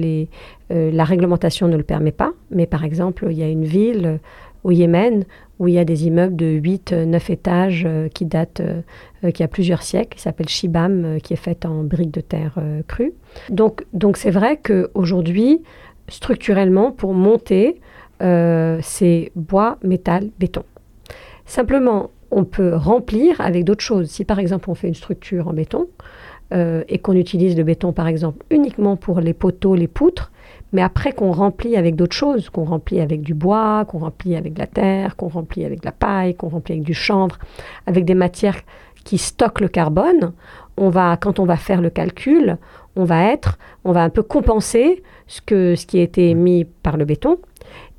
la 0.70 1.04
réglementation 1.04 1.68
ne 1.68 1.78
le 1.78 1.84
permet 1.84 2.12
pas. 2.12 2.34
Mais 2.52 2.68
par 2.68 2.84
exemple, 2.84 3.28
il 3.30 3.38
y 3.38 3.44
a 3.44 3.50
une 3.50 3.66
ville 3.66 4.20
au 4.64 4.72
Yémen 4.72 5.26
où 5.60 5.68
il 5.68 5.76
y 5.76 5.80
a 5.80 5.86
des 5.86 6.08
immeubles 6.08 6.36
de 6.36 6.60
8-9 6.60 7.32
étages 7.32 7.88
qui 8.14 8.26
datent, 8.26 8.62
qui 9.32 9.44
a 9.44 9.48
plusieurs 9.48 9.84
siècles, 9.84 10.16
qui 10.16 10.22
s'appelle 10.22 10.50
Shibam, 10.50 11.06
euh, 11.06 11.20
qui 11.20 11.34
est 11.34 11.38
faite 11.38 11.66
en 11.66 11.84
briques 11.84 12.12
de 12.12 12.22
terre 12.22 12.56
euh, 12.58 12.82
crue. 12.88 13.14
Donc, 13.50 13.86
donc 13.94 14.18
c'est 14.18 14.32
vrai 14.32 14.58
qu'aujourd'hui, 14.58 15.62
structurellement, 16.08 16.92
pour 16.92 17.14
monter, 17.14 17.80
euh, 18.22 18.80
c'est 18.82 19.32
bois, 19.36 19.78
métal, 19.84 20.30
béton. 20.40 20.64
Simplement, 21.46 22.10
on 22.32 22.46
peut 22.46 22.76
remplir 22.76 23.40
avec 23.42 23.64
d'autres 23.64 23.84
choses. 23.84 24.10
Si 24.10 24.26
par 24.26 24.40
exemple 24.40 24.70
on 24.70 24.76
fait 24.76 24.88
une 24.88 24.96
structure 24.96 25.48
en 25.48 25.54
béton 25.54 25.88
euh, 26.54 26.84
et 26.90 26.98
qu'on 26.98 27.14
utilise 27.14 27.56
le 27.56 27.64
béton 27.64 27.94
par 27.94 28.08
exemple 28.08 28.46
uniquement 28.50 28.96
pour 28.96 29.20
les 29.20 29.34
poteaux, 29.34 29.76
les 29.76 29.88
poutres, 29.88 30.32
mais 30.72 30.82
après 30.82 31.12
qu'on 31.12 31.32
remplit 31.32 31.76
avec 31.76 31.96
d'autres 31.96 32.16
choses, 32.16 32.50
qu'on 32.50 32.64
remplit 32.64 33.02
avec 33.02 33.22
du 33.22 33.34
bois, 33.34 33.86
qu'on 33.86 34.00
remplit 34.00 34.36
avec 34.36 34.54
de 34.54 34.60
la 34.60 34.68
terre, 34.68 35.16
qu'on 35.16 35.28
remplit 35.28 35.66
avec 35.66 35.82
de 35.82 35.86
la 35.86 35.92
paille, 35.92 36.34
qu'on 36.34 36.50
remplit 36.50 36.74
avec 36.74 36.86
du 36.86 36.96
chanvre, 36.96 37.38
avec 37.86 38.06
des 38.06 38.16
matières 38.16 38.60
qui 39.04 39.18
stockent 39.18 39.62
le 39.62 39.68
carbone, 39.68 40.34
on 40.78 40.90
va, 40.90 41.18
quand 41.18 41.40
on 41.40 41.46
va 41.46 41.58
faire 41.58 41.82
le 41.82 41.90
calcul, 41.90 42.58
on 42.96 43.04
va 43.04 43.32
être, 43.32 43.58
on 43.84 43.92
va 43.92 44.04
un 44.04 44.10
peu 44.10 44.24
compenser 44.24 45.04
ce, 45.28 45.42
que, 45.42 45.76
ce 45.76 45.86
qui 45.86 46.00
a 46.00 46.04
été 46.04 46.34
mis 46.34 46.66
par 46.66 46.98
le 46.98 47.06
béton, 47.06 47.40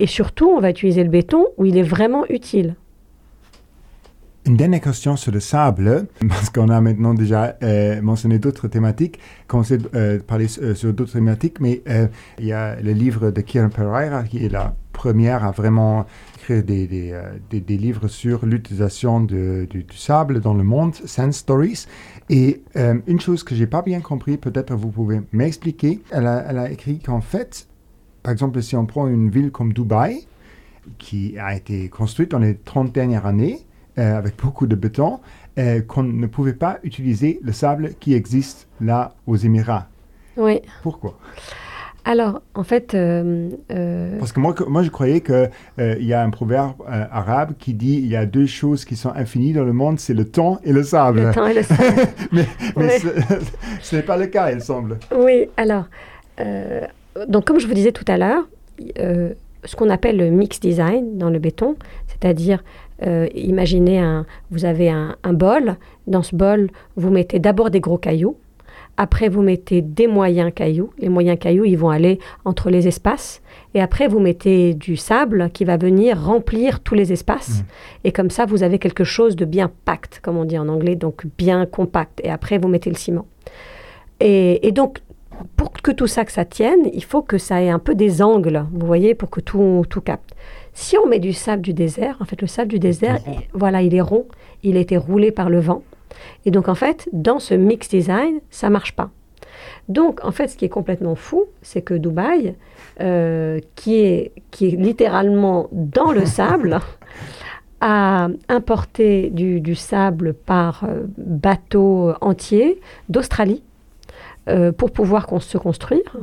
et 0.00 0.06
surtout, 0.06 0.48
on 0.48 0.60
va 0.60 0.70
utiliser 0.70 1.04
le 1.04 1.10
béton 1.10 1.46
où 1.56 1.64
il 1.64 1.76
est 1.76 1.82
vraiment 1.82 2.24
utile. 2.28 2.76
Une 4.46 4.58
dernière 4.58 4.82
question 4.82 5.16
sur 5.16 5.32
le 5.32 5.40
sable, 5.40 6.06
parce 6.28 6.50
qu'on 6.50 6.68
a 6.68 6.80
maintenant 6.80 7.14
déjà 7.14 7.56
euh, 7.62 8.02
mentionné 8.02 8.38
d'autres 8.38 8.68
thématiques, 8.68 9.18
commencé 9.46 9.78
à 9.94 9.96
euh, 9.96 10.18
parler 10.18 10.46
euh, 10.60 10.74
sur 10.74 10.92
d'autres 10.92 11.12
thématiques, 11.12 11.60
mais 11.60 11.82
euh, 11.88 12.08
il 12.38 12.46
y 12.46 12.52
a 12.52 12.76
le 12.76 12.92
livre 12.92 13.30
de 13.30 13.40
Kieran 13.40 13.70
Pereira 13.70 14.24
qui 14.24 14.44
est 14.44 14.50
la 14.50 14.74
première 14.92 15.44
à 15.44 15.50
vraiment 15.50 16.04
écrire 16.44 16.62
des, 16.62 16.86
des, 16.86 17.12
euh, 17.12 17.22
des, 17.50 17.60
des 17.60 17.76
livres 17.76 18.08
sur 18.08 18.44
l'utilisation 18.44 19.20
du, 19.20 19.86
sable 19.94 20.40
dans 20.40 20.54
le 20.54 20.64
monde, 20.64 20.94
Sand 20.94 21.32
Stories. 21.32 21.86
Et 22.28 22.62
euh, 22.76 22.98
une 23.06 23.20
chose 23.20 23.42
que 23.42 23.54
j'ai 23.54 23.66
pas 23.66 23.82
bien 23.82 24.00
compris, 24.00 24.36
peut-être 24.36 24.74
vous 24.74 24.90
pouvez 24.90 25.20
m'expliquer, 25.32 26.00
elle 26.10 26.26
a, 26.26 26.44
elle 26.48 26.58
a 26.58 26.70
écrit 26.70 26.98
qu'en 26.98 27.20
fait, 27.20 27.66
par 28.22 28.32
exemple, 28.32 28.62
si 28.62 28.76
on 28.76 28.86
prend 28.86 29.06
une 29.08 29.30
ville 29.30 29.50
comme 29.50 29.72
Dubaï, 29.72 30.26
qui 30.98 31.38
a 31.38 31.54
été 31.54 31.88
construite 31.88 32.30
dans 32.30 32.38
les 32.38 32.56
30 32.56 32.92
dernières 32.92 33.26
années, 33.26 33.66
euh, 33.98 34.18
avec 34.18 34.36
beaucoup 34.36 34.66
de 34.66 34.74
béton, 34.74 35.20
euh, 35.58 35.80
qu'on 35.80 36.02
ne 36.02 36.26
pouvait 36.26 36.54
pas 36.54 36.78
utiliser 36.82 37.38
le 37.42 37.52
sable 37.52 37.94
qui 38.00 38.14
existe 38.14 38.68
là 38.80 39.14
aux 39.26 39.36
Émirats. 39.36 39.88
Oui. 40.36 40.60
Pourquoi? 40.82 41.16
Alors, 42.04 42.42
en 42.54 42.64
fait... 42.64 42.94
Euh, 42.94 43.50
euh... 43.72 44.18
Parce 44.18 44.32
que 44.32 44.40
moi, 44.40 44.54
moi 44.68 44.82
je 44.82 44.90
croyais 44.90 45.20
qu'il 45.20 45.50
euh, 45.78 45.96
y 46.00 46.12
a 46.12 46.22
un 46.22 46.30
proverbe 46.30 46.74
euh, 46.82 47.04
arabe 47.10 47.54
qui 47.58 47.74
dit 47.74 47.94
il 47.94 48.06
y 48.06 48.16
a 48.16 48.26
deux 48.26 48.46
choses 48.46 48.84
qui 48.84 48.96
sont 48.96 49.10
infinies 49.10 49.52
dans 49.52 49.64
le 49.64 49.72
monde, 49.72 49.98
c'est 49.98 50.14
le 50.14 50.26
temps 50.26 50.58
et 50.64 50.72
le 50.72 50.82
sable. 50.82 51.22
Le 51.22 51.32
temps 51.32 51.46
et 51.46 51.54
le 51.54 51.62
sable. 51.62 51.82
mais, 52.32 52.46
ce 53.80 53.96
n'est 53.96 54.02
pas 54.02 54.16
le 54.16 54.26
cas, 54.26 54.50
il 54.50 54.60
semble. 54.60 54.98
Oui, 55.16 55.48
alors, 55.56 55.86
donc 57.28 57.46
comme 57.46 57.58
je 57.58 57.66
vous 57.66 57.74
disais 57.74 57.92
tout 57.92 58.04
à 58.08 58.18
l'heure, 58.18 58.48
ce 58.96 59.76
qu'on 59.76 59.88
appelle 59.88 60.16
le 60.16 60.30
mix 60.30 60.60
design 60.60 61.16
dans 61.16 61.30
le 61.30 61.38
béton, 61.38 61.76
c'est-à-dire 62.06 62.62
euh, 63.02 63.28
imaginez 63.34 63.98
un, 63.98 64.24
vous 64.50 64.64
avez 64.64 64.88
un, 64.88 65.16
un 65.24 65.32
bol, 65.32 65.76
dans 66.06 66.22
ce 66.22 66.34
bol, 66.34 66.70
vous 66.96 67.10
mettez 67.10 67.38
d'abord 67.38 67.70
des 67.70 67.80
gros 67.80 67.98
cailloux, 67.98 68.36
après, 68.96 69.28
vous 69.28 69.42
mettez 69.42 69.82
des 69.82 70.06
moyens 70.06 70.52
cailloux. 70.54 70.90
Les 70.98 71.08
moyens 71.08 71.38
cailloux, 71.38 71.64
ils 71.64 71.76
vont 71.76 71.90
aller 71.90 72.18
entre 72.44 72.70
les 72.70 72.86
espaces. 72.86 73.42
Et 73.74 73.80
après, 73.80 74.06
vous 74.06 74.20
mettez 74.20 74.74
du 74.74 74.96
sable 74.96 75.50
qui 75.52 75.64
va 75.64 75.76
venir 75.76 76.20
remplir 76.22 76.80
tous 76.80 76.94
les 76.94 77.12
espaces. 77.12 77.60
Mmh. 77.60 77.64
Et 78.04 78.12
comme 78.12 78.30
ça, 78.30 78.46
vous 78.46 78.62
avez 78.62 78.78
quelque 78.78 79.04
chose 79.04 79.34
de 79.34 79.44
bien 79.44 79.70
pacte, 79.84 80.20
comme 80.22 80.36
on 80.36 80.44
dit 80.44 80.58
en 80.58 80.68
anglais, 80.68 80.94
donc 80.94 81.26
bien 81.36 81.66
compact. 81.66 82.20
Et 82.22 82.30
après, 82.30 82.58
vous 82.58 82.68
mettez 82.68 82.90
le 82.90 82.96
ciment. 82.96 83.26
Et, 84.20 84.66
et 84.66 84.70
donc, 84.70 85.00
pour 85.56 85.72
que 85.72 85.90
tout 85.90 86.06
ça, 86.06 86.24
que 86.24 86.30
ça 86.30 86.44
tienne, 86.44 86.88
il 86.92 87.02
faut 87.02 87.22
que 87.22 87.38
ça 87.38 87.60
ait 87.60 87.70
un 87.70 87.80
peu 87.80 87.96
des 87.96 88.22
angles, 88.22 88.66
vous 88.72 88.86
voyez, 88.86 89.16
pour 89.16 89.30
que 89.30 89.40
tout, 89.40 89.84
tout 89.90 90.00
capte. 90.00 90.34
Si 90.72 90.96
on 90.96 91.08
met 91.08 91.18
du 91.18 91.32
sable 91.32 91.62
du 91.62 91.74
désert, 91.74 92.16
en 92.20 92.24
fait, 92.24 92.40
le 92.40 92.46
sable 92.46 92.68
du 92.68 92.78
désert, 92.78 93.18
il, 93.26 93.38
voilà, 93.52 93.82
il 93.82 93.94
est 93.94 94.00
rond, 94.00 94.26
il 94.62 94.76
a 94.76 94.80
été 94.80 94.96
roulé 94.96 95.32
par 95.32 95.50
le 95.50 95.58
vent. 95.58 95.82
Et 96.44 96.50
donc, 96.50 96.68
en 96.68 96.74
fait, 96.74 97.08
dans 97.12 97.38
ce 97.38 97.54
mix 97.54 97.88
design, 97.88 98.40
ça 98.50 98.68
ne 98.68 98.72
marche 98.72 98.94
pas. 98.94 99.10
Donc, 99.88 100.24
en 100.24 100.32
fait, 100.32 100.48
ce 100.48 100.56
qui 100.56 100.64
est 100.64 100.70
complètement 100.70 101.14
fou, 101.14 101.44
c'est 101.62 101.82
que 101.82 101.94
Dubaï, 101.94 102.54
euh, 103.00 103.60
qui, 103.74 104.00
est, 104.00 104.32
qui 104.50 104.68
est 104.68 104.76
littéralement 104.76 105.68
dans 105.72 106.12
le 106.12 106.26
sable, 106.26 106.80
a 107.80 108.28
importé 108.48 109.30
du, 109.30 109.60
du 109.60 109.74
sable 109.74 110.32
par 110.32 110.84
euh, 110.84 111.02
bateau 111.18 112.12
entier 112.20 112.80
d'Australie 113.08 113.62
euh, 114.46 114.72
pour 114.72 114.90
pouvoir 114.90 115.26
se 115.40 115.56
construire. 115.56 116.18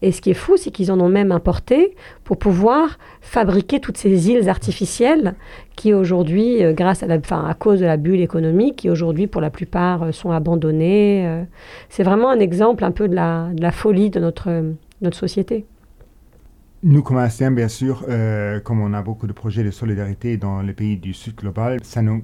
Et 0.00 0.10
ce 0.10 0.22
qui 0.22 0.30
est 0.30 0.34
fou, 0.34 0.56
c'est 0.56 0.70
qu'ils 0.70 0.90
en 0.90 1.00
ont 1.00 1.10
même 1.10 1.32
importé 1.32 1.94
pour 2.24 2.38
pouvoir 2.38 2.98
fabriquer 3.20 3.78
toutes 3.78 3.98
ces 3.98 4.30
îles 4.30 4.48
artificielles 4.48 5.34
qui 5.76 5.92
aujourd'hui, 5.92 6.64
euh, 6.64 6.72
grâce 6.72 7.02
à, 7.02 7.06
la, 7.06 7.16
à 7.16 7.54
cause 7.54 7.80
de 7.80 7.84
la 7.84 7.98
bulle 7.98 8.20
économique, 8.20 8.76
qui 8.76 8.88
aujourd'hui 8.88 9.26
pour 9.26 9.42
la 9.42 9.50
plupart 9.50 10.02
euh, 10.02 10.12
sont 10.12 10.30
abandonnées. 10.30 11.44
C'est 11.90 12.04
vraiment 12.04 12.30
un 12.30 12.40
exemple 12.40 12.84
un 12.84 12.90
peu 12.90 13.06
de 13.06 13.14
la, 13.14 13.50
de 13.52 13.60
la 13.60 13.70
folie 13.70 14.08
de 14.08 14.18
notre, 14.18 14.48
notre 15.02 15.16
société. 15.18 15.66
Nous, 16.84 17.02
comme 17.02 17.16
ASTM, 17.16 17.56
bien 17.56 17.66
sûr, 17.66 18.04
euh, 18.08 18.60
comme 18.60 18.80
on 18.80 18.92
a 18.92 19.02
beaucoup 19.02 19.26
de 19.26 19.32
projets 19.32 19.64
de 19.64 19.72
solidarité 19.72 20.36
dans 20.36 20.62
les 20.62 20.72
pays 20.72 20.96
du 20.96 21.12
Sud 21.12 21.34
global, 21.34 21.80
ça 21.82 22.02
nous 22.02 22.22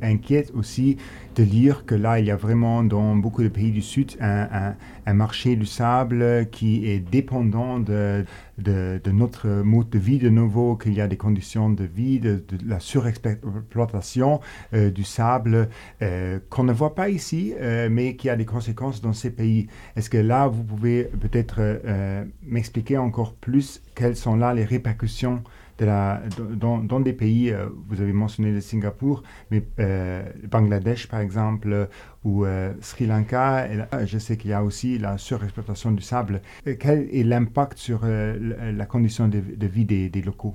inquiète 0.00 0.50
aussi 0.54 0.96
de 1.36 1.42
lire 1.42 1.84
que 1.84 1.94
là, 1.94 2.18
il 2.18 2.24
y 2.24 2.30
a 2.30 2.36
vraiment 2.36 2.82
dans 2.84 3.14
beaucoup 3.16 3.42
de 3.42 3.48
pays 3.48 3.70
du 3.70 3.82
Sud 3.82 4.12
un, 4.18 4.48
un, 4.50 4.74
un 5.04 5.14
marché 5.14 5.56
du 5.56 5.66
sable 5.66 6.48
qui 6.50 6.88
est 6.88 7.00
dépendant 7.00 7.78
de, 7.80 8.24
de, 8.58 9.00
de, 9.02 9.10
notre 9.10 9.48
mode 9.48 9.90
de 9.90 9.98
vie 9.98 10.18
de 10.18 10.28
nouveau, 10.28 10.76
qu'il 10.76 10.94
y 10.94 11.00
a 11.00 11.08
des 11.08 11.16
conditions 11.16 11.70
de 11.70 11.84
vie, 11.84 12.20
de, 12.20 12.42
de 12.48 12.58
la 12.66 12.80
surexploitation 12.80 14.40
euh, 14.74 14.90
du 14.90 15.04
sable 15.04 15.68
euh, 16.02 16.38
qu'on 16.50 16.64
ne 16.64 16.72
voit 16.72 16.94
pas 16.94 17.08
ici, 17.08 17.54
euh, 17.60 17.88
mais 17.90 18.16
qui 18.16 18.28
a 18.28 18.36
des 18.36 18.44
conséquences 18.44 19.00
dans 19.00 19.12
ces 19.12 19.30
pays. 19.30 19.66
Est-ce 19.96 20.10
que 20.10 20.18
là, 20.18 20.48
vous 20.48 20.62
pouvez 20.62 21.04
peut-être 21.04 21.56
euh, 21.58 22.24
m'expliquer 22.42 22.98
encore 22.98 23.34
plus 23.34 23.82
quelles 23.94 24.16
sont 24.16 24.36
là 24.36 24.54
les 24.54 24.64
répercussions 24.64 25.42
dans, 25.86 27.00
des 27.00 27.12
pays, 27.12 27.50
euh, 27.50 27.66
vous 27.88 28.00
avez 28.00 28.12
mentionné 28.12 28.50
le 28.50 28.60
Singapour, 28.60 29.22
mais 29.50 29.62
euh, 29.78 30.22
Bangladesh 30.50 31.08
par 31.08 31.20
exemple, 31.20 31.88
ou 32.24 32.44
euh, 32.44 32.72
Sri 32.80 33.06
Lanka, 33.06 33.66
je 34.04 34.18
sais 34.18 34.36
qu'il 34.36 34.50
y 34.50 34.54
a 34.54 34.62
aussi 34.62 34.98
la 34.98 35.18
surexploitation 35.18 35.90
du 35.92 36.02
sable. 36.02 36.42
Quel 36.78 37.08
est 37.12 37.24
l'impact 37.24 37.78
sur 37.78 38.00
euh, 38.04 38.72
la 38.72 38.86
condition 38.86 39.28
de, 39.28 39.66
vie 39.66 39.84
des, 39.84 40.22
locaux? 40.22 40.54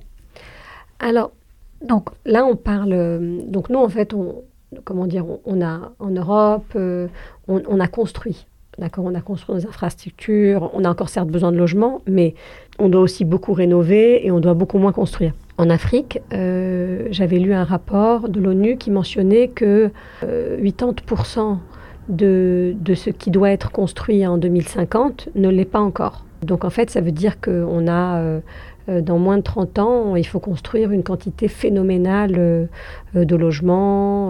Alors, 0.99 1.31
donc 1.81 2.09
là 2.25 2.45
on 2.45 2.55
parle, 2.55 3.45
donc 3.47 3.69
nous 3.69 3.79
en 3.79 3.89
fait, 3.89 4.13
on, 4.13 4.43
comment 4.83 5.07
dire, 5.07 5.25
on, 5.45 5.61
a 5.61 5.91
en 5.99 6.09
Europe, 6.09 6.71
euh, 6.75 7.07
on, 7.47 7.61
on 7.67 7.79
a 7.79 7.87
construit 7.87 8.45
D'accord, 8.77 9.05
on 9.05 9.15
a 9.15 9.21
construit 9.21 9.55
des 9.55 9.65
infrastructures, 9.65 10.69
on 10.73 10.85
a 10.85 10.89
encore 10.89 11.09
certes 11.09 11.29
besoin 11.29 11.51
de 11.51 11.57
logements, 11.57 12.03
mais 12.05 12.35
on 12.79 12.89
doit 12.89 13.01
aussi 13.01 13.25
beaucoup 13.25 13.53
rénover 13.53 14.25
et 14.25 14.31
on 14.31 14.39
doit 14.39 14.53
beaucoup 14.53 14.77
moins 14.77 14.91
construire. 14.91 15.33
En 15.57 15.69
Afrique, 15.69 16.19
euh, 16.33 17.07
j'avais 17.11 17.39
lu 17.39 17.53
un 17.53 17.63
rapport 17.63 18.29
de 18.29 18.39
l'ONU 18.39 18.77
qui 18.77 18.91
mentionnait 18.91 19.47
que 19.47 19.89
euh, 20.23 20.61
80% 20.61 21.57
de, 22.09 22.75
de 22.79 22.93
ce 22.93 23.09
qui 23.09 23.31
doit 23.31 23.51
être 23.51 23.71
construit 23.71 24.25
en 24.25 24.37
2050 24.37 25.29
ne 25.35 25.49
l'est 25.49 25.65
pas 25.65 25.79
encore. 25.79 26.25
Donc 26.43 26.63
en 26.63 26.69
fait, 26.69 26.91
ça 26.91 27.01
veut 27.01 27.11
dire 27.11 27.41
qu'on 27.41 27.87
a, 27.87 28.19
euh, 28.19 28.41
dans 29.01 29.17
moins 29.17 29.37
de 29.37 29.43
30 29.43 29.79
ans, 29.79 30.15
il 30.15 30.27
faut 30.27 30.39
construire 30.39 30.91
une 30.91 31.03
quantité 31.03 31.47
phénoménale 31.47 32.35
euh, 32.37 32.67
de 33.15 33.35
logements 33.35 34.29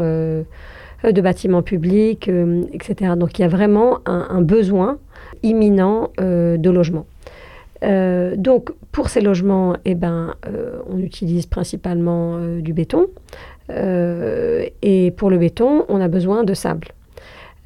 euh, 1.04 1.12
de 1.12 1.22
bâtiments 1.22 1.62
publics, 1.62 2.28
euh, 2.28 2.64
etc. 2.74 3.14
Donc 3.18 3.38
il 3.38 3.44
y 3.44 3.46
a 3.46 3.48
vraiment 3.48 4.00
un, 4.06 4.42
besoin 4.42 4.98
imminent 5.44 6.12
euh, 6.20 6.58
de 6.58 6.70
logement. 6.70 7.06
Euh, 7.84 8.36
donc 8.36 8.72
pour 8.92 9.10
ces 9.10 9.22
logements, 9.22 9.76
eh 9.86 9.96
ben, 9.96 10.36
euh, 10.48 10.80
on 10.90 11.00
utilise 11.00 11.46
principalement 11.46 12.38
euh, 12.38 12.62
du 12.62 12.74
béton. 12.74 13.08
Et 13.70 15.14
pour 15.18 15.30
le 15.30 15.38
béton, 15.38 15.86
on 15.90 16.00
a 16.00 16.08
besoin 16.08 16.46
de 16.46 16.54
sable. 16.54 16.88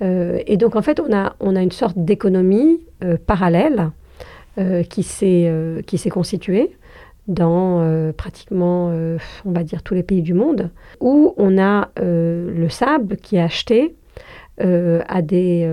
Et 0.01 0.57
donc 0.57 0.75
en 0.75 0.81
fait, 0.81 0.99
on 0.99 1.15
a, 1.15 1.35
on 1.39 1.55
a 1.55 1.61
une 1.61 1.71
sorte 1.71 1.95
d'économie 1.95 2.81
parallèle 3.27 3.91
qui 4.89 5.03
s'est 5.03 6.09
constituée 6.09 6.75
dans 7.27 8.11
pratiquement, 8.17 8.87
on 9.45 9.51
va 9.51 9.63
dire, 9.63 9.83
tous 9.83 9.93
les 9.93 10.01
pays 10.01 10.23
du 10.23 10.33
monde, 10.33 10.71
où 11.01 11.35
on 11.37 11.59
a 11.59 11.91
le 11.97 12.67
sable 12.69 13.17
qui 13.17 13.35
est 13.35 13.43
acheté 13.43 13.93
à, 14.57 15.21
des, 15.21 15.69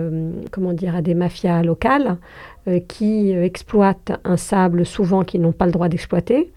comment 0.51 0.75
dire, 0.75 0.95
à 0.95 1.01
des 1.01 1.15
mafias 1.15 1.63
locales 1.63 2.19
euh, 2.69 2.79
qui 2.79 3.33
exploitent 3.33 4.13
un 4.25 4.37
sable 4.37 4.85
souvent 4.87 5.25
qu'ils 5.25 5.41
n'ont 5.41 5.53
pas 5.53 5.67
le 5.67 5.73
droit 5.73 5.89
d'exploiter. 5.89 6.53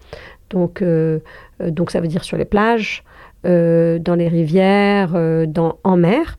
Donc, 0.50 0.82
euh, 0.82 1.18
euh, 1.60 1.70
donc 1.70 1.90
ça 1.90 2.00
veut 2.00 2.08
dire 2.08 2.22
sur 2.22 2.36
les 2.36 2.44
plages, 2.44 3.02
euh, 3.46 3.98
dans 3.98 4.14
les 4.14 4.28
rivières, 4.28 5.12
euh, 5.14 5.46
en 5.82 5.96
mer. 5.96 6.38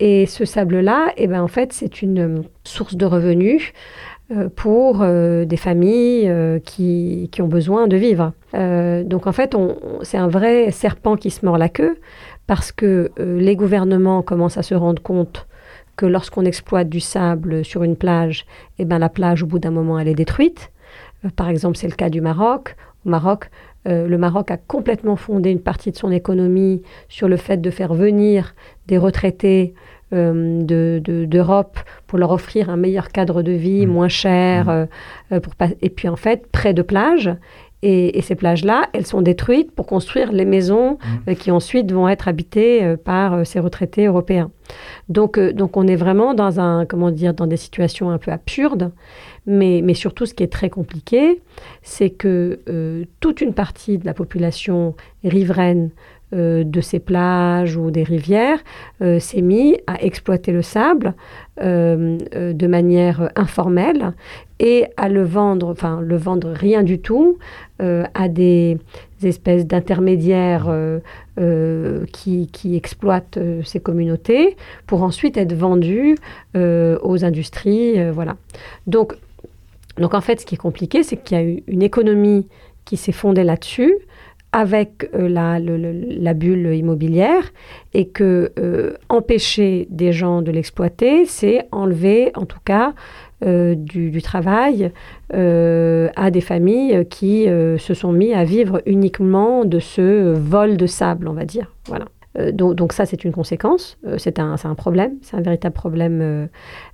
Et 0.00 0.26
ce 0.26 0.44
sable-là, 0.44 1.12
eh 1.16 1.28
ben, 1.28 1.40
en 1.40 1.48
fait, 1.48 1.72
c'est 1.72 2.02
une 2.02 2.42
source 2.64 2.96
de 2.96 3.06
revenus 3.06 3.72
Euh, 4.30 4.48
pour 4.48 5.02
euh, 5.02 5.44
des 5.44 5.58
familles 5.58 6.30
euh, 6.30 6.58
qui, 6.58 7.28
qui 7.30 7.42
ont 7.42 7.46
besoin 7.46 7.86
de 7.88 7.98
vivre. 7.98 8.32
Euh, 8.54 9.04
donc 9.04 9.26
en 9.26 9.32
fait, 9.32 9.54
c'est 10.00 10.16
un 10.16 10.28
vrai 10.28 10.70
serpent 10.70 11.16
qui 11.18 11.30
se 11.30 11.44
mord 11.44 11.58
la 11.58 11.68
queue 11.68 11.98
parce 12.46 12.72
que 12.72 13.10
euh, 13.20 13.38
les 13.38 13.54
gouvernements 13.54 14.22
commencent 14.22 14.56
à 14.56 14.62
se 14.62 14.74
rendre 14.74 15.02
compte 15.02 15.46
que 15.96 16.06
lorsqu'on 16.06 16.44
exploite 16.44 16.88
du 16.88 17.00
sable 17.00 17.64
sur 17.64 17.82
une 17.82 17.96
plage, 17.96 18.46
eh 18.78 18.84
ben, 18.84 18.98
la 18.98 19.08
plage, 19.08 19.42
au 19.42 19.46
bout 19.46 19.58
d'un 19.58 19.70
moment, 19.70 19.98
elle 19.98 20.08
est 20.08 20.14
détruite. 20.14 20.70
Euh, 21.24 21.28
par 21.34 21.48
exemple, 21.48 21.76
c'est 21.76 21.88
le 21.88 21.94
cas 21.94 22.10
du 22.10 22.20
Maroc. 22.20 22.76
Au 23.06 23.10
Maroc, 23.10 23.50
euh, 23.86 24.08
le 24.08 24.18
Maroc 24.18 24.50
a 24.50 24.56
complètement 24.56 25.16
fondé 25.16 25.50
une 25.50 25.60
partie 25.60 25.90
de 25.90 25.96
son 25.96 26.10
économie 26.10 26.82
sur 27.08 27.28
le 27.28 27.36
fait 27.36 27.58
de 27.58 27.70
faire 27.70 27.94
venir 27.94 28.54
des 28.86 28.98
retraités 28.98 29.74
euh, 30.12 30.62
d'Europe 30.62 31.74
de, 31.74 31.80
de, 31.80 31.84
pour 32.06 32.18
leur 32.18 32.30
offrir 32.30 32.70
un 32.70 32.76
meilleur 32.76 33.08
cadre 33.08 33.42
de 33.42 33.52
vie, 33.52 33.86
mmh. 33.86 33.90
moins 33.90 34.08
cher, 34.08 34.66
mmh. 34.66 34.86
euh, 35.32 35.40
pour 35.40 35.54
et 35.82 35.90
puis 35.90 36.08
en 36.08 36.16
fait, 36.16 36.46
près 36.50 36.72
de 36.72 36.82
plages. 36.82 37.30
Et, 37.86 38.16
et 38.16 38.22
ces 38.22 38.34
plages-là, 38.34 38.88
elles 38.94 39.04
sont 39.04 39.20
détruites 39.20 39.70
pour 39.70 39.86
construire 39.86 40.32
les 40.32 40.46
maisons 40.46 40.92
mmh. 40.92 41.30
euh, 41.30 41.34
qui 41.34 41.50
ensuite 41.50 41.92
vont 41.92 42.08
être 42.08 42.28
habitées 42.28 42.82
euh, 42.82 42.96
par 42.96 43.34
euh, 43.34 43.44
ces 43.44 43.60
retraités 43.60 44.06
européens. 44.06 44.50
Donc, 45.10 45.38
donc 45.38 45.76
on 45.76 45.86
est 45.86 45.96
vraiment 45.96 46.32
dans 46.32 46.60
un, 46.60 46.86
comment 46.86 47.10
dire, 47.10 47.34
dans 47.34 47.46
des 47.46 47.58
situations 47.58 48.08
un 48.08 48.16
peu 48.16 48.30
absurdes. 48.30 48.90
Mais, 49.46 49.82
mais 49.84 49.94
surtout, 49.94 50.26
ce 50.26 50.34
qui 50.34 50.42
est 50.42 50.52
très 50.52 50.70
compliqué, 50.70 51.42
c'est 51.82 52.10
que 52.10 52.60
euh, 52.68 53.04
toute 53.20 53.40
une 53.40 53.52
partie 53.52 53.98
de 53.98 54.06
la 54.06 54.14
population 54.14 54.94
riveraine 55.22 55.90
euh, 56.34 56.64
de 56.64 56.80
ces 56.80 56.98
plages 56.98 57.76
ou 57.76 57.90
des 57.90 58.04
rivières 58.04 58.58
euh, 59.02 59.18
s'est 59.18 59.42
mis 59.42 59.76
à 59.86 60.02
exploiter 60.02 60.52
le 60.52 60.62
sable 60.62 61.14
de 61.56 62.66
manière 62.66 63.30
informelle 63.36 64.12
et 64.64 64.86
à 64.96 65.10
le 65.10 65.22
vendre, 65.22 65.68
enfin 65.68 66.00
le 66.00 66.16
vendre 66.16 66.50
rien 66.50 66.82
du 66.82 66.98
tout 66.98 67.36
euh, 67.82 68.04
à 68.14 68.28
des 68.28 68.78
espèces 69.22 69.66
d'intermédiaires 69.66 70.68
euh, 70.68 71.00
euh, 71.38 72.06
qui, 72.12 72.48
exploitent 72.74 73.38
ces 73.62 73.78
communautés 73.80 74.56
pour 74.86 75.02
ensuite 75.02 75.36
être 75.36 75.52
vendus 75.52 76.16
aux 76.54 77.24
industries. 77.24 78.10
Voilà. 78.10 78.36
Donc, 78.86 79.14
donc 79.98 80.14
en 80.14 80.22
fait, 80.22 80.40
ce 80.40 80.46
qui 80.46 80.54
est 80.54 80.58
compliqué, 80.58 81.02
c'est 81.02 81.18
qu'il 81.18 81.36
y 81.36 81.40
a 81.40 81.44
eu 81.44 81.62
une 81.66 81.82
économie 81.82 82.48
qui 82.86 82.96
s'est 82.96 83.12
fondée 83.12 83.44
là-dessus 83.44 83.94
avec 84.52 85.10
la, 85.12 85.58
le, 85.58 85.76
le, 85.76 85.92
la 85.92 86.32
bulle 86.32 86.74
immobilière 86.74 87.52
et 87.92 88.06
que 88.06 88.52
empêcher 89.08 89.86
des 89.90 90.12
gens 90.12 90.40
de 90.42 90.50
l'exploiter, 90.50 91.26
c'est 91.26 91.66
enlever 91.70 92.32
en 92.34 92.46
tout 92.46 92.60
cas 92.64 92.94
euh, 93.44 93.74
du, 93.74 94.22
travail 94.22 94.90
euh, 95.34 96.08
à 96.16 96.30
des 96.30 96.40
familles 96.40 97.06
qui 97.10 97.48
euh, 97.48 97.76
se 97.76 97.92
sont 97.92 98.12
mis 98.12 98.32
à 98.32 98.44
vivre 98.44 98.80
uniquement 98.86 99.64
de 99.64 99.80
ce 99.80 100.32
vol 100.32 100.76
de 100.76 100.86
sable, 100.86 101.28
on 101.28 101.34
va 101.34 101.44
dire. 101.44 101.74
Voilà. 101.86 102.06
Euh, 102.38 102.52
donc, 102.52 102.92
ça, 102.92 103.06
c'est 103.06 103.24
une 103.24 103.32
conséquence, 103.32 103.98
euh, 104.06 104.18
c'est 104.18 104.38
un, 104.38 104.56
un 104.62 104.74
problème, 104.74 105.12
c'est 105.22 105.36
un 105.36 105.40
véritable 105.40 105.74
problème. 105.74 106.48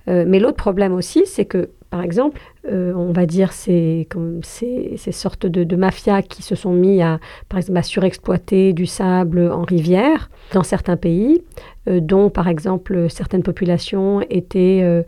Euh, 0.07 0.25
mais 0.27 0.39
l'autre 0.39 0.57
problème 0.57 0.93
aussi, 0.93 1.23
c'est 1.25 1.45
que 1.45 1.69
par 1.89 2.03
exemple, 2.03 2.39
on 2.69 3.11
va 3.11 3.25
dire 3.25 3.51
ces, 3.51 4.07
comme 4.09 4.39
ces, 4.43 4.93
ces 4.95 5.11
sortes 5.11 5.45
de, 5.45 5.75
mafias 5.75 6.21
qui 6.21 6.41
se 6.41 6.55
sont 6.55 6.71
mis 6.71 7.01
à, 7.01 7.19
par 7.49 7.57
exemple, 7.57 7.79
à 7.79 7.83
surexploiter 7.83 8.71
du 8.71 8.85
sable 8.85 9.51
en 9.51 9.63
rivière 9.63 10.29
dans 10.53 10.63
certains 10.63 10.95
pays, 10.95 11.43
dont 11.85 12.29
par 12.29 12.47
exemple 12.47 13.09
certaines 13.09 13.43
populations 13.43 14.21
étaient 14.29 15.03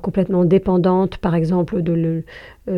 complètement 0.00 0.46
dépendantes, 0.46 1.18
par 1.18 1.34
exemple, 1.34 1.82
de, 1.82 1.92
le, 1.92 2.24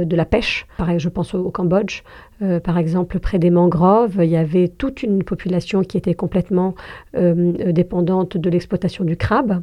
de 0.05 0.17
la 0.17 0.25
pêche. 0.25 0.67
Pareil, 0.77 0.99
je 0.99 1.09
pense 1.09 1.33
au 1.33 1.51
Cambodge, 1.53 2.03
euh, 2.43 2.61
par 2.61 2.79
exemple, 2.79 3.19
près 3.19 3.39
des 3.39 3.51
mangroves, 3.51 4.19
il 4.23 4.29
y 4.29 4.37
avait 4.37 4.69
toute 4.69 5.03
une 5.03 5.23
population 5.23 5.83
qui 5.83 5.97
était 5.97 6.15
complètement 6.15 6.75
euh, 7.17 7.73
dépendante 7.73 8.37
de 8.37 8.51
l'exploitation 8.51 9.05
du 9.05 9.17
crabe. 9.17 9.63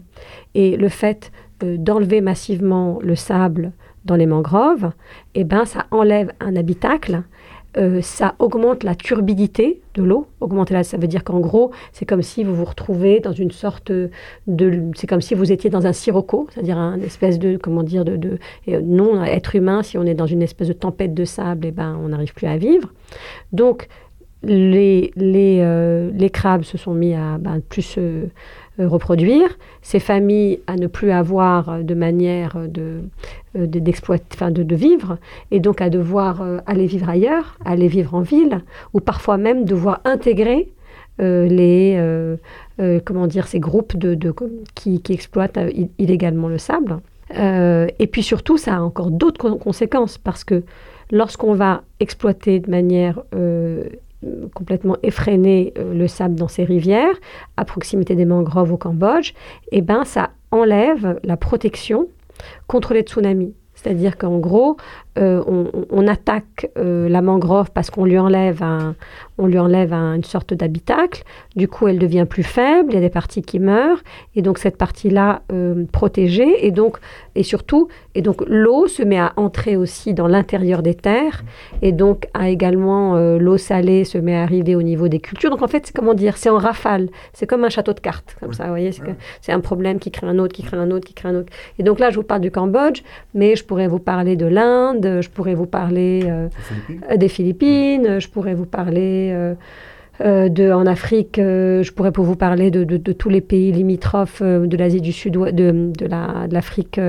Et 0.55 0.75
le 0.75 0.89
fait 0.89 1.31
euh, 1.63 1.77
d'enlever 1.77 2.21
massivement 2.21 2.99
le 3.01 3.15
sable 3.15 3.71
dans 4.05 4.15
les 4.15 4.25
mangroves, 4.25 4.91
eh 5.35 5.43
ben, 5.43 5.65
ça 5.65 5.85
enlève 5.91 6.31
un 6.39 6.55
habitacle, 6.55 7.23
euh, 7.77 8.01
ça 8.01 8.35
augmente 8.39 8.83
la 8.83 8.95
turbidité 8.95 9.81
de 9.95 10.03
l'eau. 10.03 10.27
Augmenter 10.41 10.73
là, 10.73 10.83
ça 10.83 10.97
veut 10.97 11.07
dire 11.07 11.23
qu'en 11.23 11.39
gros, 11.39 11.71
c'est 11.91 12.05
comme 12.05 12.21
si 12.21 12.43
vous 12.43 12.55
vous 12.55 12.65
retrouvez 12.65 13.19
dans 13.19 13.31
une 13.31 13.51
sorte 13.51 13.91
de, 13.91 14.11
c'est 14.95 15.07
comme 15.07 15.21
si 15.21 15.33
vous 15.33 15.51
étiez 15.51 15.69
dans 15.69 15.85
un 15.85 15.93
sirocco, 15.93 16.47
c'est-à-dire 16.51 16.77
un 16.77 16.99
espèce 17.01 17.39
de, 17.39 17.57
comment 17.57 17.83
dire, 17.83 18.05
de, 18.05 18.39
et 18.67 18.79
non 18.79 19.23
être 19.23 19.55
humain. 19.55 19.83
Si 19.83 19.97
on 19.97 20.05
est 20.05 20.13
dans 20.13 20.27
une 20.27 20.41
espèce 20.41 20.67
de 20.67 20.73
tempête 20.73 21.13
de 21.13 21.25
sable, 21.25 21.67
eh 21.67 21.71
ben, 21.71 21.99
on 22.03 22.09
n'arrive 22.09 22.33
plus 22.33 22.47
à 22.47 22.57
vivre. 22.57 22.91
Donc 23.51 23.87
les, 24.43 25.11
les, 25.15 25.59
euh, 25.61 26.11
les 26.13 26.29
crabes 26.29 26.63
se 26.63 26.77
sont 26.77 26.93
mis 26.93 27.13
à 27.13 27.37
ben, 27.37 27.61
plus 27.61 27.95
euh, 27.97 28.01
euh, 28.01 28.27
reproduire, 28.79 29.49
ces 29.81 29.99
familles 29.99 30.59
à 30.67 30.75
ne 30.75 30.87
plus 30.87 31.11
avoir 31.11 31.83
de 31.83 31.93
manière 31.93 32.57
de, 32.67 33.01
euh, 33.55 33.67
de, 33.67 33.79
de, 34.63 34.75
vivre, 34.75 35.17
et 35.51 35.59
donc 35.59 35.81
à 35.81 35.89
devoir 35.89 36.41
euh, 36.41 36.57
aller 36.65 36.87
vivre 36.87 37.09
ailleurs, 37.09 37.57
aller 37.65 37.87
vivre 37.87 38.15
en 38.15 38.21
ville, 38.21 38.61
ou 38.93 38.99
parfois 38.99 39.37
même 39.37 39.65
devoir 39.65 40.01
intégrer 40.05 40.71
euh, 41.21 41.47
les, 41.47 41.95
euh, 41.97 42.37
euh, 42.79 42.99
ces 43.45 43.59
groupes 43.59 43.93
qui, 44.73 45.01
qui 45.01 45.13
exploitent 45.13 45.57
euh, 45.57 45.71
illégalement 45.99 46.47
le 46.47 46.57
sable. 46.57 46.99
Euh, 47.37 47.87
et 47.99 48.07
puis 48.07 48.23
surtout, 48.23 48.57
ça 48.57 48.77
a 48.77 48.81
encore 48.81 49.11
d'autres 49.11 49.39
co 49.39 49.55
conséquences, 49.55 50.17
parce 50.17 50.43
que 50.43 50.63
lorsqu'on 51.11 51.53
va 51.53 51.83
exploiter 51.99 52.59
de 52.59 52.69
manière 52.69 53.21
euh, 53.35 53.83
complètement 54.53 54.97
effrénée 55.03 55.73
euh, 55.77 55.93
le 55.93 56.07
sable 56.07 56.35
dans 56.35 56.47
ces 56.47 56.63
rivières, 56.63 57.15
à 57.57 57.65
proximité 57.65 58.15
des 58.15 58.25
mangroves 58.25 58.71
au 58.71 58.77
Cambodge, 58.77 59.33
eh 59.71 59.81
ben 59.81 60.03
ça 60.03 60.31
enlève 60.51 61.19
la 61.23 61.37
protection 61.37 62.07
contre 62.67 62.93
les 62.93 63.01
tsunamis. 63.01 63.53
C'est-à-dire 63.75 64.17
qu'en 64.17 64.37
gros, 64.37 64.77
euh, 65.17 65.43
on, 65.47 65.67
on 65.89 66.07
attaque 66.07 66.71
euh, 66.77 67.07
la 67.09 67.21
mangrove 67.21 67.71
parce 67.71 67.89
qu'on 67.89 68.05
lui 68.05 68.17
enlève, 68.17 68.63
un, 68.63 68.95
on 69.37 69.47
lui 69.47 69.59
enlève 69.59 69.93
un, 69.93 70.15
une 70.15 70.23
sorte 70.23 70.53
d'habitacle. 70.53 71.23
Du 71.55 71.67
coup, 71.67 71.87
elle 71.87 71.99
devient 71.99 72.25
plus 72.29 72.43
faible, 72.43 72.91
il 72.91 72.95
y 72.95 72.97
a 72.97 73.01
des 73.01 73.09
parties 73.09 73.41
qui 73.41 73.59
meurent, 73.59 74.01
et 74.35 74.41
donc 74.41 74.57
cette 74.57 74.77
partie-là 74.77 75.41
euh, 75.51 75.85
protégée, 75.91 76.65
et 76.65 76.71
donc 76.71 76.97
et 77.35 77.43
surtout, 77.43 77.87
et 78.15 78.21
donc 78.21 78.43
l'eau 78.47 78.87
se 78.87 79.03
met 79.03 79.19
à 79.19 79.33
entrer 79.37 79.75
aussi 79.75 80.13
dans 80.13 80.27
l'intérieur 80.27 80.83
des 80.83 80.95
terres, 80.95 81.43
et 81.81 81.91
donc 81.91 82.27
a 82.33 82.49
également 82.49 83.15
l'eau 83.37 83.57
salée 83.57 84.03
se 84.03 84.17
met 84.17 84.35
à 84.35 84.43
arriver 84.43 84.75
au 84.75 84.83
niveau 84.83 85.07
des 85.07 85.19
cultures. 85.19 85.49
Donc 85.49 85.61
en 85.61 85.67
fait, 85.67 85.87
c'est 85.87 85.95
comment 85.95 86.13
dire, 86.13 86.37
c'est 86.37 86.49
en 86.49 86.57
rafale, 86.57 87.09
c'est 87.33 87.47
comme 87.47 87.63
un 87.63 87.69
château 87.69 87.93
de 87.93 87.99
cartes, 87.99 88.35
comme 88.39 88.53
ça, 88.53 88.63
vous 88.65 88.69
voyez, 88.69 88.91
c'est 89.41 89.51
un 89.51 89.59
problème 89.59 89.99
qui 89.99 90.11
crée 90.11 90.27
un 90.27 90.37
autre, 90.39 90.53
qui 90.53 90.63
crée 90.63 90.77
un 90.77 90.91
autre, 90.91 91.05
qui 91.07 91.13
crée 91.13 91.29
un 91.29 91.35
autre. 91.35 91.51
Et 91.79 91.83
donc 91.83 91.99
là, 91.99 92.11
je 92.11 92.17
vous 92.17 92.23
parle 92.23 92.41
du 92.41 92.51
Cambodge, 92.51 93.01
mais 93.33 93.55
je 93.55 93.63
pourrais 93.65 93.87
vous 93.87 93.99
parler 93.99 94.35
de 94.35 94.45
l'Inde, 94.45 95.02
je 95.03 95.29
pourrais 95.29 95.53
vous 95.55 95.65
parler 95.65 96.23
euh, 96.25 96.49
Philippines. 96.49 97.17
des 97.17 97.27
Philippines, 97.27 98.19
je 98.19 98.27
pourrais 98.29 98.53
vous 98.53 98.65
parler 98.65 99.31
euh, 99.33 99.53
euh, 100.21 100.49
de, 100.49 100.71
en 100.71 100.85
Afrique, 100.85 101.35
je 101.37 101.91
pourrais 101.91 102.11
pour 102.11 102.25
vous 102.25 102.35
parler 102.35 102.71
de, 102.71 102.83
de, 102.83 102.97
de 102.97 103.11
tous 103.13 103.29
les 103.29 103.41
pays 103.41 103.71
limitrophes 103.71 104.41
de 104.43 104.77
l'Asie 104.77 105.01
du 105.01 105.11
Sud, 105.11 105.33
de, 105.33 105.91
de 105.97 106.53
l'Afrique 106.53 106.99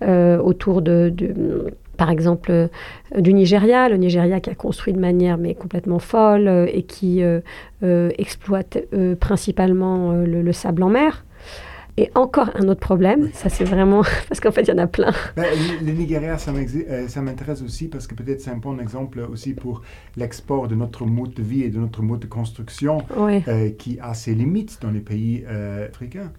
la, 0.00 0.38
autour 0.38 0.82
de, 0.82 1.12
par 1.96 2.10
exemple 2.10 2.50
euh, 2.50 2.68
du 3.18 3.32
Nigeria, 3.32 3.88
le 3.88 3.96
Nigeria 3.96 4.40
qui 4.40 4.50
a 4.50 4.54
construit 4.54 4.92
de 4.92 5.00
manière 5.00 5.38
mais 5.38 5.54
complètement 5.54 5.98
folle 5.98 6.48
euh, 6.48 6.66
et 6.72 6.82
qui 6.82 7.22
euh, 7.22 7.40
exploite 8.18 8.78
principalement 9.20 10.12
le, 10.12 10.42
le 10.42 10.52
sable 10.52 10.82
en 10.82 10.88
mer. 10.88 11.24
Et 11.96 12.10
encore 12.14 12.50
un 12.54 12.68
autre 12.68 12.80
problème, 12.80 13.30
ça 13.32 13.48
c'est 13.48 13.64
vraiment 13.64 14.02
parce 14.28 14.40
qu'en 14.40 14.50
fait 14.50 14.62
il 14.62 14.68
y 14.68 14.72
en 14.72 14.78
a 14.78 14.86
plein. 14.86 15.12
Ben, 15.36 15.44
le, 15.80 15.86
le 15.86 15.92
Nigeria, 15.92 16.38
ça 16.38 16.52
m'intéresse 17.22 17.62
aussi 17.62 17.88
parce 17.88 18.06
que 18.06 18.14
peut-être 18.14 18.40
c'est 18.40 18.50
un 18.50 18.56
bon 18.56 18.78
exemple 18.80 19.20
aussi 19.20 19.54
pour 19.54 19.82
l'export 20.16 20.66
de 20.66 20.74
notre 20.74 21.06
mode 21.06 21.34
de 21.34 21.42
vie 21.42 21.62
et 21.62 21.68
de 21.70 21.78
notre 21.78 22.02
mode 22.02 22.20
de 22.20 22.26
construction 22.26 22.98
oui. 23.16 23.42
euh, 23.48 23.70
qui 23.70 23.98
a 24.00 24.14
ses 24.14 24.34
limites 24.34 24.78
dans 24.82 24.90
les 24.90 25.00
pays 25.00 25.44
euh, 25.48 25.88
africains. 25.88 26.32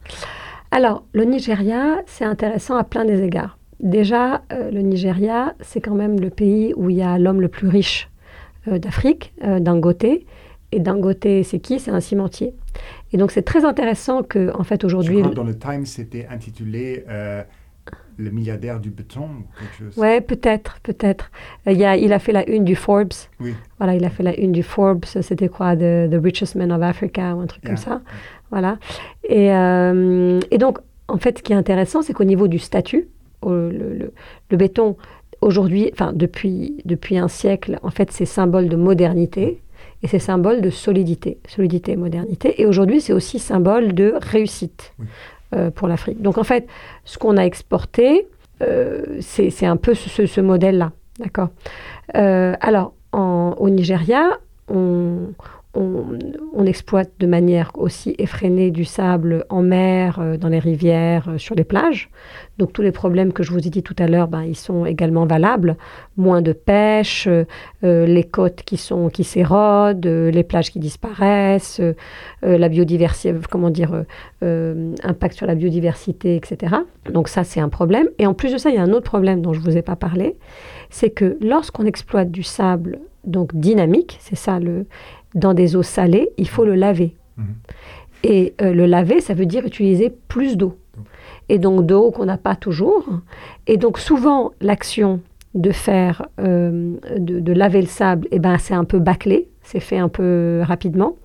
Alors, 0.71 1.05
le 1.13 1.23
Nigeria, 1.23 2.01
c'est 2.05 2.25
intéressant 2.25 2.75
à 2.75 2.83
plein 2.83 3.05
des 3.05 3.21
égards. 3.23 3.57
Déjà, 3.79 4.41
euh, 4.51 4.71
le 4.71 4.81
Nigeria, 4.81 5.55
c'est 5.61 5.81
quand 5.81 5.95
même 5.95 6.19
le 6.19 6.29
pays 6.29 6.73
où 6.75 6.89
il 6.89 6.97
y 6.97 7.01
a 7.01 7.17
l'homme 7.17 7.41
le 7.41 7.49
plus 7.49 7.67
riche 7.67 8.09
euh, 8.67 8.79
d'Afrique, 8.79 9.33
euh, 9.43 9.59
Dangote. 9.59 10.05
Et 10.71 10.79
Dangote, 10.79 11.27
c'est 11.43 11.59
qui? 11.59 11.79
C'est 11.79 11.91
un 11.91 11.99
cimentier. 11.99 12.53
Et 13.13 13.17
donc, 13.17 13.31
c'est 13.31 13.43
très 13.43 13.65
intéressant 13.65 14.23
que, 14.23 14.51
en 14.57 14.63
fait, 14.63 14.83
aujourd'hui. 14.83 15.21
Dans 15.21 15.43
le 15.43 15.57
Times, 15.57 15.85
c'était 15.85 16.27
intitulé 16.29 17.05
euh, 17.09 17.43
Le 18.17 18.31
milliardaire 18.31 18.79
du 18.79 18.89
béton 18.89 19.27
quelque 19.59 19.77
chose. 19.77 19.97
Ouais, 19.97 20.21
peut-être, 20.21 20.79
peut-être. 20.81 21.31
Euh, 21.67 21.73
il, 21.73 21.83
a, 21.83 21.97
il 21.97 22.13
a 22.13 22.19
fait 22.19 22.31
la 22.31 22.49
une 22.49 22.63
du 22.63 22.75
Forbes. 22.75 23.13
Oui. 23.39 23.53
Voilà, 23.77 23.93
il 23.95 24.03
a 24.05 24.09
fait 24.09 24.23
la 24.23 24.35
une 24.35 24.51
du 24.51 24.63
Forbes. 24.63 25.05
C'était 25.05 25.49
quoi 25.49 25.75
the, 25.75 26.09
the 26.09 26.19
Richest 26.21 26.55
Man 26.55 26.71
of 26.71 26.81
Africa 26.81 27.35
ou 27.35 27.41
un 27.41 27.45
truc 27.47 27.63
yeah. 27.63 27.73
comme 27.73 27.77
ça. 27.77 28.01
Voilà. 28.51 28.79
Et, 29.23 29.51
euh, 29.51 30.39
et 30.49 30.57
donc, 30.57 30.79
en 31.07 31.17
fait, 31.17 31.37
ce 31.37 31.43
qui 31.43 31.53
est 31.53 31.57
intéressant, 31.57 32.01
c'est 32.01 32.13
qu'au 32.13 32.23
niveau 32.23 32.47
du 32.47 32.59
statut, 32.59 33.07
le, 33.45 33.69
le, 33.69 34.13
le 34.49 34.57
béton, 34.57 34.97
aujourd'hui, 35.41 35.89
enfin, 35.93 36.13
depuis, 36.13 36.77
depuis 36.85 37.17
un 37.17 37.27
siècle, 37.27 37.79
en 37.83 37.91
fait, 37.91 38.11
c'est 38.11 38.25
symbole 38.25 38.69
de 38.69 38.75
modernité 38.75 39.61
et 40.05 40.07
c'est 40.07 40.19
symbole 40.19 40.61
de 40.61 40.69
solidité, 40.69 41.39
solidité 41.47 41.93
et 41.93 41.95
modernité. 41.95 42.61
Et 42.61 42.67
aujourd'hui, 42.67 43.01
c'est 43.01 43.11
aussi 43.11 43.39
symbole 43.39 43.93
de 43.95 44.13
réussite 44.21 44.93
oui. 44.99 45.07
euh, 45.55 45.71
pour 45.71 45.87
l'Afrique. 45.87 46.21
Donc 46.21 46.37
en 46.37 46.43
fait, 46.43 46.67
ce 47.05 47.17
qu'on 47.17 47.37
a 47.37 47.43
exporté, 47.43 48.27
euh, 48.61 49.17
c'est 49.19 49.65
un 49.65 49.77
peu 49.77 49.95
ce, 49.95 50.27
ce 50.27 50.41
modèle-là. 50.41 50.91
D'accord? 51.17 51.49
Euh, 52.15 52.53
Alors, 52.61 52.93
en, 53.13 53.55
au 53.57 53.67
Nigeria, 53.71 54.37
on, 54.69 55.33
on, 55.75 56.65
exploite 56.65 57.11
de 57.19 57.27
manière 57.27 57.71
aussi 57.75 58.15
effrénée 58.17 58.71
du 58.71 58.85
sable 58.85 59.45
en 59.49 59.61
mer, 59.61 60.17
euh, 60.19 60.37
dans 60.37 60.49
les 60.49 60.57
rivières, 60.57 61.29
euh, 61.29 61.37
sur 61.37 61.53
les 61.53 61.63
plages. 61.63 62.09
Donc 62.57 62.73
tous 62.73 62.81
les 62.81 62.91
problèmes 62.91 63.33
que 63.33 63.43
je 63.43 63.51
vous 63.51 63.59
ai 63.59 63.69
dit 63.69 63.83
tout 63.83 63.95
à 63.99 64.07
l'heure, 64.07 64.27
ben, 64.27 64.41
ils 64.43 64.55
sont 64.55 64.85
également 64.85 65.25
valables. 65.25 65.77
Moins 66.17 66.41
de 66.41 66.53
pêche, 66.53 67.27
euh, 67.27 67.45
les 67.83 68.23
côtes 68.23 68.63
qui 68.63 68.77
sont 68.77 69.09
qui 69.09 69.23
s'érodent, 69.23 70.05
les 70.05 70.43
plages 70.43 70.71
qui 70.71 70.79
disparaissent, 70.79 71.81
la 72.41 72.69
biodiversité, 72.69 73.35
comment 73.49 73.69
dire, 73.69 74.05
impact 74.41 75.35
sur 75.35 75.45
la 75.45 75.55
biodiversité, 75.55 76.35
etc. 76.35 76.75
Donc 77.11 77.27
ça 77.27 77.43
c'est 77.43 77.59
un 77.59 77.69
problème. 77.69 78.07
Et 78.17 78.25
en 78.25 78.33
plus 78.33 78.53
de 78.53 78.57
ça, 78.57 78.69
il 78.69 78.75
y 78.75 78.79
a 78.79 78.83
un 78.83 78.91
autre 78.91 79.09
problème 79.09 79.41
dont 79.41 79.53
je 79.53 79.59
vous 79.59 79.77
ai 79.77 79.81
pas 79.81 79.95
parlé, 79.95 80.37
c'est 80.89 81.09
que 81.09 81.37
lorsqu'on 81.41 81.85
exploite 81.85 82.31
du 82.31 82.43
sable 82.43 82.99
donc 83.25 83.55
dynamique, 83.55 84.17
c'est 84.19 84.35
ça 84.35 84.59
le 84.59 84.85
dans 85.35 85.53
des 85.53 85.75
eaux 85.75 85.83
salées, 85.83 86.29
il 86.37 86.47
faut 86.47 86.65
le 86.65 86.75
laver. 86.75 87.15
Mmh. 87.37 87.43
Et 88.23 88.55
euh, 88.61 88.73
le 88.73 88.85
laver, 88.85 89.21
ça 89.21 89.33
veut 89.33 89.45
dire 89.45 89.65
utiliser 89.65 90.09
plus 90.09 90.57
d'eau. 90.57 90.77
Et 91.47 91.59
donc 91.59 91.85
d'eau 91.85 92.09
qu'on 92.09 92.25
n'a 92.25 92.37
pas 92.37 92.55
toujours. 92.55 93.05
Et 93.67 93.77
donc 93.77 93.99
souvent, 93.99 94.51
l'action 94.61 95.21
de 95.53 95.71
faire, 95.71 96.25
euh, 96.39 96.95
de, 97.17 97.39
de, 97.39 97.53
laver 97.53 97.81
le 97.81 97.87
sable, 97.87 98.27
eh 98.31 98.39
ben, 98.39 98.57
c'est 98.57 98.73
un 98.73 98.83
peu 98.83 98.99
bâclé, 98.99 99.47
c'est 99.61 99.79
fait 99.79 99.97
un 99.97 100.09
peu 100.09 100.61
rapidement. 100.63 101.15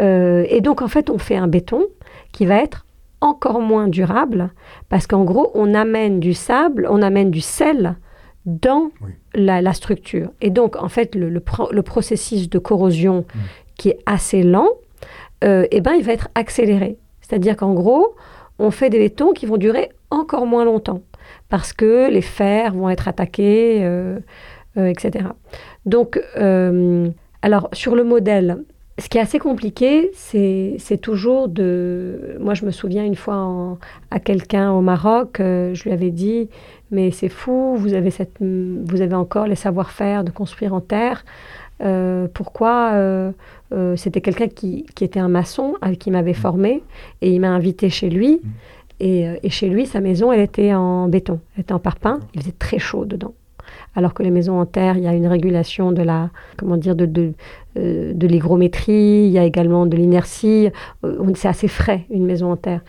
Euh, 0.00 0.46
et 0.48 0.60
donc 0.60 0.80
en 0.80 0.88
fait, 0.88 1.10
on 1.10 1.18
fait 1.18 1.36
un 1.36 1.48
béton 1.48 1.86
qui 2.32 2.46
va 2.46 2.62
être 2.62 2.86
encore 3.20 3.60
moins 3.60 3.88
durable 3.88 4.50
parce 4.88 5.06
qu'en 5.06 5.24
gros, 5.24 5.50
on 5.54 5.74
amène 5.74 6.20
du 6.20 6.34
sable, 6.34 6.86
on 6.88 7.02
amène 7.02 7.30
du 7.30 7.40
sel 7.40 7.96
dans 8.46 8.90
oui. 9.02 9.12
La, 9.38 9.62
la, 9.62 9.72
structure. 9.72 10.30
Et 10.40 10.50
donc, 10.50 10.76
en 10.76 10.88
fait, 10.88 11.14
le, 11.14 11.28
le, 11.28 11.40
pro 11.40 11.70
le 11.72 11.82
processus 11.82 12.48
de 12.48 12.58
corrosion 12.58 13.20
mmh. 13.20 13.38
qui 13.76 13.88
est 13.90 13.98
assez 14.06 14.42
lent, 14.42 14.68
euh, 15.44 15.66
eh 15.70 15.80
ben, 15.80 15.92
il 15.92 16.04
va 16.04 16.12
être 16.12 16.28
accéléré. 16.34 16.96
C'est-à-dire 17.20 17.56
qu'en 17.56 17.74
gros, 17.74 18.14
on 18.58 18.70
fait 18.70 18.90
des 18.90 18.98
bétons 18.98 19.32
qui 19.32 19.46
vont 19.46 19.56
durer 19.56 19.90
encore 20.10 20.46
moins 20.46 20.64
longtemps 20.64 21.02
parce 21.48 21.72
que 21.72 22.10
les 22.10 22.22
fers 22.22 22.74
vont 22.74 22.88
être 22.88 23.06
attaqués, 23.06 23.80
euh, 23.82 24.18
euh, 24.76 24.86
etc. 24.86 25.26
Donc, 25.86 26.20
alors, 27.42 27.68
sur 27.72 27.94
le 27.94 28.04
modèle, 28.04 28.64
ce 28.98 29.08
qui 29.08 29.18
est 29.18 29.20
assez 29.20 29.38
compliqué, 29.38 30.10
c'est 30.14 31.00
toujours 31.00 31.48
de... 31.48 32.36
Moi, 32.40 32.54
je 32.54 32.64
me 32.64 32.72
souviens 32.72 33.04
une 33.04 33.14
fois 33.14 33.36
en, 33.36 33.78
à 34.10 34.18
quelqu'un 34.18 34.72
au 34.72 34.80
Maroc, 34.80 35.36
je 35.38 35.82
lui 35.84 35.92
avais 35.92 36.10
dit, 36.10 36.48
mais 36.90 37.10
c'est 37.10 37.28
fou, 37.28 37.76
vous 37.76 37.94
avez, 37.94 38.10
cette, 38.10 38.40
vous 38.40 39.00
avez 39.00 39.14
encore 39.14 39.46
les 39.46 39.54
savoir-faire 39.54 40.24
de 40.24 40.30
construire 40.30 40.74
en 40.74 40.80
terre. 40.80 41.24
Euh, 41.80 42.26
pourquoi 42.32 42.92
euh, 42.94 43.30
euh, 43.72 43.96
C'était 43.96 44.20
quelqu'un 44.20 44.48
qui, 44.48 44.86
qui, 44.94 45.04
était 45.04 45.20
un 45.20 45.28
maçon, 45.28 45.74
qui 45.98 46.10
m'avait 46.10 46.34
formé, 46.34 46.82
et 47.20 47.32
il 47.32 47.40
m'a 47.40 47.50
invité 47.50 47.90
chez 47.90 48.10
lui. 48.10 48.40
Et, 49.00 49.26
et, 49.42 49.50
chez 49.50 49.68
lui, 49.68 49.86
sa 49.86 50.00
maison, 50.00 50.32
elle 50.32 50.40
était 50.40 50.74
en 50.74 51.08
béton, 51.08 51.38
elle 51.54 51.60
était 51.60 51.72
en 51.72 51.78
parpaing. 51.78 52.18
Il 52.34 52.40
faisait 52.40 52.54
très 52.58 52.78
chaud 52.78 53.04
dedans 53.04 53.34
alors 53.94 54.14
que 54.14 54.22
les 54.22 54.30
maisons 54.30 54.60
en 54.60 54.66
terre, 54.66 54.96
il 54.96 55.04
y 55.04 55.08
a 55.08 55.14
une 55.14 55.26
régulation 55.26 55.92
de 55.92 56.02
la, 56.02 56.30
comment 56.56 56.76
dire, 56.76 56.94
de, 56.94 57.04
de, 57.04 57.32
de 57.74 58.26
l'hygrométrie, 58.26 59.24
il 59.26 59.30
y 59.30 59.38
a 59.38 59.44
également 59.44 59.86
de 59.86 59.96
l'inertie. 59.96 60.68
C'est 61.34 61.48
assez 61.48 61.68
frais, 61.68 62.06
une 62.10 62.24
maison 62.24 62.52
en 62.52 62.56
terre. 62.56 62.80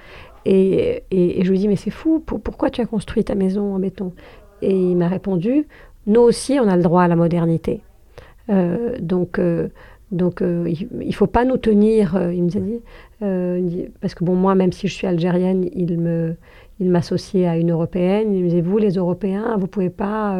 Et, 0.46 1.04
je 1.12 1.50
lui 1.50 1.60
dis, 1.60 1.68
mais 1.68 1.76
c'est 1.76 1.90
fou, 1.90 2.20
pour, 2.20 2.42
pourquoi 2.42 2.70
tu 2.70 2.82
as 2.82 2.86
construit 2.86 3.24
ta 3.24 3.36
maison 3.36 3.76
en 3.76 3.80
béton? 3.80 4.14
Et 4.62 4.74
il 4.74 4.96
m'a 4.96 5.08
répondu, 5.08 5.68
nous 6.08 6.22
aussi, 6.22 6.60
on 6.62 6.68
a 6.68 6.76
le 6.76 6.84
droit 6.84 7.04
à 7.04 7.08
la 7.08 7.16
modernité. 7.16 7.82
Euh, 8.50 8.98
donc, 9.00 9.38
euh, 9.38 9.68
donc 10.12 10.42
euh, 10.42 10.68
il 10.68 11.08
ne 11.08 11.12
faut 11.12 11.28
pas 11.28 11.46
nous 11.46 11.58
tenir, 11.58 12.20
il 12.32 12.44
me 12.44 12.50
dit, 12.50 13.88
parce 14.02 14.16
que 14.16 14.24
bon, 14.24 14.36
moi, 14.36 14.56
même 14.56 14.72
si 14.72 14.88
je 14.88 14.94
suis 14.94 15.08
algérienne, 15.08 15.70
il 15.74 16.00
me, 16.00 16.36
il 16.80 16.90
m'associait 16.90 17.48
à 17.48 17.58
une 17.58 17.72
européenne. 17.72 18.34
Il 18.34 18.44
me 18.44 18.50
disait, 18.50 18.62
vous, 18.62 18.78
les 18.78 18.94
Européens, 18.94 19.56
vous 19.56 19.64
ne 19.64 19.68
pouvez 19.68 19.90
pas 19.90 20.38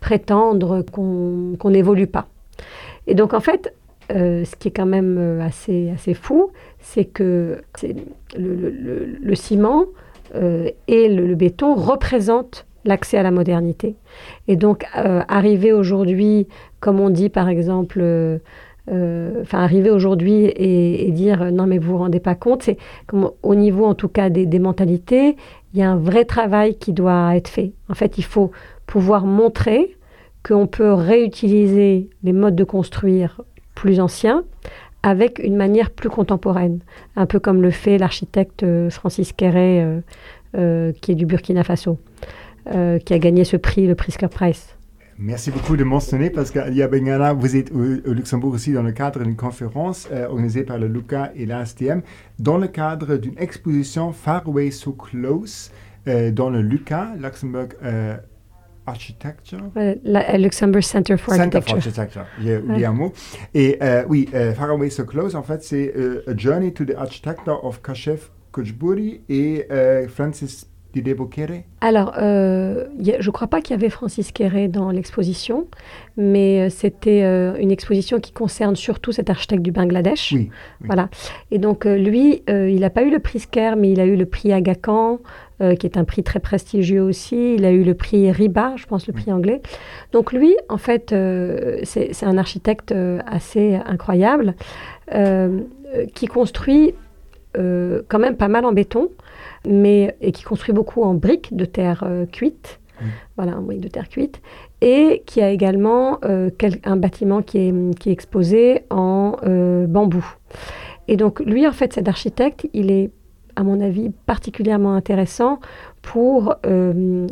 prétendre 0.00 0.82
qu'on 0.82 1.70
n'évolue 1.70 2.06
pas. 2.06 2.26
Et 3.06 3.14
donc, 3.14 3.34
en 3.34 3.40
fait, 3.40 3.74
euh, 4.12 4.44
ce 4.44 4.54
qui 4.56 4.68
est 4.68 4.70
quand 4.70 4.86
même 4.86 5.16
euh, 5.18 5.40
assez, 5.40 5.90
assez 5.90 6.14
fou, 6.14 6.50
c'est 6.78 7.06
que 7.06 7.62
le, 8.36 9.34
ciment 9.34 9.86
euh, 10.34 10.68
et 10.88 11.08
le, 11.08 11.34
béton 11.34 11.74
représentent 11.74 12.66
l'accès 12.84 13.16
à 13.16 13.22
la 13.22 13.30
modernité. 13.30 13.96
Et 14.46 14.56
donc, 14.56 14.84
arriver 14.94 15.72
aujourd'hui, 15.72 16.46
comme 16.80 17.00
on 17.00 17.08
dit 17.08 17.30
par 17.30 17.48
exemple, 17.48 18.04
enfin 18.90 19.58
arriver 19.60 19.90
aujourd'hui 19.90 20.52
et, 20.54 21.10
dire 21.10 21.50
non 21.50 21.66
mais 21.66 21.78
vous 21.78 21.92
vous 21.92 21.98
rendez 21.98 22.20
pas 22.20 22.34
compte, 22.34 22.62
c'est 22.62 22.76
au 23.42 23.54
niveau 23.54 23.86
en 23.86 23.94
tout 23.94 24.08
cas 24.08 24.28
des, 24.28 24.44
des 24.44 24.58
mentalités, 24.58 25.36
il 25.72 25.80
y 25.80 25.82
a 25.82 25.90
un 25.90 25.96
vrai 25.96 26.26
travail 26.26 26.76
qui 26.76 26.92
doit 26.92 27.34
être 27.36 27.48
fait. 27.48 27.72
En 27.88 27.94
fait, 27.94 28.18
il 28.18 28.24
faut 28.24 28.50
pouvoir 28.86 29.24
montrer 29.24 29.96
qu'on 30.46 30.66
peut 30.66 30.92
réutiliser 30.92 32.10
les 32.22 32.32
modes 32.34 32.54
de 32.54 32.64
construire 32.64 33.40
plus 33.74 34.00
anciens 34.00 34.44
avec 35.04 35.38
une 35.38 35.54
manière 35.54 35.90
plus 35.90 36.08
contemporaine, 36.08 36.80
un 37.14 37.26
peu 37.26 37.38
comme 37.38 37.60
le 37.60 37.70
fait 37.70 37.98
l'architecte 37.98 38.62
euh, 38.62 38.88
Francis 38.88 39.34
Kéré, 39.34 39.82
euh, 39.82 40.00
euh, 40.56 40.92
qui 41.02 41.12
est 41.12 41.14
du 41.14 41.26
Burkina 41.26 41.62
Faso, 41.62 41.98
qui 42.66 43.12
a 43.12 43.18
gagné 43.18 43.44
ce 43.44 43.58
prix, 43.58 43.86
le 43.86 43.94
Pritzker 43.94 44.28
Prize. 44.28 44.68
Merci 45.18 45.50
beaucoup 45.50 45.76
de 45.76 45.84
mentionner 45.84 46.30
parce 46.30 46.50
que 46.50 46.58
Lia 46.70 46.88
Bengana, 46.88 47.34
vous 47.34 47.54
êtes 47.54 47.70
au, 47.70 48.12
Luxembourg 48.12 48.54
aussi 48.54 48.72
dans 48.72 48.82
le 48.82 48.92
cadre 48.92 49.22
d'une 49.22 49.36
conférence 49.36 50.08
organisée 50.10 50.64
par 50.64 50.78
le 50.78 50.88
LUCA 50.88 51.32
et 51.36 51.44
l'ASTM, 51.44 52.00
dans 52.38 52.56
le 52.56 52.66
cadre 52.66 53.16
d'une 53.16 53.36
exposition 53.36 54.12
Far 54.12 54.48
Away 54.48 54.70
So 54.70 54.92
Close 54.92 55.70
dans 56.06 56.48
le 56.48 56.62
LUCA, 56.62 57.12
Luxembourg 57.20 57.68
Architecture? 58.86 59.58
Ouais, 59.74 59.98
la, 60.04 60.36
Luxembourg 60.38 60.84
Center 60.84 61.16
for 61.16 61.34
Center 61.34 61.58
Architecture. 61.58 61.92
For 61.92 62.00
Architecture. 62.00 62.26
J'ai 62.40 62.58
oublié 62.58 62.86
un 62.86 62.92
mot. 62.92 63.12
Et 63.54 63.78
euh, 63.82 64.04
oui, 64.08 64.28
euh, 64.34 64.52
Far 64.54 64.70
Away 64.70 64.90
So 64.90 65.04
Close, 65.04 65.34
en 65.34 65.42
fait, 65.42 65.62
c'est 65.62 65.92
euh, 65.96 66.24
A 66.26 66.36
Journey 66.36 66.72
to 66.72 66.84
the 66.84 66.94
Architecture 66.96 67.64
of 67.64 67.82
Kashef 67.82 68.30
Kojburi 68.52 69.22
et 69.28 69.66
alors, 71.80 72.14
euh, 72.18 72.86
a, 72.98 73.20
je 73.20 73.26
ne 73.26 73.30
crois 73.30 73.46
pas 73.46 73.60
qu'il 73.60 73.76
y 73.76 73.78
avait 73.78 73.90
Francis 73.90 74.32
Kéré 74.32 74.68
dans 74.68 74.90
l'exposition, 74.90 75.66
mais 76.16 76.62
euh, 76.62 76.68
c'était 76.70 77.22
euh, 77.24 77.56
une 77.58 77.70
exposition 77.70 78.20
qui 78.20 78.32
concerne 78.32 78.74
surtout 78.74 79.12
cet 79.12 79.28
architecte 79.28 79.62
du 79.62 79.70
Bangladesh. 79.70 80.32
Oui, 80.32 80.48
oui. 80.80 80.86
Voilà. 80.86 81.10
Et 81.50 81.58
donc, 81.58 81.84
euh, 81.84 81.98
lui, 81.98 82.42
il 82.48 82.80
n'a 82.80 82.88
pas 82.88 83.02
eu 83.02 83.10
le 83.10 83.18
prix 83.18 83.40
Sker, 83.40 83.76
mais 83.76 83.90
il 83.90 84.00
a 84.00 84.06
eu 84.06 84.16
le 84.16 84.24
prix 84.24 84.50
Aga 84.52 84.74
Khan, 84.74 85.18
qui 85.78 85.86
est 85.86 85.96
un 85.96 86.04
prix 86.04 86.22
très 86.22 86.40
prestigieux 86.40 87.02
aussi. 87.02 87.54
Il 87.54 87.64
a 87.64 87.70
eu 87.70 87.84
le 87.84 87.94
prix 87.94 88.30
Riba, 88.30 88.74
je 88.76 88.86
pense, 88.86 89.06
le 89.06 89.12
prix 89.12 89.30
anglais. 89.30 89.60
Donc, 90.12 90.32
lui, 90.32 90.56
en 90.68 90.78
fait, 90.78 91.14
c'est 91.84 92.24
un 92.24 92.38
architecte 92.38 92.94
assez 93.26 93.78
incroyable 93.86 94.54
qui 96.14 96.26
construit 96.26 96.94
quand 97.54 98.18
même 98.18 98.36
pas 98.36 98.48
mal 98.48 98.64
en 98.64 98.72
béton 98.72 99.10
mais, 99.66 100.16
et 100.20 100.32
qui 100.32 100.42
construit 100.42 100.74
beaucoup 100.74 101.02
en 101.02 101.14
briques 101.14 101.54
de 101.54 101.64
terre 101.64 102.04
euh, 102.06 102.26
cuite. 102.26 102.80
Mmh. 103.00 103.04
Voilà, 103.36 103.58
en 103.58 103.62
briques 103.62 103.80
de 103.80 103.88
terre 103.88 104.08
cuite. 104.08 104.40
Et 104.80 105.22
qui 105.26 105.40
a 105.42 105.50
également 105.50 106.18
euh, 106.24 106.50
quel, 106.56 106.78
un 106.84 106.96
bâtiment 106.96 107.42
qui 107.42 107.58
est, 107.58 107.98
qui 107.98 108.10
est 108.10 108.12
exposé 108.12 108.84
en 108.90 109.36
euh, 109.44 109.86
bambou. 109.86 110.24
Et 111.08 111.16
donc, 111.16 111.40
lui, 111.40 111.66
en 111.66 111.72
fait, 111.72 111.92
cet 111.92 112.08
architecte, 112.08 112.68
il 112.72 112.90
est, 112.90 113.10
à 113.56 113.62
mon 113.62 113.80
avis, 113.80 114.10
particulièrement 114.26 114.94
intéressant 114.94 115.60
pour 116.04 116.54
euh, 116.66 117.26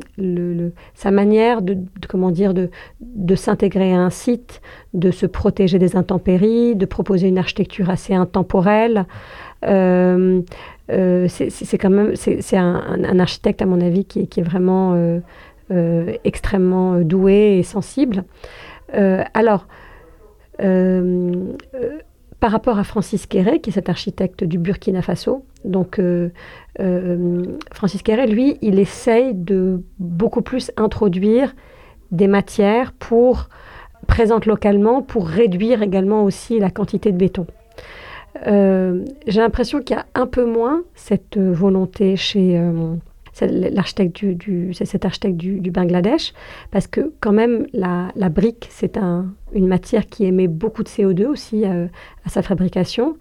sa 0.94 1.10
manière 1.10 1.60
de, 1.60 1.76
comment 2.08 2.30
dire, 2.30 2.54
de, 2.54 2.70
de 3.00 3.34
s'intégrer 3.34 3.92
à 3.92 3.98
un 3.98 4.08
site, 4.08 4.62
de 4.94 5.10
se 5.10 5.26
protéger 5.26 5.78
des 5.78 5.94
intempéries, 5.94 6.74
de 6.74 6.86
proposer 6.86 7.28
une 7.28 7.36
architecture 7.36 7.90
assez 7.90 8.14
intemporelle. 8.14 9.04
Euh, 9.66 10.40
euh, 10.90 11.28
c'est 11.28 11.78
quand 11.78 11.90
même 11.90 12.16
c'est 12.16 12.56
un, 12.56 12.82
un, 13.04 13.18
architecte 13.20 13.60
à 13.60 13.66
mon 13.66 13.80
avis 13.80 14.06
qui, 14.06 14.26
qui 14.26 14.40
est 14.40 14.42
vraiment 14.42 15.20
euh, 15.70 16.12
extrêmement 16.24 16.98
doué 17.00 17.58
et 17.58 17.62
sensible. 17.62 18.24
Alors, 19.34 19.66
par 22.42 22.50
rapport 22.50 22.80
à 22.80 22.82
Francis 22.82 23.26
Kéré, 23.26 23.60
qui 23.60 23.70
est 23.70 23.72
cet 23.72 23.88
architecte 23.88 24.42
du 24.42 24.58
Burkina 24.58 25.00
Faso, 25.00 25.44
donc 25.64 26.00
euh, 26.00 26.30
euh, 26.80 27.44
Francis 27.72 28.02
Kéré, 28.02 28.26
lui, 28.26 28.58
il 28.62 28.80
essaye 28.80 29.32
de 29.32 29.84
beaucoup 30.00 30.42
plus 30.42 30.72
introduire 30.76 31.54
des 32.10 32.26
matières 32.26 32.94
pour 32.94 33.48
présentes 34.08 34.46
localement 34.46 35.02
pour 35.02 35.28
réduire 35.28 35.82
également 35.82 36.24
aussi 36.24 36.58
la 36.58 36.72
quantité 36.72 37.12
de 37.12 37.16
béton. 37.16 37.46
Euh, 38.48 39.04
j'ai 39.28 39.40
l'impression 39.40 39.80
qu'il 39.80 39.94
y 39.94 40.00
a 40.00 40.06
un 40.16 40.26
peu 40.26 40.44
moins 40.44 40.82
cette 40.96 41.38
volonté 41.38 42.16
chez 42.16 42.60
l'architecte 43.40 44.16
du, 44.16 44.34
du 44.34 44.74
cet 44.74 45.04
architecte 45.04 45.36
du, 45.36 45.60
du, 45.60 45.70
Bangladesh, 45.70 46.32
parce 46.70 46.86
que 46.86 47.12
quand 47.20 47.32
même 47.32 47.66
la, 47.72 48.08
la 48.14 48.28
brique, 48.28 48.68
c'est 48.70 48.96
un, 48.96 49.32
une 49.54 49.66
matière 49.66 50.06
qui 50.06 50.24
émet 50.24 50.48
beaucoup 50.48 50.82
de 50.82 50.88
CO2 50.88 51.26
aussi 51.26 51.64
euh, 51.64 51.86
à 52.24 52.28
sa 52.28 52.42
fabrication, 52.42 53.16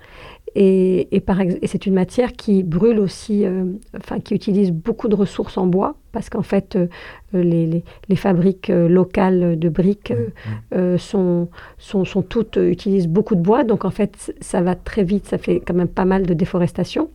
et, 0.53 1.15
et, 1.15 1.23
et 1.61 1.67
c'est 1.67 1.85
une 1.85 1.93
matière 1.93 2.33
qui 2.33 2.63
brûle 2.63 2.99
aussi, 2.99 3.45
euh, 3.45 3.63
enfin 3.95 4.19
qui 4.19 4.35
utilise 4.35 4.71
beaucoup 4.71 5.07
de 5.07 5.15
ressources 5.15 5.57
en 5.57 5.65
bois, 5.65 5.95
parce 6.11 6.29
qu'en 6.29 6.41
fait 6.41 6.75
euh, 6.75 6.87
les, 7.31 7.65
les, 7.65 7.83
les, 8.09 8.15
fabriques 8.17 8.67
locales 8.67 9.57
de 9.57 9.69
briques 9.69 10.13
euh, 10.73 10.97
sont, 10.97 11.47
sont, 11.77 12.03
sont, 12.03 12.21
toutes 12.21 12.57
utilisent 12.57 13.07
beaucoup 13.07 13.35
de 13.35 13.41
bois, 13.41 13.63
donc 13.63 13.85
en 13.85 13.91
fait 13.91 14.33
ça 14.41 14.61
va 14.61 14.75
très 14.75 15.03
vite, 15.03 15.25
ça 15.25 15.37
fait 15.37 15.61
quand 15.65 15.73
même 15.73 15.87
pas 15.87 16.05
mal 16.05 16.25
de 16.25 16.33
déforestation. 16.33 17.09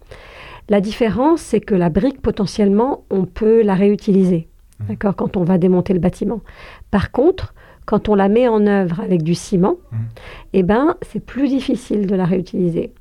La 0.69 0.81
différence, 0.81 1.41
c'est 1.41 1.61
que 1.61 1.75
la 1.75 1.91
brique 1.91 2.21
potentiellement 2.21 3.05
on 3.11 3.25
peut 3.25 3.63
la 3.63 3.75
réutiliser, 3.75 4.49
mmh. 4.81 4.85
d'accord, 4.89 5.17
quand 5.17 5.37
on 5.37 5.45
va 5.45 5.59
démonter 5.59 5.93
le 5.93 6.01
bâtiment. 6.01 6.41
Par 6.91 7.11
contre, 7.11 7.55
quand 7.85 8.09
on 8.09 8.17
la 8.17 8.29
met 8.29 8.49
en 8.49 8.67
œuvre 8.67 9.01
avec 9.01 9.23
du 9.23 9.35
ciment, 9.35 9.77
mmh. 9.93 9.97
eh 10.55 10.63
ben, 10.63 10.97
c'est 11.03 11.25
plus 11.25 11.49
difficile 11.49 12.07
de 12.07 12.17
la 12.17 12.25
réutiliser. 12.25 12.93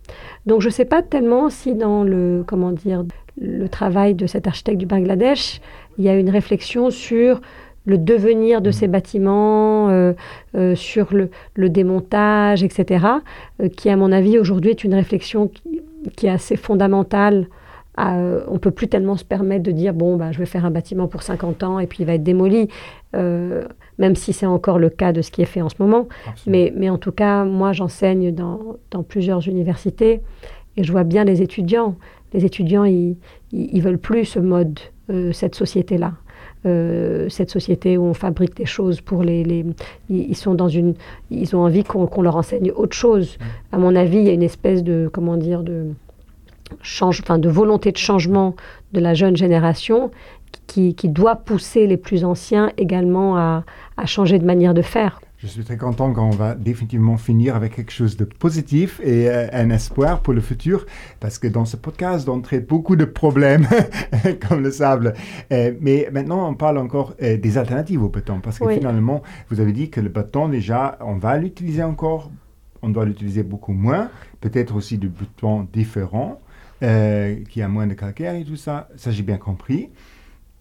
Donc 0.46 0.62
je 0.62 0.68
ne 0.68 0.74
sais 0.74 0.86
pas 0.86 1.02
tellement 1.02 1.50
si 1.50 1.74
dans 1.74 2.04
le, 2.04 2.44
comment 2.46 2.72
dire, 2.72 3.04
le 3.38 3.68
travail 3.68 4.14
de 4.16 4.28
cet 4.28 4.48
architecte 4.48 4.78
du 4.78 4.86
Bangladesh, 4.86 5.60
il 5.98 6.06
y 6.06 6.10
a 6.10 6.16
une 6.16 6.30
réflexion 6.30 6.90
sur 6.90 7.42
le 7.86 7.98
devenir 7.98 8.62
de 8.62 8.72
ces 8.72 8.88
bâtiments, 8.88 9.90
euh, 9.90 10.14
euh, 10.56 10.76
sur 10.76 11.14
le, 11.14 11.30
le, 11.56 11.70
démontage, 11.70 12.64
etc., 12.64 13.06
euh, 13.62 13.70
qui, 13.70 13.90
à 13.90 13.98
mon 13.98 14.12
avis, 14.12 14.40
aujourd'hui 14.40 14.72
est 14.72 14.84
une 14.84 14.94
réflexion 14.94 15.48
qui, 15.48 15.82
qui 16.16 16.28
est 16.28 16.32
assez 16.32 16.56
fondamentale. 16.56 17.48
Euh, 18.00 18.44
on 18.48 18.54
ne 18.54 18.58
peut 18.58 18.72
plus 18.72 18.88
tellement 18.88 19.16
se 19.16 19.24
permettre 19.24 19.64
de 19.64 19.72
dire 19.72 19.94
bon, 19.94 20.18
bah, 20.18 20.32
je 20.32 20.40
vais 20.40 20.46
faire 20.46 20.66
un 20.66 20.72
bâtiment 20.72 21.08
pour 21.08 21.24
50 21.24 21.64
ans 21.64 21.80
et 21.80 21.88
puis 21.88 22.00
il 22.02 22.06
va 22.06 22.16
être 22.16 22.24
démoli, 22.24 22.68
même 23.14 24.16
si 24.16 24.34
c'est 24.34 24.46
encore 24.46 24.78
le 24.78 24.90
cas 24.90 25.14
de 25.14 25.22
ce 25.22 25.32
qui 25.32 25.42
est 25.42 25.46
fait 25.46 25.62
en 25.62 25.70
ce 25.70 25.76
moment. 25.80 26.10
Mais, 26.48 26.74
mais, 26.76 26.90
en 26.90 26.98
tout 26.98 27.14
cas, 27.14 27.46
moi, 27.46 27.72
j'enseigne 27.72 28.34
dans, 28.34 28.60
dans, 28.92 29.04
plusieurs 29.04 29.48
universités 29.48 30.22
et 30.76 30.84
je 30.84 30.92
vois 30.92 31.06
bien 31.06 31.24
les 31.24 31.42
étudiants. 31.42 31.96
Les 32.34 32.44
étudiants, 32.44 32.84
ils 32.84 33.16
ne 33.54 33.82
veulent 33.82 33.98
plus 33.98 34.26
ce 34.26 34.40
mode, 34.40 34.80
cette 35.32 35.56
société-là. 35.56 36.14
Euh, 36.66 37.30
cette 37.30 37.52
société 37.52 37.96
où 37.98 38.06
on 38.06 38.16
fabrique 38.16 38.56
des 38.56 38.66
choses 38.66 39.00
pour 39.00 39.22
les, 39.22 39.44
les 39.44 39.64
ils 40.10 40.36
sont 40.36 40.56
dans 40.56 40.68
une 40.68 40.96
ils 41.30 41.56
ont 41.56 41.60
envie 41.60 41.84
qu'on 41.84 42.08
qu 42.08 42.24
leur 42.24 42.38
enseigne 42.38 42.72
autre 42.72 42.96
chose 42.96 43.38
à 43.72 43.78
mon 43.78 43.96
avis 43.96 44.18
il 44.18 44.24
y 44.24 44.30
a 44.30 44.34
une 44.34 44.42
espèce 44.42 44.84
de 44.84 45.08
comment 45.14 45.38
dire 45.38 45.62
de 45.62 45.92
change, 46.82 47.22
enfin, 47.22 47.38
de 47.38 47.50
volonté 47.50 47.92
de 47.92 47.98
changement 47.98 48.56
de 48.94 49.00
la 49.00 49.14
jeune 49.14 49.36
génération 49.36 50.12
qui, 50.68 50.96
qui 50.96 51.10
doit 51.10 51.36
pousser 51.36 51.88
les 51.88 51.98
plus 51.98 52.26
anciens 52.26 52.72
également 52.78 53.38
à, 53.38 53.64
à, 53.98 54.06
changer 54.06 54.40
de 54.40 54.46
manière 54.46 54.74
de 54.74 54.82
faire. 54.82 55.22
Je 55.38 55.48
suis 55.48 55.66
très 55.66 55.76
content 55.76 56.14
qu'on 56.14 56.30
va 56.30 56.56
définitivement 56.56 57.18
finir 57.18 57.58
avec 57.58 57.76
quelque 57.76 57.92
chose 57.92 58.16
de 58.16 58.24
positif 58.24 59.02
et 59.04 59.30
euh, 59.30 59.48
un 59.52 59.70
espoir 59.70 60.22
pour 60.22 60.34
le 60.34 60.40
futur, 60.40 60.86
parce 61.20 61.40
que 61.40 61.48
dans 61.48 61.66
ce 61.66 61.76
podcast, 61.76 62.30
on 62.30 62.40
traite 62.40 62.68
beaucoup 62.68 62.96
de 62.96 63.04
problèmes, 63.04 63.68
comme 64.48 64.64
le 64.64 64.72
sable. 64.72 65.14
Euh, 65.52 65.74
mais 65.82 66.10
maintenant, 66.14 66.50
on 66.50 66.54
parle 66.54 66.78
encore 66.78 67.16
euh, 67.22 67.36
des 67.36 67.58
alternatives 67.58 68.02
au 68.02 68.08
béton, 68.08 68.40
parce 68.40 68.60
que 68.60 68.64
oui. 68.64 68.78
finalement, 68.78 69.24
vous 69.50 69.60
avez 69.60 69.74
dit 69.74 69.90
que 69.90 70.00
le 70.00 70.08
béton, 70.08 70.48
déjà, 70.48 70.98
on 71.02 71.18
va 71.18 71.38
l'utiliser 71.38 71.84
encore, 71.84 72.32
on 72.82 72.88
doit 72.88 73.04
l'utiliser 73.04 73.44
beaucoup 73.44 73.74
moins, 73.74 74.10
peut-être 74.40 74.74
aussi 74.74 74.98
du 74.98 75.10
béton 75.10 75.68
différent 75.72 76.40
qui 77.50 77.62
a 77.64 77.68
moins 77.68 77.88
de 77.88 77.96
calcaire 77.96 78.36
et 78.36 78.44
tout 78.44 78.58
ça, 78.58 78.90
ça 78.96 79.10
j'ai 79.10 79.24
bien 79.24 79.38
compris. 79.38 79.90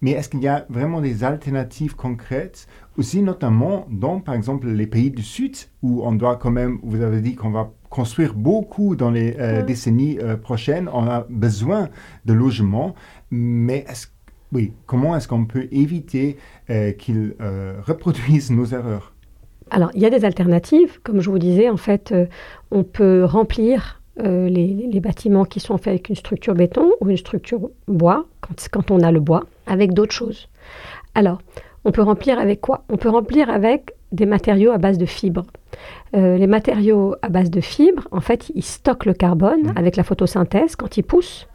Mais 0.00 0.12
est-ce 0.12 0.28
qu'il 0.28 0.42
y 0.42 0.48
a 0.48 0.66
vraiment 0.68 1.00
des 1.00 1.24
alternatives 1.24 1.96
concrètes 1.96 2.66
aussi, 2.96 3.22
notamment 3.22 3.86
dans, 3.90 4.20
par 4.20 4.34
exemple, 4.34 4.68
les 4.68 4.86
pays 4.86 5.10
du 5.10 5.22
Sud, 5.22 5.56
où 5.82 6.02
on 6.04 6.12
doit 6.12 6.36
quand 6.36 6.50
même, 6.50 6.78
vous 6.82 7.02
avez 7.02 7.20
dit 7.20 7.34
qu'on 7.34 7.50
va 7.50 7.70
construire 7.90 8.34
beaucoup 8.34 8.96
dans 8.96 9.10
les 9.10 9.36
euh, 9.38 9.62
mmh. 9.62 9.66
décennies 9.66 10.18
euh, 10.20 10.36
prochaines, 10.36 10.88
on 10.92 11.06
a 11.06 11.26
besoin 11.28 11.88
de 12.24 12.32
logements, 12.32 12.94
mais 13.30 13.84
oui, 14.52 14.72
comment 14.86 15.16
est-ce 15.16 15.28
qu'on 15.28 15.46
peut 15.46 15.68
éviter 15.72 16.36
euh, 16.70 16.92
qu'ils 16.92 17.34
reproduisent 17.86 18.50
nos 18.50 18.66
erreurs? 18.66 19.12
Alors, 19.70 19.90
il 19.94 20.02
y 20.02 20.06
a 20.06 20.10
des 20.10 20.24
alternatives. 20.24 21.00
Comme 21.02 21.20
je 21.20 21.30
vous 21.30 21.38
disais, 21.38 21.70
en 21.70 21.78
fait, 21.78 22.14
on 22.70 22.84
peut 22.84 23.24
remplir 23.24 24.02
euh, 24.20 24.48
les, 24.48 24.88
les, 24.92 25.00
bâtiments 25.00 25.44
qui 25.44 25.58
sont 25.58 25.76
faits 25.76 25.88
avec 25.88 26.08
une 26.08 26.14
structure 26.14 26.54
béton 26.54 26.92
ou 27.00 27.10
une 27.10 27.16
structure 27.16 27.68
bois, 27.88 28.26
quand, 28.40 28.68
quand 28.70 28.92
on 28.92 29.00
a 29.00 29.10
le 29.10 29.18
bois, 29.18 29.42
avec 29.66 29.92
d'autres 29.92 30.14
choses. 30.14 30.48
Alors, 31.16 31.42
on 31.84 31.92
peut 31.92 32.02
remplir 32.02 32.38
avec 32.38 32.60
quoi? 32.60 32.84
On 32.88 32.96
peut 32.96 33.10
remplir 33.10 33.50
avec 33.50 33.92
des 34.12 34.26
matériaux 34.26 34.70
à 34.72 34.78
base 34.78 34.98
de 34.98 35.06
fibres. 35.06 35.46
Euh, 36.14 36.36
les 36.36 36.46
matériaux 36.46 37.16
à 37.22 37.28
base 37.28 37.50
de 37.50 37.60
fibres, 37.60 38.06
en 38.10 38.20
fait, 38.20 38.50
ils 38.54 38.62
stockent 38.62 39.06
le 39.06 39.14
carbone 39.14 39.64
mmh. 39.64 39.72
avec 39.76 39.96
la 39.96 40.04
photosynthèse 40.04 40.76
quand 40.76 40.96
ils 40.96 41.02
poussent. 41.02 41.48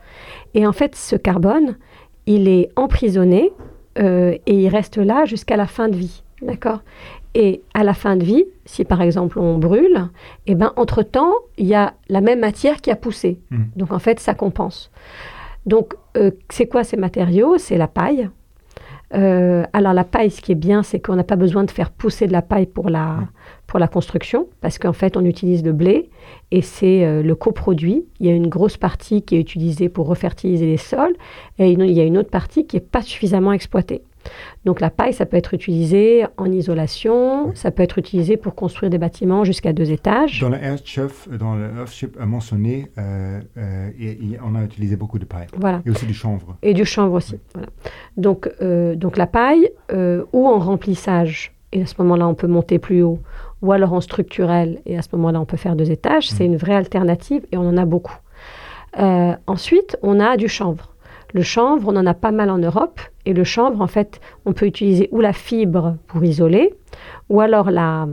Et 0.54 0.68
en 0.68 0.74
fait, 0.74 0.96
ce 0.96 1.16
carbone, 1.16 1.78
il 2.26 2.48
est 2.48 2.70
emprisonné 2.76 3.52
euh, 3.98 4.38
et 4.46 4.54
il 4.54 4.68
reste 4.68 4.98
là 4.98 5.26
jusqu'à 5.26 5.58
la 5.58 5.68
fin 5.68 5.88
de 5.88 5.96
vie. 5.96 6.24
D'accord? 6.42 6.82
Et 7.36 7.62
à 7.74 7.84
la 7.84 7.94
fin 7.94 8.16
de 8.16 8.24
vie, 8.24 8.46
si 8.66 8.86
par 8.86 9.02
exemple 9.02 9.40
on 9.40 9.58
brûle, 9.58 10.10
eh 10.48 10.56
ben, 10.56 10.74
entre-temps, 10.76 11.34
il 11.58 11.68
y 11.68 11.76
a 11.76 11.94
la 12.10 12.22
même 12.22 12.40
matière 12.40 12.82
qui 12.82 12.92
a 12.92 12.96
poussé. 12.96 13.40
Mmh. 13.52 13.58
Donc 13.76 13.92
en 13.92 14.00
fait, 14.00 14.20
ça 14.20 14.34
compense. 14.34 14.92
Donc, 15.66 15.94
euh, 16.18 16.32
c'est 16.50 16.68
quoi 16.68 16.84
ces 16.84 16.98
matériaux? 16.98 17.58
C'est 17.58 17.78
la 17.78 17.88
paille, 17.88 18.30
euh, 19.16 19.64
alors 19.74 19.94
la 19.94 20.04
paille, 20.04 20.30
ce 20.30 20.42
qui 20.42 20.52
est 20.52 20.56
bien, 20.56 20.84
c'est 20.84 21.00
qu'on 21.00 21.16
n'a 21.16 21.24
pas 21.24 21.36
besoin 21.36 21.64
de 21.64 21.72
faire 21.72 21.90
pousser 21.90 22.28
de 22.28 22.32
la 22.32 22.42
paille 22.42 22.68
pour 22.68 22.90
la, 22.90 23.20
pour 23.66 23.80
la 23.80 23.88
construction, 23.88 24.48
parce 24.62 24.78
qu'en 24.78 24.94
fait, 24.94 25.18
on 25.18 25.26
utilise 25.26 25.64
le 25.64 25.74
blé 25.74 26.10
et 26.52 26.62
c'est 26.62 27.06
euh, 27.06 27.24
le 27.24 27.36
coproduit. 27.36 28.06
Il 28.20 28.28
y 28.28 28.30
a 28.30 28.34
une 28.34 28.48
grosse 28.48 28.78
partie 28.78 29.22
qui 29.22 29.36
est 29.36 29.40
utilisée 29.40 29.90
pour 29.90 30.08
refertiliser 30.08 30.66
les 30.66 30.78
sols 30.78 31.16
et 31.58 31.72
il 31.72 31.92
y 31.92 32.02
a 32.02 32.04
une 32.04 32.18
autre 32.18 32.30
partie 32.30 32.68
qui 32.68 32.76
n'est 32.76 32.82
pas 32.82 33.02
suffisamment 33.02 33.52
exploitée. 33.54 34.04
Donc 34.66 34.82
la 34.82 34.90
paille, 34.90 35.14
ça 35.14 35.26
peut 35.26 35.38
être 35.38 35.54
utilisé 35.54 36.26
en 36.38 36.52
isolation, 36.52 37.54
ça 37.56 37.72
peut 37.72 37.84
être 37.84 37.98
utilisé 37.98 38.38
pour 38.38 38.56
construire 38.56 38.90
des 38.90 38.98
bâtiments 38.98 39.44
jusqu'à 39.44 39.74
deux 39.74 39.92
étages. 39.92 40.42
Dans 40.42 40.50
le 40.50 40.58
Earthship, 40.58 41.12
dans 41.38 41.56
le 41.56 41.70
Earthship 41.78 42.20
mentionné, 42.20 42.92
euh, 42.98 43.40
euh, 43.58 43.90
et, 44.00 44.12
et 44.12 44.40
on 44.44 44.56
a 44.56 44.64
utilisé 44.64 44.96
beaucoup 44.96 45.20
de 45.20 45.26
paille. 45.26 45.48
Voilà. 45.58 45.82
Et 45.86 45.90
aussi 45.90 46.06
du 46.06 46.14
chanvre. 46.14 46.58
Et 46.62 46.74
du 46.74 46.86
chanvre 46.86 47.16
aussi. 47.16 47.36
Oui. 47.36 47.40
Voilà. 47.54 47.68
Donc, 48.18 48.50
euh, 48.62 48.96
donc 48.96 49.18
la 49.18 49.28
paille, 49.28 49.70
euh, 49.92 50.26
ou 50.34 50.48
en 50.48 50.60
remplissage, 50.60 51.54
et 51.72 51.84
à 51.84 51.86
ce 51.86 51.96
moment-là 52.00 52.28
on 52.28 52.36
peut 52.36 52.48
monter 52.48 52.80
plus 52.80 53.02
haut, 53.04 53.20
ou 53.62 53.72
alors 53.72 53.94
en 53.94 54.02
structurel, 54.02 54.82
et 54.86 54.98
à 54.98 55.02
ce 55.02 55.10
moment-là 55.14 55.40
on 55.40 55.46
peut 55.46 55.58
faire 55.58 55.76
deux 55.76 55.92
étages, 55.92 56.32
mmh. 56.32 56.36
c'est 56.36 56.46
une 56.46 56.58
vraie 56.58 56.76
alternative 56.76 57.46
et 57.52 57.58
on 57.58 57.68
en 57.68 57.78
a 57.78 57.86
beaucoup. 57.86 58.18
Euh, 58.98 59.34
ensuite, 59.48 59.98
on 60.02 60.20
a 60.20 60.36
du 60.36 60.48
chanvre. 60.48 60.96
Le 61.34 61.44
chanvre, 61.44 61.90
on 61.90 61.96
en 61.96 62.08
a 62.08 62.16
pas 62.16 62.32
mal 62.32 62.50
en 62.50 62.58
Europe. 62.58 63.00
Et 63.30 63.34
le 63.34 63.44
chanvre, 63.44 63.80
en 63.80 63.86
fait, 63.86 64.20
on 64.48 64.54
peut 64.54 64.66
utiliser 64.66 65.08
ou 65.12 65.22
la 65.22 65.34
fibre 65.34 65.98
pour 66.08 66.24
isoler, 66.24 66.74
ou 67.30 67.42
alors 67.42 67.70
la, 67.70 68.08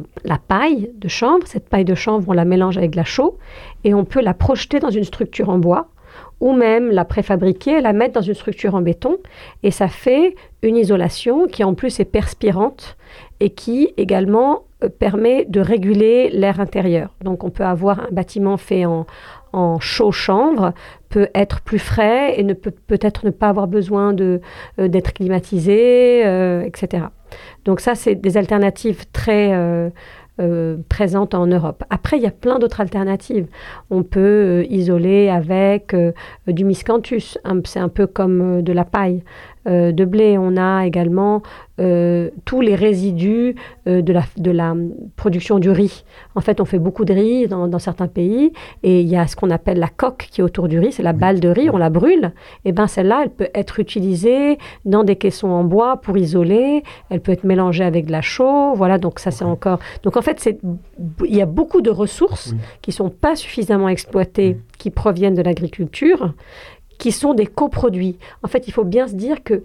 paille 0.47 0.91
de 0.95 1.09
chanvre. 1.09 1.47
Cette 1.47 1.71
paille 1.71 1.87
de 1.87 1.95
chanvre, 1.95 2.29
on 2.29 2.35
la 2.35 2.45
mélange 2.45 2.77
avec 2.77 2.91
de 2.91 2.97
la 2.97 3.05
chaux 3.05 3.39
et 3.83 3.95
on 3.95 4.05
peut 4.05 4.21
la 4.21 4.35
projeter 4.35 4.79
dans 4.79 4.91
une 4.91 5.05
structure 5.05 5.49
en 5.49 5.57
bois 5.57 5.89
ou 6.41 6.53
même 6.53 6.91
la 6.91 7.07
préfabriquer, 7.07 7.81
la 7.81 7.95
mettre 7.95 8.13
dans 8.13 8.21
une 8.21 8.35
structure 8.35 8.75
en 8.75 8.83
béton. 8.83 9.17
Et 9.63 9.71
ça 9.71 9.89
fait 9.89 10.35
une 10.63 10.77
isolation 10.77 11.47
qui 11.47 11.65
en 11.65 11.73
plus 11.73 11.99
est 11.99 12.05
perspirante 12.05 12.99
et 13.41 13.49
qui 13.49 13.95
également 13.97 14.65
euh, 14.85 14.91
permet 14.91 15.47
de 15.47 15.61
réguler 15.61 16.29
l'air 16.29 16.61
intérieur. 16.61 17.09
Donc 17.23 17.43
on 17.43 17.49
peut 17.49 17.65
avoir 17.65 18.01
un 18.01 18.09
bâtiment 18.13 18.59
fait 18.59 18.85
en, 18.85 19.07
en 19.55 19.81
chaud 19.81 20.13
chanvre 20.13 20.75
peut 21.09 21.29
être 21.35 21.61
plus 21.61 21.79
frais 21.79 22.39
et 22.39 22.43
ne 22.43 22.55
peut 22.55 22.73
peut-être 22.87 23.25
ne 23.25 23.31
pas 23.31 23.49
avoir 23.49 23.67
besoin 23.67 24.13
de 24.13 24.41
euh, 24.79 24.89
d'être 24.89 25.13
climatisé, 25.13 26.27
euh, 26.27 26.63
etc. 26.63 27.05
Donc 27.65 27.81
ça, 27.81 27.95
c'est 27.95 28.15
des 28.15 28.37
alternatives 28.37 29.05
très 29.13 29.53
euh, 29.53 30.77
présentes 30.89 31.35
en 31.35 31.47
Europe. 31.47 31.83
Après, 31.91 32.19
il 32.19 32.23
y 32.23 32.27
a 32.27 32.31
plein 32.31 32.59
d'autres 32.59 32.81
alternatives. 32.81 33.47
On 33.91 34.03
peut 34.03 34.67
isoler 34.69 35.29
avec 35.29 35.97
du 36.47 36.65
miscanthus, 36.65 37.39
c'est 37.65 37.81
un 37.81 37.89
peu 37.89 38.07
comme 38.07 38.61
de 38.63 38.73
la 38.73 38.85
paille. 38.85 39.23
Euh, 39.67 39.93
de 39.93 40.05
blé, 40.05 40.39
on 40.39 40.57
a 40.57 40.87
également 40.87 41.43
euh, 41.81 42.31
tous 42.45 42.61
les 42.61 42.75
résidus 42.75 43.57
euh, 43.87 44.01
de, 44.01 44.13
la, 44.13 44.23
de 44.37 44.51
la 44.51 44.75
production 45.17 45.59
du 45.59 45.71
riz. 45.71 46.05
En 46.35 46.41
fait, 46.41 46.61
on 46.61 46.65
fait 46.65 46.79
beaucoup 46.79 47.05
de 47.05 47.13
riz 47.13 47.49
dans, 47.49 47.67
dans 47.67 47.79
certains 47.79 48.07
pays 48.07 48.53
et 48.83 49.01
il 49.01 49.09
y 49.09 49.17
a 49.17 49.27
ce 49.27 49.37
qu'on 49.37 49.51
appelle 49.51 49.79
la 49.79 49.89
coque 49.89 50.29
qui 50.31 50.41
est 50.41 50.45
autour 50.45 50.69
du 50.69 50.79
riz, 50.79 50.93
c'est 50.93 51.03
la 51.03 51.13
balle 51.13 51.41
de 51.41 51.49
riz, 51.49 51.69
on 51.71 51.79
la 51.79 51.91
brûle. 51.91 52.33
Et 52.65 52.73
bien 52.73 52.87
celle-là, 52.87 53.23
elle 53.25 53.31
peut 53.31 53.49
être 53.55 53.81
utilisée 53.81 54.59
dans 54.85 55.05
des 55.05 55.17
caissons 55.17 55.49
en 55.49 55.65
bois 55.65 55.97
pour 55.97 56.17
isoler, 56.17 56.83
elle 57.11 57.21
peut 57.21 57.33
être 57.33 57.45
mélangée 57.45 57.85
avec 57.85 58.07
de 58.07 58.13
la 58.13 58.23
chaux, 58.23 58.75
voilà, 58.75 58.99
donc 58.99 59.19
ça 59.19 59.31
c'est 59.31 59.45
encore... 59.45 59.81
Donc 60.03 60.17
en 60.17 60.23
fait, 60.23 60.49
il 61.25 61.35
y 61.35 61.43
a 61.43 61.47
beaucoup 61.47 61.81
de 61.81 61.91
ressources 61.91 62.53
oui. 62.53 62.59
qui 62.83 62.91
ne 62.91 62.95
sont 62.95 63.11
pas 63.11 63.35
suffisamment 63.37 63.89
exploitées, 63.89 64.57
oui. 64.57 64.63
qui 64.79 64.91
proviennent 64.91 65.35
de 65.35 65.43
l'agriculture 65.43 66.33
qui 66.99 67.13
sont 67.13 67.35
des 67.35 67.47
coproduits. 67.47 68.19
En 68.43 68.49
fait, 68.49 68.69
il 68.69 68.73
faut 68.73 68.85
bien 68.85 69.09
se 69.09 69.15
dire 69.15 69.43
que 69.43 69.63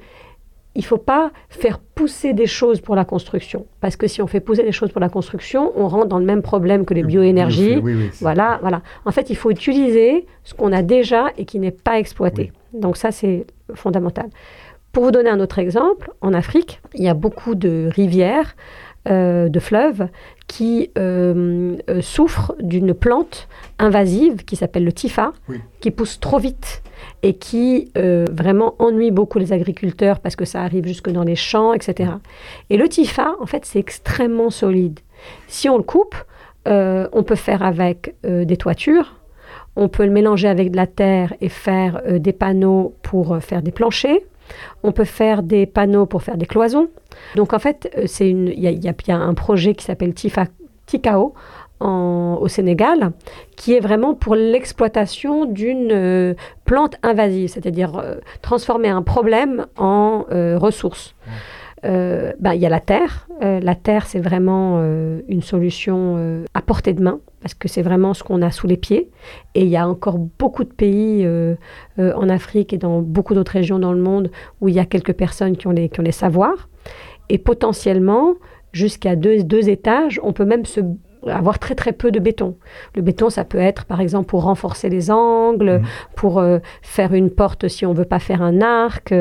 il 0.74 0.80
ne 0.80 0.86
faut 0.86 0.98
pas 0.98 1.32
faire 1.50 1.80
pousser 1.80 2.34
des 2.34 2.48
choses 2.48 2.80
pour 2.80 2.96
la 2.96 3.04
construction. 3.04 3.66
Parce 3.82 3.98
que 3.98 4.08
si 4.08 4.22
on 4.22 4.28
fait 4.28 4.40
pousser 4.40 4.64
des 4.64 4.72
choses 4.72 4.92
pour 4.92 5.02
la 5.02 5.10
construction, 5.10 5.74
on 5.76 5.90
rentre 5.90 6.08
dans 6.08 6.20
le 6.20 6.26
même 6.26 6.42
problème 6.42 6.86
que 6.86 6.94
les 6.94 7.04
bioénergies. 7.04 7.80
Oui, 7.84 7.94
oui, 7.94 8.10
voilà, 8.22 8.58
voilà. 8.62 8.82
En 9.04 9.12
fait, 9.12 9.30
il 9.30 9.36
faut 9.36 9.52
utiliser 9.52 10.26
ce 10.46 10.54
qu'on 10.54 10.72
a 10.72 10.82
déjà 10.82 11.28
et 11.38 11.44
qui 11.44 11.60
n'est 11.60 11.72
pas 11.72 12.00
exploité. 12.00 12.54
Oui. 12.74 12.80
Donc 12.80 12.96
ça, 12.96 13.12
c'est 13.12 13.46
fondamental. 13.74 14.30
Pour 14.94 15.04
vous 15.04 15.12
donner 15.12 15.30
un 15.30 15.40
autre 15.40 15.60
exemple, 15.60 16.12
en 16.22 16.34
Afrique, 16.34 16.82
il 16.96 17.04
y 17.04 17.10
a 17.10 17.14
beaucoup 17.14 17.56
de 17.56 17.90
rivières, 17.94 18.56
euh, 19.10 19.50
de 19.50 19.60
fleuves, 19.60 20.08
qui 20.52 20.92
euh, 20.98 21.78
euh, 21.90 22.02
souffrent 22.02 22.54
d'une 22.60 22.94
plante 22.94 23.48
invasive 23.80 24.44
qui 24.44 24.58
s'appelle 24.58 24.84
le 24.84 24.92
tifa, 24.92 25.32
oui. 25.48 25.62
qui 25.80 25.92
pousse 25.92 26.20
trop 26.20 26.40
vite 26.40 26.84
et 27.24 27.36
qui 27.36 27.90
euh, 27.98 28.28
vraiment 28.30 28.76
ennuie 28.80 29.12
beaucoup 29.12 29.40
les 29.40 29.54
agriculteurs 29.54 30.20
parce 30.20 30.36
que 30.36 30.44
ça 30.44 30.62
arrive 30.62 30.86
jusque 30.86 31.10
dans 31.10 31.24
les 31.24 31.38
champs, 31.38 31.74
etc. 31.74 32.12
Et 32.70 32.76
le 32.76 32.90
tifa, 32.90 33.34
en 33.40 33.46
fait, 33.46 33.66
c'est 33.66 33.80
extrêmement 33.80 34.50
solide. 34.50 35.00
Si 35.48 35.70
on 35.70 35.78
le 35.78 35.84
coupe, 35.84 36.16
on 36.66 37.24
peut 37.26 37.36
faire 37.36 37.64
avec 37.64 38.14
des 38.24 38.58
toitures, 38.58 39.22
on 39.78 39.88
peut 39.88 40.06
le 40.06 40.12
mélanger 40.12 40.50
avec 40.50 40.72
de 40.72 40.76
la 40.76 40.88
terre 40.88 41.34
et 41.40 41.48
faire 41.48 42.02
des 42.20 42.34
panneaux 42.34 42.94
pour 43.04 43.38
faire 43.42 43.62
des 43.62 43.72
planchers. 43.72 44.20
On 44.84 44.92
peut 44.92 45.06
faire 45.06 45.44
des 45.44 45.66
panneaux 45.66 46.06
pour 46.06 46.24
faire 46.24 46.38
des 46.38 46.46
cloisons. 46.46 46.90
Donc 47.36 47.54
en 47.54 47.60
fait, 47.60 47.92
euh, 47.98 48.06
il 48.20 48.50
y, 48.50 48.68
y, 48.68 48.94
y, 49.08 49.12
a 49.12 49.18
un 49.18 49.34
projet 49.34 49.74
qui 49.74 49.86
s'appelle 49.86 50.14
Tifa, 50.14 50.46
Tikao 50.86 51.34
au 51.84 52.48
Sénégal, 52.48 53.12
qui 53.56 53.74
est 53.74 53.80
vraiment 53.80 54.14
pour 54.14 54.36
l'exploitation 54.36 55.46
d'une 55.46 55.92
euh, 55.92 56.36
plante 56.64 56.96
invasive, 57.02 57.50
c'est-à-dire 57.50 57.98
euh, 57.98 58.18
transformer 58.44 58.90
un 58.90 59.02
problème 59.02 59.66
en 59.78 60.26
ressource. 60.30 61.16
Euh, 61.84 62.34
ben, 62.40 62.54
il 62.54 62.62
y 62.62 62.66
a 62.66 62.70
la 62.70 62.80
terre. 62.80 63.28
Euh, 63.42 63.60
la 63.60 63.76
terre, 63.76 64.06
c'est 64.06 64.20
vraiment 64.20 64.78
euh, 64.78 65.22
une 65.28 65.42
solution 65.42 66.44
à 66.54 66.62
portée 66.62 66.94
de 66.94 67.02
main, 67.02 67.20
parce 67.42 67.54
que 67.54 67.68
c'est 67.68 67.82
vraiment 67.82 68.14
ce 68.14 68.24
qu'on 68.24 68.42
a 68.42 68.52
sous 68.52 68.68
les 68.68 68.78
pieds. 68.78 69.10
Et 69.56 69.64
il 69.64 69.70
y 69.70 69.78
a 69.78 69.88
encore 69.88 70.20
beaucoup 70.20 70.64
de 70.64 70.74
pays 70.74 71.28
en 71.98 72.30
Afrique 72.30 72.74
et 72.74 72.78
dans 72.78 73.02
beaucoup 73.02 73.34
d'autres 73.34 73.54
régions 73.54 73.80
dans 73.80 73.94
le 73.94 74.02
monde 74.02 74.32
où 74.60 74.70
il 74.70 74.76
y 74.76 74.80
a 74.80 74.86
quelques 74.86 75.14
personnes 75.14 75.58
qui 75.58 75.68
ont 75.68 75.72
les, 75.72 75.90
qui 75.90 76.00
ont 76.00 76.04
les 76.04 76.12
savoirs. 76.12 76.70
Et 77.30 77.38
potentiellement, 77.38 78.36
jusqu'à 78.74 79.16
deux, 79.16 79.44
deux 79.44 79.70
étages, 79.70 80.20
on 80.24 80.34
peut 80.34 80.46
même 80.46 80.66
se 80.66 80.82
avoir 81.28 81.60
très 81.60 81.76
très 81.76 81.94
peu 81.94 82.12
de 82.12 82.20
béton. 82.20 82.56
Le 82.96 83.02
béton, 83.02 83.30
ça 83.30 83.44
peut 83.44 83.60
être 83.60 83.86
par 83.86 84.02
exemple 84.02 84.28
pour 84.28 84.44
renforcer 84.44 84.90
les 84.90 85.12
angles, 85.12 85.80
mmh. 85.80 85.86
pour 86.16 86.40
euh, 86.40 86.60
faire 86.82 87.14
une 87.14 87.30
porte 87.30 87.68
si 87.68 87.86
on 87.86 87.94
veut 87.94 88.06
pas 88.06 88.20
faire 88.20 88.42
un 88.42 88.62
arc. 88.62 89.14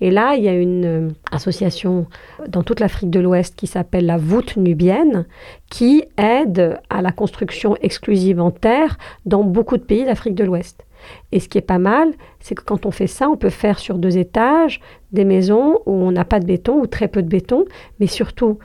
Et 0.00 0.10
là, 0.10 0.34
il 0.36 0.44
y 0.44 0.48
a 0.48 0.54
une 0.54 0.84
euh, 0.84 1.08
association 1.32 2.06
dans 2.48 2.62
toute 2.62 2.80
l'Afrique 2.80 3.10
de 3.10 3.20
l'Ouest 3.20 3.56
qui 3.56 3.66
s'appelle 3.66 4.06
la 4.06 4.16
voûte 4.16 4.56
nubienne, 4.56 5.26
qui 5.70 6.04
aide 6.16 6.78
à 6.90 7.02
la 7.02 7.12
construction 7.12 7.76
exclusive 7.82 8.40
en 8.40 8.50
terre 8.50 8.98
dans 9.26 9.44
beaucoup 9.44 9.76
de 9.76 9.82
pays 9.82 10.04
d'Afrique 10.04 10.34
de 10.34 10.44
l'Ouest. 10.44 10.84
Et 11.32 11.40
ce 11.40 11.48
qui 11.48 11.58
est 11.58 11.62
pas 11.62 11.78
mal, 11.78 12.12
c'est 12.40 12.54
que 12.54 12.62
quand 12.62 12.86
on 12.86 12.90
fait 12.90 13.06
ça, 13.06 13.28
on 13.28 13.36
peut 13.36 13.50
faire 13.50 13.78
sur 13.78 13.98
deux 13.98 14.16
étages 14.16 14.80
des 15.12 15.24
maisons 15.24 15.80
où 15.86 15.92
on 15.92 16.12
n'a 16.12 16.24
pas 16.24 16.40
de 16.40 16.46
béton 16.46 16.80
ou 16.80 16.86
très 16.86 17.08
peu 17.08 17.22
de 17.22 17.28
béton, 17.28 17.64
mais 18.00 18.06
surtout 18.06 18.58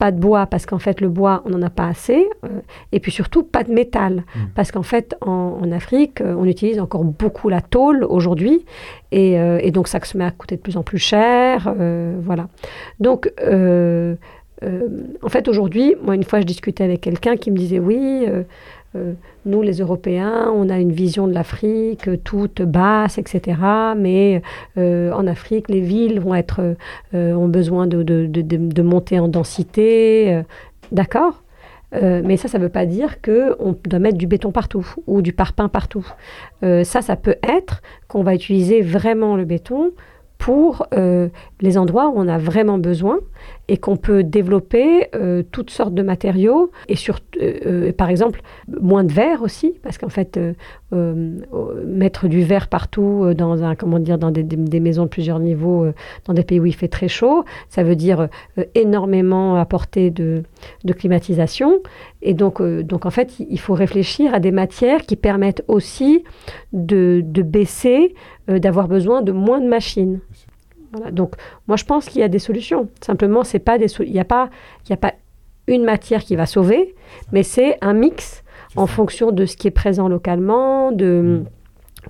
pas 0.00 0.10
de 0.12 0.18
bois 0.18 0.46
parce 0.46 0.64
qu'en 0.64 0.78
fait 0.78 1.02
le 1.02 1.10
bois 1.10 1.42
on 1.44 1.50
n'en 1.50 1.60
a 1.60 1.68
pas 1.68 1.86
assez 1.86 2.26
euh, 2.44 2.48
et 2.90 3.00
puis 3.00 3.12
surtout 3.12 3.42
pas 3.42 3.64
de 3.64 3.70
métal 3.70 4.24
mmh. 4.34 4.38
parce 4.54 4.72
qu'en 4.72 4.82
fait 4.82 5.14
en, 5.20 5.58
en 5.62 5.70
Afrique 5.72 6.22
euh, 6.22 6.34
on 6.36 6.46
utilise 6.46 6.80
encore 6.80 7.04
beaucoup 7.04 7.50
la 7.50 7.60
tôle 7.60 8.02
aujourd'hui 8.04 8.64
et, 9.12 9.38
euh, 9.38 9.60
et, 9.62 9.70
donc 9.70 9.88
ça 9.88 10.00
se 10.02 10.16
met 10.16 10.24
à 10.24 10.30
coûter 10.30 10.56
de 10.56 10.62
plus 10.62 10.78
en 10.78 10.82
plus 10.82 10.98
cher 10.98 11.72
euh, 11.78 12.18
voilà 12.22 12.48
donc 12.98 13.30
en 15.22 15.28
fait 15.28 15.48
aujourd'hui 15.48 15.94
moi 16.02 16.14
une 16.14 16.24
fois 16.24 16.40
je 16.40 16.46
discutais 16.46 16.84
avec 16.84 17.02
quelqu'un 17.02 17.36
qui 17.36 17.50
me 17.50 17.56
disait 17.58 17.78
oui 17.78 18.26
nous, 19.46 19.62
les 19.62 19.78
Européens, 19.78 20.50
on 20.54 20.68
a 20.68 20.78
une 20.78 20.92
vision 20.92 21.28
de 21.28 21.32
l'Afrique 21.32 22.08
euh, 22.08 22.16
toute 22.16 22.62
basse, 22.62 23.18
etc. 23.18 23.56
Mais 23.96 24.42
euh, 24.78 25.12
en 25.12 25.26
Afrique, 25.26 25.68
les 25.68 25.80
villes 25.80 26.20
vont 26.20 26.34
être, 26.34 26.74
euh, 27.14 27.32
ont 27.34 27.48
besoin 27.48 27.86
de, 27.86 28.02
de, 28.02 28.26
de, 28.26 28.42
de 28.42 28.82
monter 28.82 29.18
en 29.18 29.28
densité. 29.28 30.34
Euh, 30.34 30.42
D'accord? 30.92 31.42
Euh, 31.94 32.22
mais 32.24 32.36
ça, 32.36 32.48
ça 32.48 32.58
ne 32.58 32.62
veut 32.62 32.68
pas 32.68 32.86
dire 32.86 33.20
qu'on 33.20 33.76
doit 33.84 33.98
mettre 33.98 34.18
du 34.18 34.26
béton 34.26 34.52
partout 34.52 34.86
ou 35.06 35.22
du 35.22 35.32
parpaing 35.32 35.68
partout. 35.68 36.06
Euh, 36.62 36.84
ça, 36.84 37.02
ça 37.02 37.16
peut 37.16 37.36
être 37.42 37.82
qu'on 38.08 38.22
va 38.22 38.34
utiliser 38.34 38.80
vraiment 38.80 39.36
le 39.36 39.44
béton 39.44 39.92
pour 40.38 40.86
euh, 40.94 41.28
les 41.60 41.76
endroits 41.76 42.08
où 42.08 42.14
on 42.16 42.28
a 42.28 42.38
vraiment 42.38 42.78
besoin 42.78 43.18
et 43.70 43.76
qu'on 43.76 43.96
peut 43.96 44.24
développer 44.24 45.06
euh, 45.14 45.44
toutes 45.52 45.70
sortes 45.70 45.94
de 45.94 46.02
matériaux 46.02 46.72
et 46.88 46.96
sur, 46.96 47.20
euh, 47.40 47.54
euh 47.66 47.92
par 47.92 48.10
exemple 48.10 48.42
moins 48.80 49.04
de 49.04 49.12
verre 49.12 49.42
aussi 49.42 49.74
parce 49.84 49.96
qu'en 49.96 50.08
fait 50.08 50.38
mettre 51.86 52.26
du 52.26 52.42
verre 52.42 52.66
partout 52.66 53.32
dans 53.36 53.62
un 53.62 53.76
comment 53.76 54.00
dire 54.00 54.18
dans 54.18 54.32
des, 54.32 54.42
des 54.42 54.80
maisons 54.80 55.04
de 55.04 55.08
plusieurs 55.08 55.38
niveaux 55.38 55.86
dans 56.24 56.34
des 56.34 56.42
pays 56.42 56.58
où 56.58 56.66
il 56.66 56.74
fait 56.74 56.88
très 56.88 57.06
chaud 57.06 57.44
ça 57.68 57.84
veut 57.84 57.94
dire 57.94 58.28
énormément 58.74 59.54
apporter 59.54 60.10
de, 60.10 60.42
de 60.84 60.92
climatisation. 60.92 61.78
Et 62.22 62.34
donc 62.34 62.60
donc 62.60 63.06
en 63.06 63.10
fait 63.10 63.34
il 63.38 63.60
faut 63.60 63.74
réfléchir 63.74 64.34
à 64.34 64.40
des 64.40 64.50
matières 64.50 65.02
qui 65.06 65.14
permettent 65.14 65.62
aussi 65.68 66.24
de, 66.72 67.22
de 67.24 67.42
baisser 67.42 68.14
d'avoir 68.48 68.88
besoin 68.88 69.22
de 69.22 69.30
moins 69.30 69.60
de 69.60 69.68
machines 69.68 70.18
Voilà. 70.92 71.10
Donc, 71.10 71.34
moi, 71.68 71.76
je 71.76 71.84
pense 71.84 72.06
qu'il 72.06 72.20
y 72.20 72.24
a 72.24 72.28
des 72.28 72.38
solutions. 72.38 72.88
Simplement, 73.00 73.44
c'est 73.44 73.58
pas 73.58 73.78
des 73.78 73.86
il 74.00 74.12
n'y 74.12 74.20
a, 74.20 74.24
pas, 74.24 74.50
a 74.90 74.96
pas 74.96 75.14
une 75.66 75.84
matière 75.84 76.24
qui 76.24 76.36
va 76.36 76.46
sauver, 76.46 76.94
mais 77.32 77.42
c'est 77.42 77.78
un 77.80 77.92
mix 77.92 78.42
en 78.76 78.86
fonction 78.86 79.32
de 79.32 79.46
ce 79.46 79.56
qui 79.56 79.68
est 79.68 79.72
présent 79.72 80.08
localement, 80.08 80.92
de 80.92 81.42
mmh. 81.42 81.44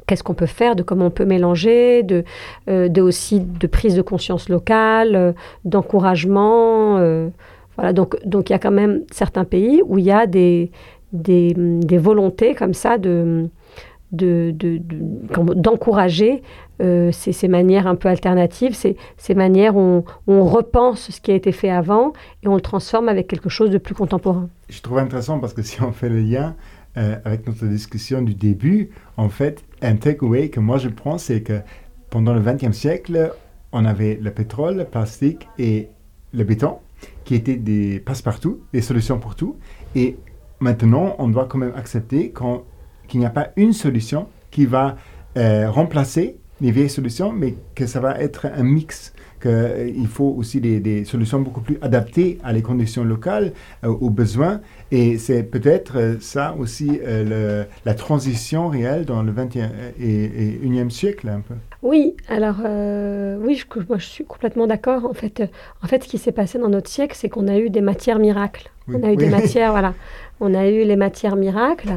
qu'est-ce 0.07 0.23
qu'on 0.23 0.35
peut 0.35 0.47
faire, 0.47 0.77
de 0.77 0.83
comment 0.83 1.07
on 1.07 1.11
peut 1.11 1.25
mélanger, 1.25 2.03
de, 2.03 2.25
euh, 2.69 2.89
de 2.89 3.03
aussi 3.03 3.41
de 3.41 3.67
prise 3.67 3.95
de 3.95 4.03
conscience 4.03 4.49
locale, 4.49 5.17
euh, 5.17 5.33
d'encouragement. 5.65 6.99
Euh, 6.99 7.29
voilà. 7.77 7.93
Donc, 7.93 8.17
donc, 8.27 8.51
il 8.51 8.53
y 8.53 8.57
a 8.57 8.59
quand 8.59 8.71
même 8.71 9.03
certains 9.11 9.45
pays 9.45 9.83
où 9.85 9.99
il 9.99 10.05
y 10.05 10.13
a 10.13 10.27
des, 10.27 10.71
des, 11.13 11.55
des 11.57 11.99
volontés 11.99 12.55
comme 12.55 12.75
ça 12.75 12.99
de 12.99 13.49
d'encourager 14.13 16.31
de, 16.31 16.37
de, 16.37 16.43
euh, 16.81 17.13
ces, 17.13 17.49
manières 17.49 17.87
un 17.87 17.95
peu 17.95 18.09
alternatives, 18.09 18.75
ces, 18.75 18.97
ces 19.17 19.35
manières 19.35 19.77
où 19.77 19.81
on, 19.81 20.05
où 20.27 20.33
on 20.33 20.45
repense 20.45 21.11
ce 21.11 21.21
qui 21.21 21.31
a 21.31 21.35
été 21.35 21.53
fait 21.53 21.71
avant 21.71 22.13
et 22.43 22.49
on 22.49 22.55
le 22.55 22.61
transforme 22.61 23.09
avec 23.09 23.29
quelque 23.29 23.49
chose 23.49 23.71
de 23.71 23.79
plus 23.79 23.95
contemporain. 23.95 24.49
Je 24.69 24.81
trouve 24.81 24.99
intéressant 24.99 25.39
parce 25.39 25.53
que 25.53 25.63
si 25.63 25.83
on 25.83 25.93
fait 25.93 26.09
le 26.09 26.21
lien 26.21 26.57
euh, 26.97 27.17
avec 27.25 27.47
notre 27.47 27.67
discussion 27.67 28.23
du 28.23 28.35
début, 28.35 28.91
en 29.17 29.29
fait, 29.29 29.65
un 29.83 29.97
takeaway 29.97 30.49
que 30.49 30.59
moi 30.59 30.79
je 30.79 30.89
prends, 30.89 31.19
c'est 31.19 31.43
que 31.43 31.61
pendant 32.09 32.35
le 32.35 32.41
XXe 32.41 32.77
siècle, 32.77 33.33
on 33.73 33.85
avait 33.85 34.19
le 34.21 34.31
pétrole, 34.33 34.77
le 34.77 34.85
plastique 34.85 35.49
et 35.59 35.89
le 36.33 36.45
béton 36.45 36.79
qui 37.25 37.35
étaient 37.35 37.57
des 37.57 38.01
passe-partout, 38.01 38.61
des 38.73 38.83
solutions 38.83 39.19
pour 39.19 39.37
tout. 39.37 39.57
Et 39.95 40.17
maintenant, 40.59 41.15
on 41.19 41.29
doit 41.29 41.47
quand 41.47 41.59
même 41.59 41.75
accepter 41.77 42.33
qu'il 43.07 43.21
n'y 43.21 43.27
a 43.27 43.31
pas 43.31 43.51
une 43.57 43.73
solution 43.73 44.27
qui 44.51 44.67
va 44.67 44.97
euh, 45.37 45.71
remplacer 45.71 46.40
les 46.61 46.71
vieilles 46.71 46.91
solutions, 46.91 47.33
mais 47.33 47.55
que 47.75 47.87
ça 47.87 48.01
va 48.01 48.19
être 48.21 48.47
un 48.47 48.63
mix, 48.63 49.13
qu'il 49.41 49.51
euh, 49.51 50.07
faut 50.07 50.35
aussi 50.37 50.61
des, 50.61 51.05
solutions 51.05 51.41
beaucoup 51.41 51.63
plus 51.63 51.79
adaptées 51.81 52.39
à 52.45 52.53
les 52.53 52.63
conditions 52.63 53.05
locales, 53.05 53.53
euh, 53.85 53.89
aux 53.89 54.11
besoins. 54.11 54.61
Et 54.91 55.19
c'est 55.19 55.43
peut-être 55.43 55.97
euh, 55.97 56.17
ça 56.21 56.55
aussi 56.59 57.01
la 57.85 57.95
transition 57.95 58.69
réelle 58.69 59.05
dans 59.05 59.23
le 59.23 59.33
20e 59.33 59.69
et, 59.99 60.25
et 60.25 60.61
1e 60.65 60.91
siècle 60.91 61.29
un 61.29 61.41
peu. 61.41 61.55
Oui, 61.83 62.15
alors 62.29 62.57
oui, 63.41 63.55
je, 63.57 63.65
je 63.97 64.05
suis 64.05 64.25
complètement 64.25 64.67
d'accord. 64.67 65.07
En 65.07 65.15
fait, 65.15 65.43
en 65.83 65.87
fait, 65.87 66.05
ce 66.05 66.09
qui 66.09 66.19
s'est 66.19 66.33
passé 66.33 66.59
dans 66.59 66.69
notre 66.69 66.91
siècle, 66.91 67.17
c'est 67.19 67.29
qu'on 67.29 67.49
a 67.49 67.59
eu 67.59 67.71
des 67.71 67.81
matières 67.81 68.19
miracles. 68.19 68.71
Oui. 68.91 68.97
On 69.01 69.07
a 69.07 69.09
eu 69.09 69.17
oui. 69.17 69.17
des 69.17 69.31
matières, 69.31 69.71
voilà. 69.71 69.95
On 70.41 70.55
a 70.55 70.69
eu 70.69 70.85
les 70.85 70.97
matières 70.97 71.37
miracles 71.37 71.93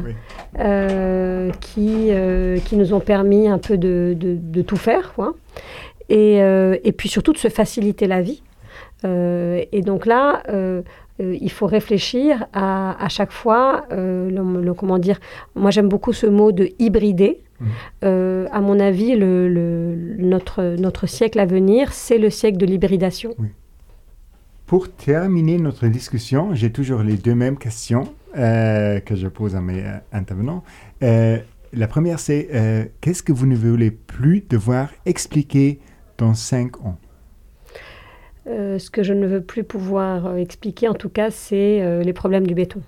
euh, 0.58 1.50
qui, 1.60 2.08
euh, 2.10 2.58
qui 2.58 2.76
nous 2.76 2.92
ont 2.92 3.00
permis 3.00 3.48
un 3.48 3.58
peu 3.58 3.76
de, 3.76 4.14
de, 4.16 4.36
de 4.38 4.62
tout 4.62 4.76
faire, 4.76 5.12
quoi. 5.14 5.34
Et, 6.08 6.42
euh, 6.42 6.76
et 6.84 6.92
puis 6.92 7.08
surtout 7.08 7.32
de 7.32 7.38
se 7.38 7.48
faciliter 7.48 8.06
la 8.06 8.22
vie. 8.22 8.42
Et 9.06 9.82
donc 9.82 10.06
là, 10.06 10.42
euh, 10.48 10.80
il 11.20 11.50
faut 11.50 11.66
réfléchir 11.66 12.46
à, 12.54 12.96
à 13.04 13.08
chaque 13.10 13.32
fois, 13.32 13.84
euh, 13.92 14.30
le, 14.30 14.62
le, 14.62 14.72
comment 14.72 14.98
dire, 14.98 15.20
moi 15.54 15.70
j'aime 15.70 15.90
beaucoup 15.90 16.14
ce 16.14 16.26
mot 16.26 16.52
de 16.52 16.70
hybrider. 16.78 17.42
Mmh. 17.60 17.66
Euh, 18.04 18.46
à 18.50 18.62
mon 18.62 18.80
avis, 18.80 19.14
le, 19.14 19.48
le, 19.48 20.16
notre, 20.18 20.76
notre 20.78 21.06
siècle 21.06 21.38
à 21.38 21.44
venir, 21.44 21.92
c'est 21.92 22.16
le 22.16 22.30
siècle 22.30 22.56
de 22.56 22.64
l'hybridation. 22.64 23.34
Oui. 23.38 23.48
Pour 24.66 24.90
terminer 24.90 25.58
notre 25.58 25.88
discussion, 25.88 26.54
j'ai 26.54 26.72
toujours 26.72 27.02
les 27.02 27.16
deux 27.16 27.34
mêmes 27.34 27.58
questions 27.58 28.14
euh, 28.38 28.98
que 29.00 29.14
je 29.14 29.28
pose 29.28 29.54
à 29.56 29.60
mes 29.60 29.80
euh, 29.80 29.98
intervenants. 30.10 30.64
Euh, 31.02 31.36
la 31.74 31.86
première, 31.86 32.18
c'est 32.18 32.92
qu'est-ce 33.00 33.22
que 33.22 33.32
vous 33.32 33.46
ne 33.46 33.56
voulez 33.56 33.90
plus 33.90 34.44
devoir 34.48 34.90
expliquer 35.06 35.80
dans 36.18 36.34
cinq 36.34 36.78
ans? 36.84 36.96
Ce 38.46 38.90
que 38.90 39.02
je 39.02 39.12
ne 39.12 39.26
veux 39.26 39.40
plus 39.40 39.64
pouvoir 39.64 40.36
expliquer, 40.36 40.86
en 40.86 40.94
tout 40.94 41.08
cas, 41.08 41.32
c'est 41.32 42.04
les 42.04 42.12
problèmes 42.12 42.46
du 42.46 42.54
béton. 42.54 42.80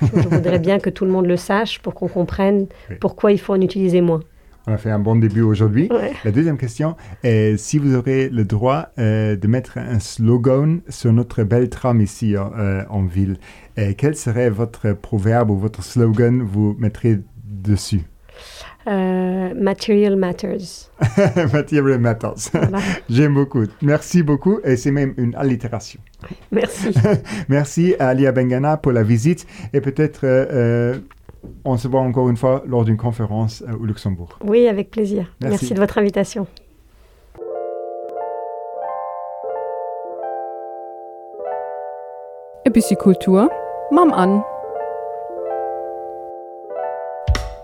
Je, 0.00 0.06
je 0.22 0.28
voudrais 0.28 0.58
bien 0.58 0.80
que 0.80 0.90
tout 0.90 1.04
le 1.04 1.12
monde 1.12 1.26
le 1.26 1.36
sache 1.36 1.78
pour 1.78 1.94
qu'on 1.94 2.08
comprenne 2.08 2.66
oui. 2.90 2.96
pourquoi 2.98 3.30
il 3.30 3.38
faut 3.38 3.52
en 3.52 3.60
utiliser 3.60 4.00
moins. 4.00 4.22
On 4.66 4.72
a 4.72 4.76
fait 4.76 4.90
un 4.90 5.00
bon 5.00 5.16
début 5.16 5.42
aujourd'hui. 5.42 5.88
Ouais. 5.90 6.12
La 6.24 6.30
deuxième 6.30 6.56
question 6.56 6.96
est 7.24 7.56
si 7.56 7.78
vous 7.78 7.96
aurez 7.96 8.28
le 8.28 8.44
droit 8.44 8.90
euh, 8.98 9.34
de 9.34 9.48
mettre 9.48 9.78
un 9.78 9.98
slogan 9.98 10.80
sur 10.88 11.12
notre 11.12 11.42
belle 11.42 11.68
tram 11.68 12.00
ici 12.00 12.36
euh, 12.36 12.84
en 12.88 13.02
ville, 13.02 13.38
euh, 13.78 13.92
quel 13.96 14.14
serait 14.14 14.50
votre 14.50 14.92
proverbe 14.92 15.50
ou 15.50 15.56
votre 15.56 15.82
slogan 15.82 16.42
vous 16.42 16.76
mettrez 16.78 17.18
dessus? 17.44 18.02
Material 18.86 20.16
matters. 20.16 20.90
material 21.52 21.98
matters. 21.98 22.50
Voilà. 22.52 22.78
J'aime 23.10 23.34
beaucoup. 23.34 23.64
Merci 23.80 24.22
beaucoup 24.22 24.60
et 24.64 24.76
c'est 24.76 24.90
même 24.90 25.14
une 25.16 25.34
allitération. 25.34 26.00
Merci. 26.50 26.92
Merci 27.48 27.94
à 27.98 28.08
Alia 28.08 28.32
Bengana 28.32 28.76
pour 28.76 28.92
la 28.92 29.02
visite 29.02 29.46
et 29.72 29.80
peut-être 29.80 30.20
euh, 30.24 30.98
on 31.64 31.76
se 31.76 31.88
voit 31.88 32.00
encore 32.00 32.28
une 32.28 32.36
fois 32.36 32.62
lors 32.66 32.84
d'une 32.84 32.96
conférence 32.96 33.62
euh, 33.62 33.76
au 33.76 33.84
Luxembourg. 33.84 34.38
Oui, 34.44 34.68
avec 34.68 34.90
plaisir. 34.90 35.26
Merci, 35.40 35.50
Merci 35.50 35.74
de 35.74 35.80
votre 35.80 35.98
invitation. 35.98 36.46
Epikultur 42.64 43.48
Mam 43.90 44.12
an. 44.12 44.44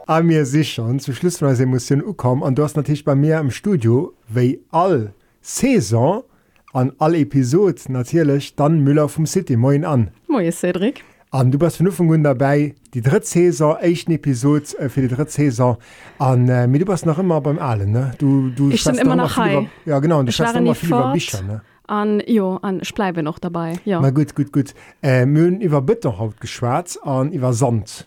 A 0.07 0.23
mir 0.23 0.45
sicher 0.47 0.99
zu 0.99 1.13
Schluss 1.13 1.39
von 1.39 1.55
Emotionen 1.55 2.17
kom 2.17 2.43
an 2.43 2.55
du 2.55 2.63
hast 2.63 2.77
natürlich 2.77 3.05
bei 3.05 3.15
mir 3.15 3.39
im 3.39 3.51
Studio 3.51 4.15
wei 4.29 4.59
all 4.71 5.13
Saison 5.43 6.25
an 6.73 6.93
alle 6.99 7.19
Episode 7.19 7.81
natürlich 7.89 8.57
dann 8.57 8.81
Müller 8.81 9.09
vom 9.09 9.27
City 9.27 9.57
Moin 9.57 9.85
an. 9.85 10.11
Moin 10.27 10.51
Cedric. 10.51 11.05
An 11.31 11.51
du 11.51 11.59
bist 11.59 11.77
von 11.77 11.87
Anfang 11.87 12.23
dabei. 12.23 12.75
Die 12.95 13.03
dritte 13.03 13.27
Saison 13.27 13.77
echt 13.81 14.09
Episode 14.09 14.65
äh, 14.79 14.89
für 14.89 15.03
die 15.03 15.09
dritte 15.09 15.31
Saison. 15.31 15.77
An 16.19 16.49
äh, 16.49 16.67
du 16.67 16.85
bist 16.87 17.05
noch 17.05 17.19
immer 17.19 17.41
beim 17.41 17.59
allen 17.59 17.93
ne? 17.93 18.13
Du 18.19 18.49
du 18.51 18.71
ich 18.71 18.87
immer 18.87 19.17
noch 19.17 19.37
über, 19.37 19.67
ja 19.85 19.99
genau 19.99 20.23
du 20.23 20.33
immer 20.43 20.75
viel 20.75 20.89
über 20.89 21.13
Bücher 21.13 21.43
ne? 21.43 21.61
An 21.87 22.23
jo 22.27 22.57
an 22.63 22.81
ich 22.81 22.95
bleibe 22.95 23.23
noch 23.23 23.39
dabei 23.39 23.79
ja. 23.85 24.01
Na 24.01 24.11
gut 24.11 24.35
gut 24.35 24.53
gut. 24.53 24.75
Äh, 25.03 25.27
Mön 25.27 25.61
über 25.61 25.83
Bitterhaut 25.83 26.41
geschwarz 26.41 26.99
an 27.03 27.33
über 27.33 27.53
Sand. 27.53 28.07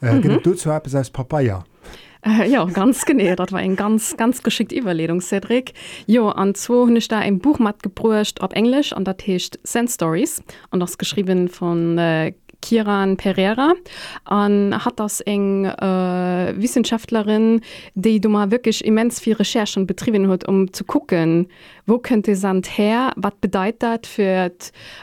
Äh, 0.00 0.14
mhm. 0.14 0.40
du 0.42 0.54
zu 0.54 0.70
als 0.70 1.10
Papaya. 1.10 1.64
Äh, 2.24 2.48
ja 2.48 2.64
ganz 2.66 3.04
gené 3.04 3.34
dat 3.34 3.50
war 3.50 3.60
eng 3.60 3.74
ganz 3.74 4.16
ganz 4.16 4.44
geschickt 4.44 4.70
Überledung 4.70 5.20
Cedric. 5.20 5.72
Jo 6.06 6.28
anwo 6.28 6.86
hunnech 6.86 7.08
da 7.08 7.18
ein 7.18 7.40
Buchmat 7.40 7.82
gebrucht 7.82 8.40
op 8.40 8.52
Englisch 8.52 8.92
an 8.92 9.04
der 9.04 9.16
Techt 9.16 9.58
Sand 9.64 9.90
Stories. 9.90 10.40
An 10.70 10.78
das 10.78 10.98
geschrieben 10.98 11.48
von 11.48 11.98
äh, 11.98 12.32
Kiran 12.62 13.16
Pereira 13.16 13.74
an 14.24 14.84
hat 14.84 14.98
das 14.98 15.20
eng 15.20 15.66
äh, 15.66 16.54
Wissenschaftlerin, 16.56 17.60
die 17.94 18.20
du 18.20 18.28
mal 18.28 18.50
wirklich 18.50 18.84
immens 18.84 19.20
viel 19.20 19.34
Recherchen 19.34 19.86
betrieben 19.86 20.28
hat, 20.28 20.48
um 20.48 20.72
zu 20.72 20.84
gucken, 20.84 21.48
wo 21.86 21.98
könnte 21.98 22.36
Sand 22.36 22.78
her, 22.78 23.12
was 23.16 23.34
bedeutet 23.40 23.82
das 23.82 24.00
für, 24.08 24.52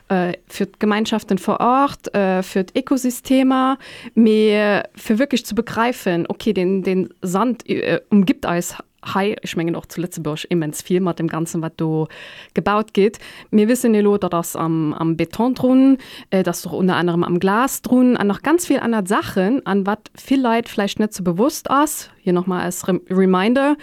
äh, 0.07 0.33
für 0.47 0.67
Gemeinschaften 0.79 1.37
vor 1.37 1.59
Ort, 1.59 2.13
äh, 2.15 2.41
für 2.41 2.65
Ökosysteme, 2.75 3.77
mir 4.15 4.83
für 4.95 5.19
wirklich 5.19 5.45
zu 5.45 5.53
begreifen, 5.53 6.25
okay, 6.27 6.53
den, 6.53 6.83
den 6.83 7.13
Sand 7.21 7.69
äh, 7.69 7.99
umgibt 8.09 8.45
als 8.45 8.75
Hai 9.05 9.35
ich 9.41 9.55
mengen 9.55 9.75
auch 9.75 9.85
zu 9.85 10.01
Lützeburg 10.01 10.45
immens 10.49 10.81
viel 10.81 10.99
mit 10.99 11.19
dem 11.19 11.27
ganzen 11.27 11.61
was 11.61 11.71
du 11.77 12.07
gebaut 12.53 12.93
geht. 12.93 13.19
Mir 13.51 13.67
wissen 13.67 13.93
die 13.93 14.01
Lothar 14.01 14.29
das 14.29 14.55
am, 14.55 14.93
am 14.93 15.15
Betondrohnen 15.17 15.97
äh, 16.29 16.43
das 16.43 16.61
doch 16.61 16.73
unter 16.73 16.95
anderem 16.95 17.23
am 17.23 17.39
Glasdrohnen 17.39 18.17
an 18.17 18.27
noch 18.27 18.41
ganz 18.41 18.65
viel 18.65 18.79
andere 18.79 19.07
Sachen 19.07 19.65
an 19.65 19.85
was 19.85 19.99
viel 20.15 20.41
Leid 20.41 20.69
vielleicht 20.69 20.99
nicht 20.99 21.13
so 21.13 21.23
bewusst 21.23 21.69
aus 21.69 22.09
hier 22.21 22.33
noch 22.33 22.47
mal 22.47 22.61
als 22.61 22.87
Re 22.87 22.99
Reminder 23.09 23.77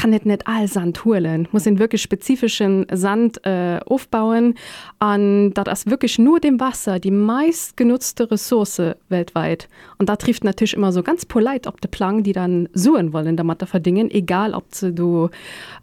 kann 0.00 0.10
net 0.10 0.24
net 0.24 0.46
all 0.46 0.66
Sand 0.66 1.04
holen 1.04 1.46
muss 1.52 1.64
den 1.64 1.78
wirklich 1.78 2.00
spezifischen 2.00 2.86
Sand 2.90 3.44
äh, 3.44 3.80
aufbauen. 3.84 4.54
An 4.98 5.52
dat 5.52 5.68
as 5.68 5.86
wirklich 5.86 6.18
nur 6.18 6.40
dem 6.40 6.58
Wasser 6.58 6.98
die 6.98 7.10
meist 7.10 7.76
genutzte 7.76 8.30
Ressource 8.30 8.80
weltweit. 9.10 9.68
Und 9.98 10.08
da 10.08 10.16
trifft 10.16 10.42
natürlich 10.42 10.74
immer 10.74 10.92
so 10.92 11.02
ganz 11.02 11.26
polite 11.26 11.68
op 11.68 11.82
de 11.82 11.90
Plan 11.90 12.22
die 12.22 12.32
dann 12.32 12.68
suen 12.72 13.12
wollen 13.12 13.36
der 13.36 13.44
Matte 13.44 13.66
verdingen 13.66 14.10
egal 14.10 14.54
ob 14.54 14.64
ze 14.70 14.90
du 14.92 15.28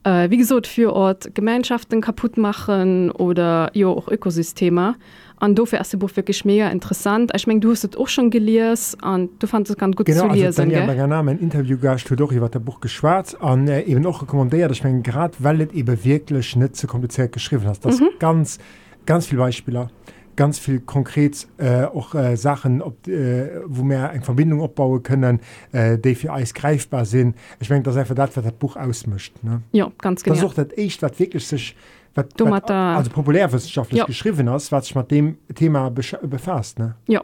äh, 0.04 0.32
wie 0.32 0.38
gesagt 0.38 0.66
für 0.66 0.94
Ort 0.94 1.36
Gemeinschaften 1.36 2.02
kaputt 2.02 2.38
machen 2.38 3.12
oder 3.12 3.70
jo 3.74 3.92
auch 3.92 4.08
Ökosysteme 4.08 4.96
an 5.40 5.56
do 5.56 5.66
erst 5.72 5.98
Buch 6.00 6.12
wirklich 6.16 6.46
mega 6.46 6.70
interessant. 6.70 7.32
Ich 7.36 7.48
mein, 7.48 7.62
du 7.62 7.72
hast 7.72 7.98
auch 7.98 8.08
schon 8.08 8.30
geliers 8.30 8.98
an 9.02 9.30
du 9.40 9.48
fand 9.48 9.70
es 9.70 9.78
ganz 9.78 9.96
gut 9.96 10.06
genau, 10.06 10.28
also, 10.28 10.62
ja 10.64 11.24
mein 11.24 11.40
Interview 11.40 11.78
doch 12.16 12.34
wat 12.42 12.54
der 12.54 12.60
Buch 12.60 12.80
geschwarz 12.80 13.36
an 13.36 13.68
äh, 13.68 13.82
eben 13.84 14.02
noch 14.02 14.22
rekommandiert 14.22 14.72
ich 14.72 14.84
mein, 14.84 15.04
grad 15.04 15.36
weil 15.44 15.62
eben 15.74 16.04
wirklich 16.04 16.48
Schnitze 16.48 16.88
kompliziert 16.88 17.32
geschrieben 17.32 17.66
hast. 17.66 17.86
Das 17.86 18.00
mhm. 18.00 18.10
ganz 18.20 18.60
ganz 19.06 19.28
viel 19.28 19.38
Beispieler 19.38 19.90
ganz 20.36 20.60
viel 20.60 20.80
konkret 20.80 21.48
äh, 21.58 21.84
auch 21.84 22.16
äh, 22.16 22.36
Sachen 22.36 22.82
ob, 22.82 23.08
äh, 23.08 23.62
wo 23.66 23.84
mehr 23.84 24.12
eng 24.14 24.24
Verbindung 24.24 24.62
opbauen 24.62 25.04
können 25.04 25.40
äh, 25.72 25.98
die 25.98 26.16
für 26.16 26.32
Eis 26.32 26.54
greifbar 26.54 27.06
sind. 27.06 27.36
Ich 27.60 27.70
mein, 27.70 27.84
das 27.84 27.98
einfach 27.98 28.16
das 28.16 28.36
was 28.36 28.44
das 28.44 28.54
Buch 28.54 28.76
ausmischt 28.76 29.36
ne? 29.44 29.62
ja 29.72 29.92
ganz 30.00 30.24
genau. 30.24 30.36
echt 30.78 31.02
wirklich 31.20 31.46
sich 31.46 31.76
wat, 32.18 32.40
wat, 32.40 32.72
also 32.72 33.10
populärwissenschaftlich 33.12 34.00
ja. 34.00 34.06
geschrieben 34.06 34.50
hast 34.50 34.72
was 34.72 34.94
mit 34.94 35.12
dem 35.12 35.38
Thema 35.54 35.90
befasst 35.90 36.80
ne? 36.80 36.96
Ja. 37.08 37.24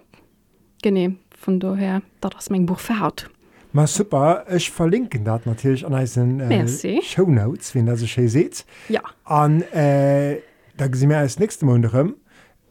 Gene 0.82 1.16
von 1.38 1.60
daher 1.60 2.02
das 2.22 2.50
mein 2.50 2.66
Buch 2.66 2.80
verhaut. 2.80 3.30
Ma 3.74 3.88
super. 3.88 4.46
Ich 4.56 4.70
verlinken 4.70 5.26
dat 5.26 5.46
natürlich 5.46 5.86
an 5.86 5.94
äh, 6.40 6.68
Show 7.02 7.26
notes 7.26 7.74
wenn 7.76 7.88
das 7.88 8.02
seht. 8.02 8.66
Ja. 8.88 9.02
An 9.26 9.62
äh, 9.74 10.38
da 10.78 10.88
sie 10.92 11.08
mir 11.08 11.18
als 11.18 11.40
nächste 11.40 11.66
Monat 11.66 12.14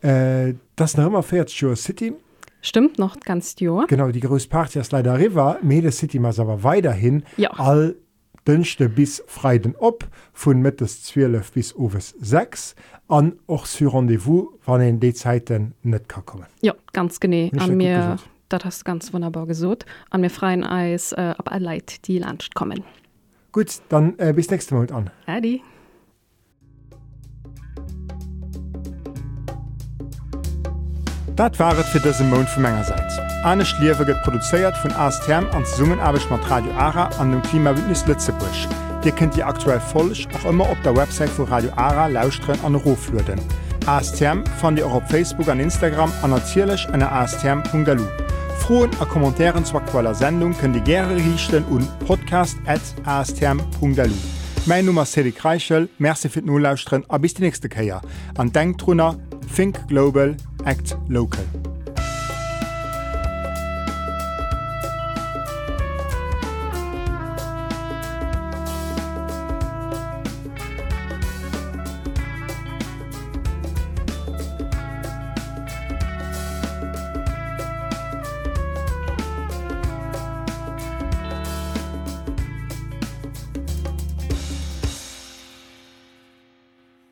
äh, 0.02 0.54
das 0.76 0.96
noch 0.96 1.06
immer 1.06 1.22
fährt 1.22 1.50
City. 1.76 2.14
Stimmt 2.60 2.98
noch 2.98 3.18
ganz 3.18 3.56
Jahr. 3.58 3.86
genau 3.88 4.10
die 4.12 4.20
größte 4.20 4.48
Party 4.48 4.78
ist 4.78 4.92
leider 4.92 5.18
River. 5.18 5.58
Mede 5.62 5.90
City 5.90 6.20
aber 6.38 6.62
weiterhin 6.62 7.24
ja. 7.36 7.50
all 7.50 7.96
dünchte 8.46 8.88
bis 8.88 9.22
freiden 9.26 9.74
op 9.76 10.08
von 10.32 10.60
mittes 10.60 11.02
12 11.04 11.52
bis 11.52 11.74
ofes 11.74 12.14
6 12.20 12.74
an 13.08 13.32
och 13.46 13.66
für 13.66 13.92
rendezvous 13.92 14.48
wann 14.64 14.80
in 14.80 15.00
die 15.00 15.14
Zeiten 15.14 15.74
net 15.82 16.08
kann 16.08 16.24
kommen. 16.24 16.46
Ja 16.60 16.74
ganz 16.92 17.20
gene 17.20 17.50
an 17.58 17.76
mir 17.76 18.16
dat 18.48 18.64
hast 18.64 18.84
ganz 18.84 19.12
wunderbar 19.12 19.46
gesot 19.46 19.84
an 20.10 20.20
mir 20.20 20.30
freien 20.30 20.64
Eis 20.64 21.12
äh, 21.12 21.34
ab 21.36 21.50
Leid 21.58 22.06
die 22.06 22.18
Land 22.18 22.54
kommen. 22.54 22.84
Gut 23.52 23.82
dann 23.88 24.18
äh, 24.18 24.32
bis 24.32 24.50
nächste 24.50 24.74
Mal 24.74 24.90
an. 24.92 25.10
Adi. 25.26 25.62
Dat 31.36 31.58
waret 31.58 31.86
fir 31.88 32.02
dëse 32.04 32.24
Mon 32.28 32.46
vu 32.46 32.60
Mengegerseits. 32.60 33.11
Anne 33.44 33.64
Schliewe 33.64 34.04
get 34.06 34.22
produzéiert 34.22 34.76
vun 34.84 34.92
ASTM 34.92 35.46
an 35.52 35.64
Summenarbeg 35.64 36.30
mat 36.30 36.48
Radio 36.48 36.70
Ara 36.78 37.10
an 37.18 37.32
dem 37.32 37.42
Klimawindnis 37.42 38.06
Lützebusch. 38.06 38.68
Dir 39.02 39.10
kennt 39.10 39.36
Di 39.36 39.42
aktuell 39.42 39.80
folech 39.80 40.28
auch 40.32 40.44
immer 40.48 40.70
op 40.70 40.80
der 40.84 40.94
Website 40.94 41.36
vu 41.36 41.42
Radio 41.42 41.70
Ara 41.74 42.06
lausren 42.06 42.56
an 42.64 42.76
Roflöden. 42.76 43.40
ASTM 43.86 44.44
fan 44.60 44.76
Dir 44.76 44.86
auch 44.86 44.94
op 44.94 45.10
Facebook 45.10 45.48
an 45.48 45.58
Instagram 45.58 46.12
anzielech 46.22 46.88
an 46.92 47.02
ASTM.lu. 47.02 48.04
Froen 48.60 48.90
a 49.00 49.04
Kommentaren 49.04 49.64
zu 49.64 49.76
aktueller 49.76 50.14
Sendung 50.14 50.52
kën 50.52 50.72
Di 50.72 50.80
gre 50.80 51.16
richten 51.16 51.64
un 51.68 51.88
podcast@astm.lu. 52.06 54.14
Mein 54.66 54.84
Nummer 54.84 55.04
Sedi 55.04 55.32
Kreichel, 55.32 55.88
Merse 55.98 56.28
fir 56.28 56.42
Nolauusren 56.42 57.02
a 57.08 57.18
bis 57.18 57.34
die 57.34 57.42
nächste 57.42 57.68
Käier. 57.68 58.02
An 58.38 58.52
Denktrunner, 58.52 59.16
Think 59.52 59.88
Global, 59.88 60.36
Act 60.64 60.96
Local. 61.08 61.42